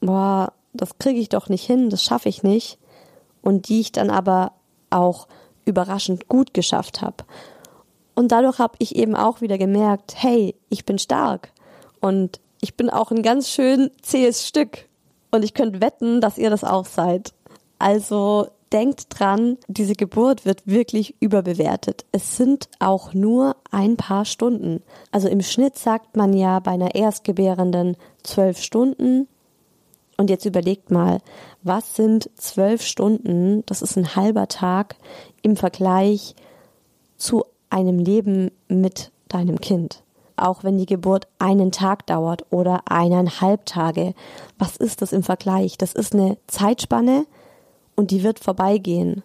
boah, 0.00 0.52
das 0.72 0.98
kriege 0.98 1.20
ich 1.20 1.28
doch 1.28 1.48
nicht 1.48 1.64
hin, 1.64 1.90
das 1.90 2.02
schaffe 2.02 2.28
ich 2.28 2.42
nicht 2.42 2.78
und 3.42 3.68
die 3.68 3.80
ich 3.80 3.92
dann 3.92 4.10
aber 4.10 4.52
auch 4.90 5.28
überraschend 5.64 6.28
gut 6.28 6.54
geschafft 6.54 7.02
habe. 7.02 7.24
Und 8.14 8.32
dadurch 8.32 8.58
habe 8.58 8.76
ich 8.78 8.96
eben 8.96 9.14
auch 9.14 9.40
wieder 9.40 9.58
gemerkt, 9.58 10.14
hey, 10.16 10.54
ich 10.70 10.86
bin 10.86 10.98
stark 10.98 11.52
und 12.00 12.40
ich 12.60 12.76
bin 12.76 12.88
auch 12.88 13.10
ein 13.10 13.22
ganz 13.22 13.50
schön 13.50 13.90
zähes 14.00 14.46
Stück 14.46 14.88
und 15.30 15.44
ich 15.44 15.54
könnte 15.54 15.80
wetten, 15.80 16.20
dass 16.20 16.38
ihr 16.38 16.50
das 16.50 16.64
auch 16.64 16.86
seid. 16.86 17.34
Also 17.78 18.48
denkt 18.72 19.06
dran, 19.10 19.58
diese 19.68 19.94
Geburt 19.94 20.44
wird 20.44 20.66
wirklich 20.66 21.14
überbewertet. 21.20 22.04
Es 22.12 22.36
sind 22.36 22.68
auch 22.78 23.14
nur 23.14 23.56
ein 23.70 23.96
paar 23.96 24.24
Stunden. 24.24 24.82
Also 25.10 25.28
im 25.28 25.42
Schnitt 25.42 25.78
sagt 25.78 26.16
man 26.16 26.32
ja 26.32 26.58
bei 26.60 26.72
einer 26.72 26.94
Erstgebärenden 26.94 27.96
zwölf 28.22 28.58
Stunden. 28.60 29.28
Und 30.16 30.30
jetzt 30.30 30.46
überlegt 30.46 30.90
mal, 30.90 31.20
was 31.62 31.94
sind 31.94 32.30
zwölf 32.36 32.82
Stunden? 32.82 33.64
Das 33.66 33.82
ist 33.82 33.96
ein 33.96 34.16
halber 34.16 34.48
Tag 34.48 34.96
im 35.42 35.56
Vergleich 35.56 36.34
zu 37.16 37.44
einem 37.70 37.98
Leben 37.98 38.50
mit 38.68 39.10
deinem 39.28 39.60
Kind. 39.60 40.02
Auch 40.36 40.64
wenn 40.64 40.78
die 40.78 40.86
Geburt 40.86 41.28
einen 41.38 41.72
Tag 41.72 42.06
dauert 42.06 42.46
oder 42.50 42.82
eineinhalb 42.86 43.64
Tage. 43.66 44.14
Was 44.58 44.76
ist 44.76 45.02
das 45.02 45.12
im 45.12 45.22
Vergleich? 45.22 45.78
Das 45.78 45.92
ist 45.92 46.14
eine 46.14 46.36
Zeitspanne, 46.46 47.26
und 47.96 48.10
die 48.10 48.22
wird 48.22 48.38
vorbeigehen. 48.38 49.22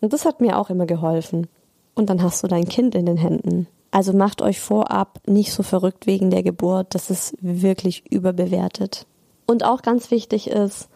Und 0.00 0.12
das 0.12 0.24
hat 0.24 0.40
mir 0.40 0.58
auch 0.58 0.70
immer 0.70 0.86
geholfen. 0.86 1.46
Und 1.94 2.10
dann 2.10 2.22
hast 2.22 2.42
du 2.42 2.48
dein 2.48 2.66
Kind 2.66 2.94
in 2.94 3.06
den 3.06 3.18
Händen. 3.18 3.66
Also 3.90 4.12
macht 4.12 4.40
euch 4.40 4.60
vorab 4.60 5.20
nicht 5.26 5.52
so 5.52 5.62
verrückt 5.62 6.06
wegen 6.06 6.30
der 6.30 6.42
Geburt, 6.42 6.94
das 6.94 7.10
ist 7.10 7.34
wirklich 7.40 8.10
überbewertet. 8.10 9.06
Und 9.46 9.64
auch 9.64 9.82
ganz 9.82 10.12
wichtig 10.12 10.48
ist, 10.48 10.88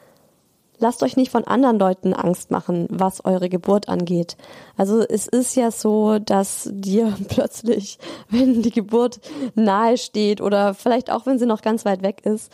lasst 0.78 1.02
euch 1.02 1.16
nicht 1.16 1.32
von 1.32 1.44
anderen 1.44 1.78
Leuten 1.78 2.14
Angst 2.14 2.52
machen, 2.52 2.86
was 2.90 3.24
eure 3.24 3.48
Geburt 3.48 3.88
angeht. 3.88 4.36
Also 4.76 5.00
es 5.00 5.26
ist 5.26 5.56
ja 5.56 5.72
so, 5.72 6.20
dass 6.20 6.70
dir 6.72 7.16
plötzlich, 7.28 7.98
wenn 8.28 8.62
die 8.62 8.70
Geburt 8.70 9.20
nahe 9.56 9.98
steht 9.98 10.40
oder 10.40 10.74
vielleicht 10.74 11.10
auch 11.10 11.26
wenn 11.26 11.38
sie 11.38 11.46
noch 11.46 11.62
ganz 11.62 11.84
weit 11.84 12.02
weg 12.02 12.24
ist, 12.24 12.52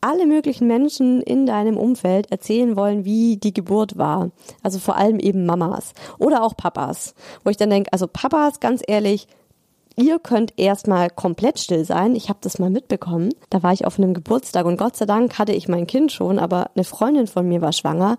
alle 0.00 0.26
möglichen 0.26 0.66
Menschen 0.66 1.22
in 1.22 1.46
deinem 1.46 1.76
Umfeld 1.76 2.30
erzählen 2.30 2.76
wollen, 2.76 3.04
wie 3.04 3.36
die 3.36 3.52
Geburt 3.52 3.98
war. 3.98 4.30
Also 4.62 4.78
vor 4.78 4.96
allem 4.96 5.18
eben 5.18 5.46
Mamas 5.46 5.92
oder 6.18 6.42
auch 6.42 6.56
Papas. 6.56 7.14
Wo 7.44 7.50
ich 7.50 7.56
dann 7.56 7.70
denke, 7.70 7.92
also 7.92 8.06
Papas, 8.06 8.60
ganz 8.60 8.82
ehrlich, 8.86 9.28
ihr 9.96 10.18
könnt 10.18 10.58
erstmal 10.58 11.10
komplett 11.10 11.58
still 11.58 11.84
sein. 11.84 12.14
Ich 12.14 12.28
habe 12.28 12.38
das 12.42 12.58
mal 12.58 12.70
mitbekommen. 12.70 13.30
Da 13.50 13.62
war 13.62 13.72
ich 13.72 13.86
auf 13.86 13.98
einem 13.98 14.14
Geburtstag 14.14 14.66
und 14.66 14.78
Gott 14.78 14.96
sei 14.96 15.06
Dank 15.06 15.38
hatte 15.38 15.52
ich 15.52 15.68
mein 15.68 15.86
Kind 15.86 16.12
schon, 16.12 16.38
aber 16.38 16.70
eine 16.74 16.84
Freundin 16.84 17.26
von 17.26 17.46
mir 17.46 17.60
war 17.60 17.72
schwanger 17.72 18.16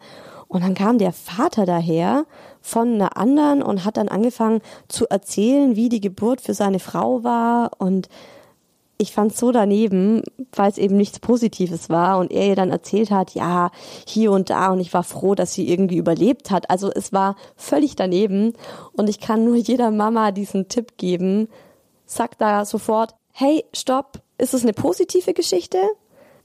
Und 0.47 0.63
dann 0.63 0.73
kam 0.73 0.97
der 0.97 1.13
Vater 1.13 1.65
daher 1.65 2.25
von 2.61 2.95
einer 2.95 3.17
anderen 3.17 3.63
und 3.63 3.86
hat 3.86 3.97
dann 3.97 4.09
angefangen 4.09 4.61
zu 4.88 5.07
erzählen, 5.07 5.75
wie 5.75 5.89
die 5.89 6.01
Geburt 6.01 6.41
für 6.41 6.53
seine 6.53 6.79
Frau 6.79 7.23
war 7.23 7.71
und 7.79 8.09
ich 9.02 9.14
fand 9.14 9.36
so 9.36 9.52
daneben, 9.52 10.22
weil 10.54 10.70
es 10.70 10.78
eben 10.78 10.95
nichts 10.95 11.20
Positives 11.20 11.89
war 11.89 12.20
und 12.20 12.32
er 12.32 12.49
ihr 12.49 12.56
dann 12.56 12.70
erzählt 12.70 13.10
hat, 13.10 13.32
ja, 13.32 13.72
hier 14.06 14.32
und 14.32 14.52
da 14.52 14.72
und 14.72 14.80
ich 14.80 14.93
war 14.93 15.04
froh, 15.04 15.34
dass 15.34 15.56
sie 15.56 15.68
irgendwie 15.68 15.97
überlebt 15.97 16.52
hat. 16.52 16.70
Also 16.70 16.91
es 16.91 17.12
war 17.12 17.36
völlig 17.56 17.95
daneben 17.95 18.54
und 18.93 19.10
ich 19.10 19.20
kann 19.20 19.43
nur 19.43 19.56
jeder 19.56 19.89
Mama 19.89 20.32
diesen 20.32 20.70
Tipp 20.70 20.97
geben, 20.97 21.47
sag 22.06 22.38
da 22.38 22.64
sofort, 22.64 23.16
hey, 23.34 23.66
stopp, 23.74 24.22
ist 24.38 24.54
es 24.54 24.62
eine 24.62 24.74
positive 24.74 25.34
Geschichte? 25.34 25.80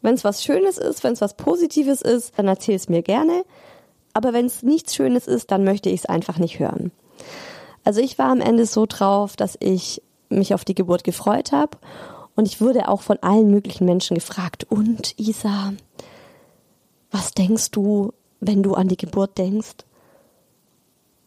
Wenn 0.00 0.14
es 0.14 0.24
was 0.24 0.42
Schönes 0.42 0.78
ist, 0.78 1.04
wenn 1.04 1.12
es 1.12 1.20
was 1.20 1.36
Positives 1.36 2.00
ist, 2.00 2.38
dann 2.38 2.48
erzähl 2.48 2.76
es 2.76 2.88
mir 2.88 3.02
gerne. 3.02 3.44
Aber 4.14 4.32
wenn 4.32 4.46
es 4.46 4.62
nichts 4.62 4.94
Schönes 4.94 5.26
ist, 5.26 5.50
dann 5.50 5.62
möchte 5.62 5.90
ich 5.90 6.00
es 6.00 6.06
einfach 6.06 6.38
nicht 6.38 6.58
hören. 6.58 6.90
Also 7.84 8.00
ich 8.00 8.18
war 8.18 8.30
am 8.30 8.40
Ende 8.40 8.64
so 8.64 8.86
drauf, 8.86 9.36
dass 9.36 9.58
ich 9.60 10.00
mich 10.30 10.54
auf 10.54 10.64
die 10.64 10.74
Geburt 10.74 11.04
gefreut 11.04 11.52
habe 11.52 11.76
und 12.36 12.46
ich 12.46 12.60
wurde 12.60 12.88
auch 12.88 13.00
von 13.00 13.18
allen 13.22 13.50
möglichen 13.50 13.86
Menschen 13.86 14.14
gefragt, 14.14 14.64
und 14.68 15.18
Isa, 15.18 15.72
was 17.10 17.32
denkst 17.32 17.70
du, 17.72 18.12
wenn 18.40 18.62
du 18.62 18.74
an 18.74 18.88
die 18.88 18.96
Geburt 18.96 19.38
denkst? 19.38 19.84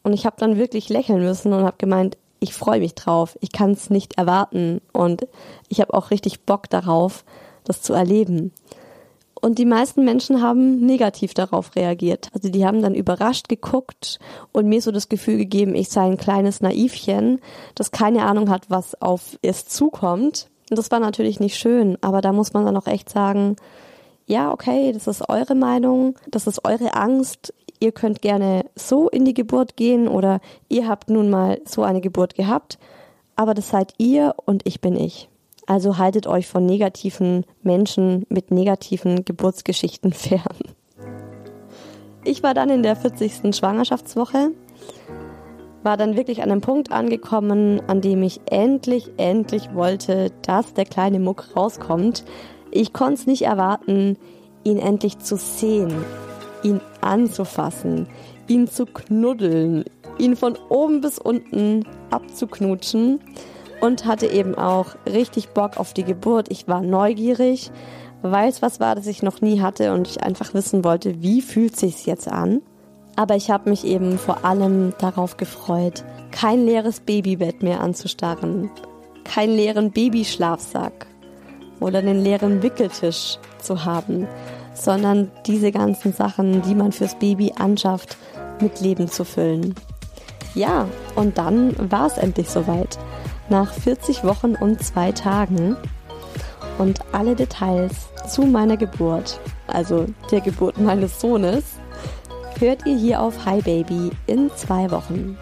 Und 0.03 0.13
ich 0.13 0.25
habe 0.25 0.37
dann 0.39 0.57
wirklich 0.57 0.87
lächeln 0.89 1.21
müssen 1.21 1.51
und 1.51 1.65
habe 1.65 1.77
gemeint, 1.77 2.17
ich 2.39 2.53
freue 2.53 2.79
mich 2.79 2.95
drauf, 2.95 3.37
ich 3.41 3.51
kann 3.51 3.71
es 3.71 3.89
nicht 3.89 4.17
erwarten 4.17 4.79
und 4.93 5.27
ich 5.67 5.81
habe 5.81 5.93
auch 5.93 6.11
richtig 6.11 6.41
Bock 6.41 6.69
darauf, 6.69 7.25
das 7.65 7.81
zu 7.81 7.93
erleben. 7.93 8.53
Und 9.41 9.57
die 9.57 9.65
meisten 9.65 10.03
Menschen 10.03 10.41
haben 10.41 10.85
negativ 10.85 11.33
darauf 11.33 11.75
reagiert. 11.75 12.29
Also 12.33 12.49
die 12.49 12.65
haben 12.65 12.81
dann 12.81 12.93
überrascht 12.93 13.47
geguckt 13.47 14.19
und 14.51 14.67
mir 14.67 14.81
so 14.81 14.91
das 14.91 15.07
Gefühl 15.07 15.37
gegeben, 15.37 15.75
ich 15.75 15.89
sei 15.89 16.05
ein 16.05 16.17
kleines 16.17 16.61
Naivchen, 16.61 17.39
das 17.75 17.91
keine 17.91 18.25
Ahnung 18.25 18.49
hat, 18.49 18.69
was 18.69 19.01
auf 19.01 19.37
es 19.41 19.65
zukommt. 19.65 20.49
Und 20.69 20.77
das 20.77 20.91
war 20.91 20.99
natürlich 20.99 21.39
nicht 21.39 21.57
schön, 21.57 21.97
aber 22.01 22.21
da 22.21 22.31
muss 22.31 22.53
man 22.53 22.65
dann 22.65 22.77
auch 22.77 22.87
echt 22.87 23.09
sagen, 23.09 23.55
ja, 24.27 24.51
okay, 24.51 24.91
das 24.91 25.07
ist 25.07 25.27
eure 25.27 25.55
Meinung, 25.55 26.15
das 26.27 26.45
ist 26.45 26.63
eure 26.63 26.93
Angst. 26.93 27.53
Ihr 27.79 27.91
könnt 27.91 28.21
gerne 28.21 28.65
so 28.75 29.09
in 29.09 29.25
die 29.25 29.33
Geburt 29.33 29.75
gehen 29.75 30.07
oder 30.07 30.39
ihr 30.67 30.87
habt 30.87 31.09
nun 31.09 31.29
mal 31.29 31.59
so 31.65 31.81
eine 31.81 32.01
Geburt 32.01 32.35
gehabt, 32.35 32.77
aber 33.35 33.53
das 33.53 33.69
seid 33.69 33.93
ihr 33.97 34.35
und 34.45 34.61
ich 34.65 34.81
bin 34.81 34.95
ich. 34.95 35.29
Also 35.65 35.97
haltet 35.97 36.27
euch 36.27 36.47
von 36.47 36.65
negativen 36.65 37.45
Menschen 37.63 38.25
mit 38.29 38.51
negativen 38.51 39.25
Geburtsgeschichten 39.25 40.13
fern. 40.13 40.57
Ich 42.23 42.43
war 42.43 42.53
dann 42.53 42.69
in 42.69 42.83
der 42.83 42.95
40. 42.95 43.55
Schwangerschaftswoche 43.55 44.51
war 45.83 45.97
dann 45.97 46.15
wirklich 46.15 46.41
an 46.41 46.51
einem 46.51 46.61
Punkt 46.61 46.91
angekommen, 46.91 47.81
an 47.87 48.01
dem 48.01 48.23
ich 48.23 48.41
endlich, 48.45 49.11
endlich 49.17 49.73
wollte, 49.73 50.31
dass 50.41 50.73
der 50.73 50.85
kleine 50.85 51.19
Muck 51.19 51.55
rauskommt. 51.55 52.23
Ich 52.71 52.93
konnte 52.93 53.21
es 53.21 53.27
nicht 53.27 53.43
erwarten, 53.43 54.17
ihn 54.63 54.77
endlich 54.77 55.19
zu 55.19 55.37
sehen, 55.37 55.93
ihn 56.63 56.81
anzufassen, 57.01 58.07
ihn 58.47 58.67
zu 58.67 58.85
knuddeln, 58.85 59.85
ihn 60.17 60.35
von 60.35 60.57
oben 60.69 61.01
bis 61.01 61.17
unten 61.17 61.85
abzuknutschen 62.09 63.21
und 63.81 64.05
hatte 64.05 64.27
eben 64.27 64.55
auch 64.55 64.95
richtig 65.05 65.49
Bock 65.49 65.77
auf 65.77 65.93
die 65.93 66.03
Geburt. 66.03 66.51
Ich 66.51 66.67
war 66.67 66.81
neugierig, 66.81 67.71
weil 68.21 68.49
es 68.49 68.61
was 68.61 68.79
war, 68.79 68.95
das 68.95 69.07
ich 69.07 69.23
noch 69.23 69.41
nie 69.41 69.61
hatte 69.61 69.93
und 69.93 70.07
ich 70.07 70.23
einfach 70.23 70.53
wissen 70.53 70.83
wollte, 70.83 71.21
wie 71.21 71.41
fühlt 71.41 71.77
sich's 71.77 72.05
jetzt 72.05 72.27
an? 72.27 72.61
Aber 73.19 73.35
ich 73.35 73.51
habe 73.51 73.69
mich 73.69 73.83
eben 73.83 74.17
vor 74.17 74.45
allem 74.45 74.93
darauf 74.97 75.35
gefreut, 75.35 76.05
kein 76.31 76.65
leeres 76.65 77.01
Babybett 77.01 77.61
mehr 77.61 77.81
anzustarren, 77.81 78.71
keinen 79.25 79.57
leeren 79.57 79.91
Babyschlafsack 79.91 81.05
oder 81.81 81.99
einen 81.99 82.23
leeren 82.23 82.63
Wickeltisch 82.63 83.37
zu 83.61 83.83
haben, 83.83 84.25
sondern 84.73 85.29
diese 85.45 85.73
ganzen 85.73 86.13
Sachen, 86.13 86.61
die 86.61 86.73
man 86.73 86.93
fürs 86.93 87.19
Baby 87.19 87.51
anschafft, 87.59 88.15
mit 88.61 88.79
Leben 88.79 89.09
zu 89.09 89.25
füllen. 89.25 89.75
Ja, 90.55 90.87
und 91.17 91.37
dann 91.37 91.75
war 91.91 92.07
es 92.07 92.17
endlich 92.17 92.49
soweit. 92.49 92.97
Nach 93.49 93.73
40 93.73 94.23
Wochen 94.23 94.55
und 94.55 94.81
zwei 94.81 95.11
Tagen 95.11 95.75
und 96.77 97.01
alle 97.11 97.35
Details 97.35 98.07
zu 98.29 98.43
meiner 98.43 98.77
Geburt, 98.77 99.41
also 99.67 100.05
der 100.31 100.39
Geburt 100.39 100.77
meines 100.77 101.19
Sohnes, 101.19 101.78
hört 102.59 102.85
ihr 102.85 102.97
hier 102.97 103.21
auf 103.21 103.45
Hi 103.45 103.61
Baby 103.61 104.11
in 104.27 104.51
zwei 104.55 104.91
Wochen. 104.91 105.37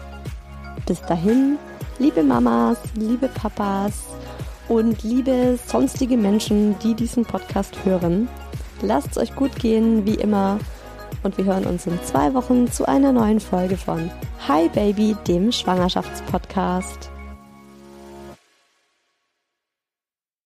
Bis 0.86 1.00
dahin, 1.02 1.58
liebe 1.98 2.22
Mamas, 2.22 2.78
liebe 2.94 3.28
Papas 3.28 4.04
und 4.68 5.02
liebe 5.02 5.58
sonstige 5.66 6.16
Menschen, 6.16 6.78
die 6.78 6.94
diesen 6.94 7.24
Podcast 7.24 7.84
hören, 7.84 8.28
lasst 8.82 9.12
es 9.12 9.18
euch 9.18 9.34
gut 9.34 9.56
gehen, 9.56 10.06
wie 10.06 10.14
immer. 10.14 10.58
Und 11.24 11.36
wir 11.36 11.44
hören 11.44 11.66
uns 11.66 11.86
in 11.86 11.98
zwei 12.04 12.32
Wochen 12.34 12.70
zu 12.70 12.86
einer 12.86 13.10
neuen 13.10 13.40
Folge 13.40 13.76
von 13.76 14.10
Hi 14.46 14.68
Baby, 14.68 15.16
dem 15.26 15.50
Schwangerschaftspodcast. 15.50 17.10